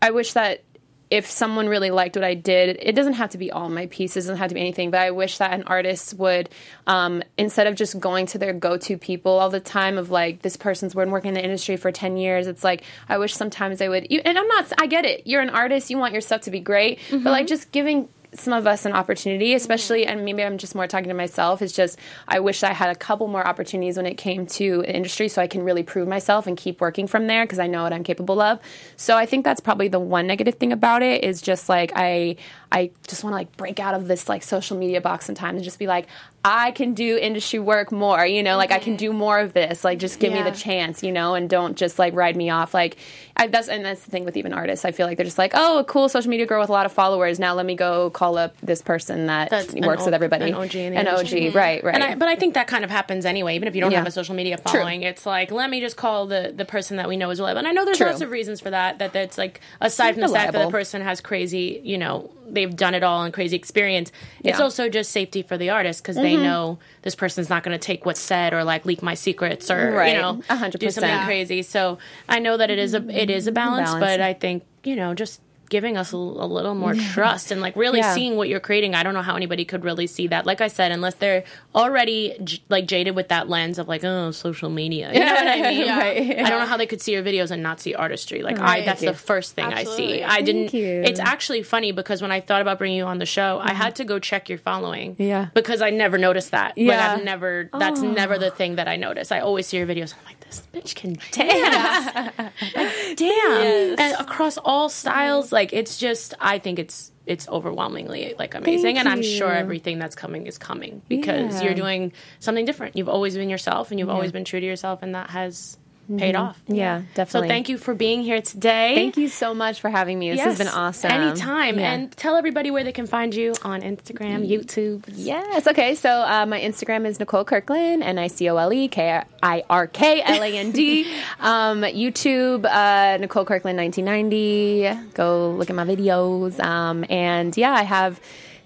I 0.00 0.10
wish 0.10 0.32
that 0.32 0.62
if 1.10 1.28
someone 1.28 1.68
really 1.68 1.90
liked 1.90 2.14
what 2.14 2.24
I 2.24 2.34
did, 2.34 2.78
it 2.80 2.94
doesn't 2.94 3.14
have 3.14 3.30
to 3.30 3.38
be 3.38 3.50
all 3.50 3.68
my 3.68 3.86
pieces, 3.86 4.24
it 4.24 4.28
doesn't 4.28 4.38
have 4.38 4.50
to 4.50 4.54
be 4.54 4.60
anything, 4.60 4.92
but 4.92 5.00
I 5.00 5.10
wish 5.10 5.38
that 5.38 5.52
an 5.52 5.64
artist 5.64 6.14
would, 6.14 6.48
um, 6.86 7.24
instead 7.36 7.66
of 7.66 7.74
just 7.74 7.98
going 7.98 8.26
to 8.26 8.38
their 8.38 8.52
go 8.52 8.76
to 8.76 8.96
people 8.96 9.32
all 9.32 9.50
the 9.50 9.58
time 9.58 9.98
of 9.98 10.10
like, 10.10 10.42
this 10.42 10.56
person's 10.56 10.94
been 10.94 11.10
working 11.10 11.30
in 11.30 11.34
the 11.34 11.42
industry 11.42 11.76
for 11.76 11.90
10 11.90 12.16
years, 12.16 12.46
it's 12.46 12.62
like, 12.62 12.84
I 13.08 13.18
wish 13.18 13.34
sometimes 13.34 13.80
they 13.80 13.88
would, 13.88 14.06
you, 14.08 14.20
and 14.24 14.38
I'm 14.38 14.46
not, 14.46 14.72
I 14.78 14.86
get 14.86 15.04
it, 15.04 15.26
you're 15.26 15.42
an 15.42 15.50
artist, 15.50 15.90
you 15.90 15.98
want 15.98 16.12
your 16.12 16.22
stuff 16.22 16.42
to 16.42 16.50
be 16.52 16.60
great, 16.60 17.00
but 17.10 17.24
like 17.24 17.48
just 17.48 17.72
giving 17.72 18.08
some 18.34 18.52
of 18.52 18.66
us 18.66 18.84
an 18.84 18.92
opportunity, 18.92 19.54
especially, 19.54 20.06
and 20.06 20.24
maybe 20.24 20.42
I'm 20.42 20.58
just 20.58 20.74
more 20.74 20.86
talking 20.86 21.08
to 21.08 21.14
myself. 21.14 21.62
It's 21.62 21.72
just 21.72 21.98
I 22.28 22.40
wish 22.40 22.62
I 22.62 22.72
had 22.72 22.90
a 22.90 22.94
couple 22.94 23.26
more 23.26 23.46
opportunities 23.46 23.96
when 23.96 24.06
it 24.06 24.14
came 24.14 24.46
to 24.46 24.82
the 24.82 24.94
industry, 24.94 25.28
so 25.28 25.42
I 25.42 25.46
can 25.46 25.62
really 25.62 25.82
prove 25.82 26.08
myself 26.08 26.46
and 26.46 26.56
keep 26.56 26.80
working 26.80 27.06
from 27.06 27.26
there 27.26 27.44
because 27.44 27.58
I 27.58 27.66
know 27.66 27.82
what 27.82 27.92
I'm 27.92 28.04
capable 28.04 28.40
of. 28.40 28.60
So 28.96 29.16
I 29.16 29.26
think 29.26 29.44
that's 29.44 29.60
probably 29.60 29.88
the 29.88 30.00
one 30.00 30.26
negative 30.26 30.54
thing 30.56 30.72
about 30.72 31.02
it 31.02 31.24
is 31.24 31.42
just 31.42 31.68
like 31.68 31.92
I 31.96 32.36
I 32.72 32.90
just 33.08 33.24
want 33.24 33.32
to 33.32 33.36
like 33.36 33.56
break 33.56 33.80
out 33.80 33.94
of 33.94 34.06
this 34.06 34.28
like 34.28 34.42
social 34.42 34.76
media 34.76 35.00
box 35.00 35.26
sometimes 35.26 35.56
and 35.56 35.64
just 35.64 35.78
be 35.78 35.86
like 35.88 36.06
I 36.42 36.70
can 36.70 36.94
do 36.94 37.18
industry 37.18 37.58
work 37.58 37.92
more, 37.92 38.24
you 38.24 38.42
know, 38.42 38.56
like 38.56 38.70
I 38.72 38.78
can 38.78 38.96
do 38.96 39.12
more 39.12 39.40
of 39.40 39.52
this, 39.52 39.84
like 39.84 39.98
just 39.98 40.18
give 40.20 40.32
me 40.32 40.42
the 40.42 40.52
chance, 40.52 41.02
you 41.02 41.12
know, 41.12 41.34
and 41.34 41.50
don't 41.50 41.76
just 41.76 41.98
like 41.98 42.14
ride 42.14 42.34
me 42.34 42.48
off. 42.48 42.72
Like 42.72 42.96
I, 43.36 43.48
that's 43.48 43.68
and 43.68 43.84
that's 43.84 44.02
the 44.04 44.10
thing 44.10 44.24
with 44.24 44.38
even 44.38 44.54
artists. 44.54 44.86
I 44.86 44.92
feel 44.92 45.06
like 45.06 45.18
they're 45.18 45.26
just 45.26 45.36
like, 45.36 45.50
oh, 45.54 45.80
a 45.80 45.84
cool 45.84 46.08
social 46.08 46.30
media 46.30 46.46
girl 46.46 46.60
with 46.60 46.70
a 46.70 46.72
lot 46.72 46.86
of 46.86 46.92
followers. 46.92 47.38
Now 47.38 47.54
let 47.54 47.66
me 47.66 47.74
go 47.74 48.08
call 48.10 48.38
up 48.38 48.56
this 48.62 48.80
person 48.80 49.26
that 49.26 49.50
That's 49.50 49.74
works 49.74 50.02
O- 50.02 50.06
with 50.06 50.14
everybody. 50.14 50.46
an 50.46 50.54
OG 50.54 50.76
An. 50.76 51.08
OG, 51.08 51.26
mm-hmm. 51.26 51.56
right, 51.56 51.84
right. 51.84 51.94
And 51.94 52.02
I, 52.04 52.14
but 52.14 52.28
I 52.28 52.36
think 52.36 52.54
that 52.54 52.68
kind 52.68 52.84
of 52.84 52.90
happens 52.90 53.26
anyway, 53.26 53.56
even 53.56 53.68
if 53.68 53.74
you 53.74 53.82
don't 53.82 53.90
Yeah. 53.90 53.98
have 53.98 54.06
a 54.06 54.10
social 54.12 54.34
media 54.34 54.56
following. 54.56 55.02
It's 55.02 55.26
like 55.26 55.50
let 55.50 55.68
me 55.68 55.80
just 55.80 55.96
call 55.96 56.26
the 56.26 56.54
the 56.56 56.64
person 56.64 56.96
that 56.96 57.08
we 57.08 57.18
know 57.18 57.28
is 57.30 57.38
reliable. 57.40 57.58
And 57.58 57.68
I 57.68 57.72
know 57.72 57.84
there's 57.84 57.98
True. 57.98 58.06
lots 58.06 58.22
of 58.22 58.30
reasons 58.30 58.60
for 58.60 58.70
that. 58.70 58.98
That 59.00 59.12
that's 59.12 59.36
like 59.36 59.60
aside 59.82 60.12
from 60.14 60.22
the 60.22 60.28
fact 60.28 60.52
that 60.52 60.64
the 60.64 60.70
person 60.70 61.02
has 61.02 61.20
crazy, 61.20 61.82
you 61.84 61.98
know, 61.98 62.30
they've 62.60 62.76
done 62.76 62.94
it 62.94 63.02
all 63.02 63.22
and 63.24 63.32
crazy 63.32 63.56
experience. 63.56 64.10
It's 64.10 64.18
Yeah. 64.46 64.52
Mm-hmm. 64.52 64.62
also 64.62 64.88
just 64.88 65.10
safety 65.12 65.42
for 65.42 65.56
the 65.56 65.70
artist 65.70 66.02
because 66.02 66.16
they 66.16 66.36
know 66.36 66.78
this 67.02 67.14
person's 67.14 67.48
not 67.48 67.62
going 67.62 67.78
to 67.78 67.84
take 67.84 68.04
what's 68.06 68.20
said 68.20 68.52
or 68.52 68.64
like 68.64 68.84
leak 68.84 69.02
my 69.02 69.14
secrets 69.14 69.70
or 69.70 69.92
Right. 69.92 70.14
you 70.14 70.20
know 70.20 70.42
A 70.50 70.56
hundred 70.56 70.78
do 70.80 70.90
something 70.90 71.24
crazy. 71.24 71.62
So 71.62 71.98
I 72.28 72.38
know 72.38 72.56
that 72.56 72.70
it 72.70 72.78
is 72.78 72.94
a 72.94 73.02
it 73.10 73.30
is 73.30 73.46
a 73.46 73.52
balance, 73.52 73.90
Balance. 73.90 74.04
but 74.04 74.20
I 74.20 74.34
think 74.34 74.64
you 74.84 74.96
know 74.96 75.14
just 75.14 75.40
giving 75.70 75.96
us 75.96 76.12
a, 76.12 76.16
a 76.16 76.18
little 76.46 76.74
more 76.74 76.94
trust 76.94 77.50
and 77.50 77.62
like 77.62 77.74
really 77.76 78.00
Yeah. 78.00 78.12
seeing 78.12 78.36
what 78.36 78.48
you're 78.50 78.60
creating. 78.60 78.94
I 78.94 79.02
don't 79.02 79.14
know 79.14 79.22
how 79.22 79.36
anybody 79.36 79.64
could 79.64 79.82
really 79.84 80.06
see 80.06 80.26
that. 80.26 80.44
Like 80.44 80.60
I 80.60 80.68
said, 80.68 80.92
unless 80.92 81.14
they're 81.14 81.44
already 81.74 82.36
j- 82.44 82.60
like 82.68 82.86
jaded 82.86 83.14
with 83.16 83.28
that 83.28 83.48
lens 83.48 83.78
of 83.78 83.88
like, 83.88 84.04
oh, 84.04 84.32
social 84.32 84.68
media. 84.68 85.12
You 85.14 85.20
know 85.20 85.32
what 85.32 85.46
I 85.48 85.62
mean? 85.70 85.88
Right. 85.88 86.38
I 86.44 86.50
don't 86.50 86.60
know 86.60 86.66
how 86.66 86.76
they 86.76 86.86
could 86.86 87.00
see 87.00 87.12
your 87.12 87.22
videos 87.22 87.50
and 87.50 87.62
not 87.62 87.80
see 87.80 87.94
artistry. 87.94 88.42
Like 88.42 88.58
I, 88.58 88.82
that's 88.84 89.00
the 89.00 89.14
first 89.14 89.54
thing 89.54 89.66
Absolutely. 89.72 90.24
I 90.24 90.28
see. 90.28 90.38
I 90.40 90.42
didn't. 90.42 90.74
you. 90.74 91.02
It's 91.02 91.20
actually 91.20 91.62
funny 91.62 91.92
because 91.92 92.20
when 92.20 92.32
I 92.32 92.40
thought 92.40 92.60
about 92.62 92.78
bringing 92.78 92.98
you 92.98 93.04
on 93.04 93.18
the 93.18 93.26
show, 93.26 93.60
I 93.62 93.72
had 93.72 93.94
to 93.96 94.04
go 94.04 94.18
check 94.18 94.48
your 94.48 94.58
following. 94.58 95.14
Yeah. 95.18 95.48
Because 95.54 95.82
I 95.82 95.90
never 95.90 96.18
noticed 96.18 96.50
that. 96.50 96.76
Like 96.76 96.86
Yeah. 96.88 97.14
I've 97.14 97.24
never. 97.24 97.70
That's 97.72 98.00
oh. 98.00 98.10
never 98.10 98.38
the 98.38 98.50
thing 98.50 98.74
that 98.76 98.88
I 98.88 98.96
notice. 98.96 99.30
I 99.30 99.38
always 99.40 99.68
see 99.68 99.76
your 99.78 99.86
videos. 99.86 100.14
I'm 100.18 100.24
like, 100.26 100.40
this 100.40 100.62
bitch 100.74 100.94
can 100.96 101.12
dance. 101.30 102.14
like, 102.74 103.16
damn. 103.16 103.98
And 104.00 104.16
across 104.18 104.58
all 104.58 104.88
styles, 104.88 105.52
like 105.52 105.59
it's 105.72 105.98
just. 105.98 106.34
I 106.40 106.58
think 106.58 106.78
it's 106.78 107.12
it's 107.26 107.46
overwhelmingly 107.48 108.34
like 108.38 108.54
amazing, 108.54 108.98
and 108.98 109.08
I'm 109.08 109.22
sure 109.22 109.52
everything 109.52 109.98
that's 109.98 110.14
coming 110.16 110.46
is 110.46 110.58
coming 110.58 111.02
because 111.08 111.56
Yeah. 111.56 111.66
you're 111.66 111.74
doing 111.74 112.12
something 112.40 112.64
different. 112.64 112.96
You've 112.96 113.08
always 113.08 113.36
been 113.36 113.50
yourself, 113.50 113.90
and 113.90 114.00
you've 114.00 114.08
always 114.10 114.32
been 114.32 114.44
true 114.44 114.60
to 114.60 114.66
yourself, 114.66 115.00
and 115.02 115.14
that 115.14 115.30
has 115.30 115.76
paid 116.18 116.36
off. 116.36 116.60
yeah, 116.66 117.02
definitely. 117.14 117.48
So 117.48 117.52
thank 117.52 117.68
you 117.68 117.78
for 117.78 117.94
being 117.94 118.22
here 118.22 118.40
today. 118.42 118.94
Thank 118.94 119.16
you 119.16 119.28
so 119.28 119.54
much 119.54 119.80
for 119.80 119.88
having 119.90 120.18
me. 120.18 120.30
This 120.30 120.40
has 120.40 120.58
been 120.58 120.68
awesome. 120.68 121.10
Anytime. 121.10 121.78
Yeah. 121.78 121.92
And 121.92 122.12
tell 122.16 122.36
everybody 122.36 122.70
where 122.70 122.84
they 122.84 122.92
can 122.92 123.06
find 123.06 123.34
you 123.34 123.54
on 123.62 123.82
Instagram, 123.82 124.48
YouTube. 124.48 125.04
Yes. 125.14 125.66
Okay. 125.66 125.94
So 125.94 126.10
uh, 126.10 126.46
my 126.46 126.60
Instagram 126.60 127.06
is 127.06 127.18
Nicole 127.18 127.44
Kirkland, 127.44 128.02
N 128.02 128.18
I 128.18 128.26
C 128.28 128.48
O 128.48 128.56
L 128.56 128.72
E 128.72 128.88
K 128.88 129.22
I 129.42 129.64
R 129.70 129.86
K 129.86 130.22
L 130.22 130.42
A 130.42 130.56
N 130.56 130.70
D. 130.72 131.06
Um, 131.40 131.82
YouTube, 131.82 132.64
uh, 132.66 133.16
Nicole 133.18 133.44
Kirkland 133.44 133.78
1990. 133.78 135.10
Go 135.14 135.52
look 135.52 135.70
at 135.70 135.76
my 135.76 135.84
videos. 135.84 136.60
Um, 136.60 137.04
and 137.08 137.56
yeah, 137.56 137.72
I 137.72 137.82
have 137.82 138.20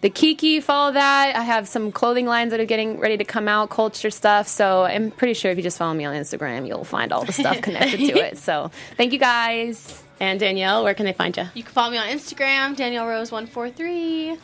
the 0.05 0.11
Kiki. 0.11 0.61
Follow 0.61 0.93
that. 0.93 1.35
I 1.35 1.41
have 1.41 1.67
some 1.67 1.91
clothing 1.91 2.27
lines 2.27 2.51
that 2.51 2.61
are 2.61 2.67
getting 2.67 3.01
ready 3.01 3.17
to 3.17 3.25
come 3.25 3.49
out, 3.49 3.71
culture 3.71 4.11
stuff. 4.11 4.47
So 4.47 4.83
I'm 4.83 5.11
pretty 5.11 5.33
sure 5.33 5.51
if 5.51 5.57
you 5.57 5.63
just 5.63 5.79
follow 5.79 5.95
me 5.95 6.05
on 6.05 6.15
Instagram, 6.15 6.69
you'll 6.69 6.85
find 6.85 7.11
all 7.11 7.25
the 7.25 7.33
stuff 7.33 7.63
connected 7.63 7.97
to 7.97 8.19
it. 8.19 8.37
So 8.37 8.71
thank 8.99 9.15
you 9.15 9.19
guys. 9.19 10.05
And 10.21 10.39
Danielle, 10.39 10.85
where 10.85 10.93
can 10.93 11.07
they 11.07 11.15
find 11.15 11.35
you? 11.35 11.45
You 11.55 11.63
can 11.63 11.73
follow 11.73 11.91
me 11.91 11.97
on 11.97 12.07
Instagram, 12.07 12.77
Danielle 12.77 13.07
Rose 13.09 13.33
one 13.33 13.47
four 13.47 13.71
three. 13.71 14.37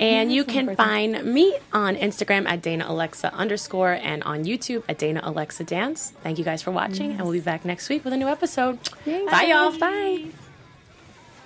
And 0.00 0.32
you 0.32 0.44
can 0.44 0.74
find 0.74 1.22
me 1.22 1.58
on 1.74 1.94
Instagram 1.94 2.48
at 2.48 2.62
Dana 2.62 2.86
Alexa 2.88 3.34
underscore 3.34 3.92
and 3.92 4.22
on 4.24 4.44
YouTube 4.44 4.82
at 4.88 4.96
Dana 4.96 5.20
Alexa 5.22 5.64
Dance. 5.64 6.14
Thank 6.22 6.38
you 6.38 6.44
guys 6.44 6.62
for 6.62 6.70
watching, 6.70 7.12
and 7.12 7.20
we'll 7.20 7.34
be 7.34 7.40
back 7.40 7.66
next 7.66 7.90
week 7.90 8.02
with 8.02 8.14
a 8.14 8.16
new 8.16 8.28
episode. 8.28 8.78
Bye, 9.04 9.48
y'all. 9.50 9.78
Bye. 9.78 10.30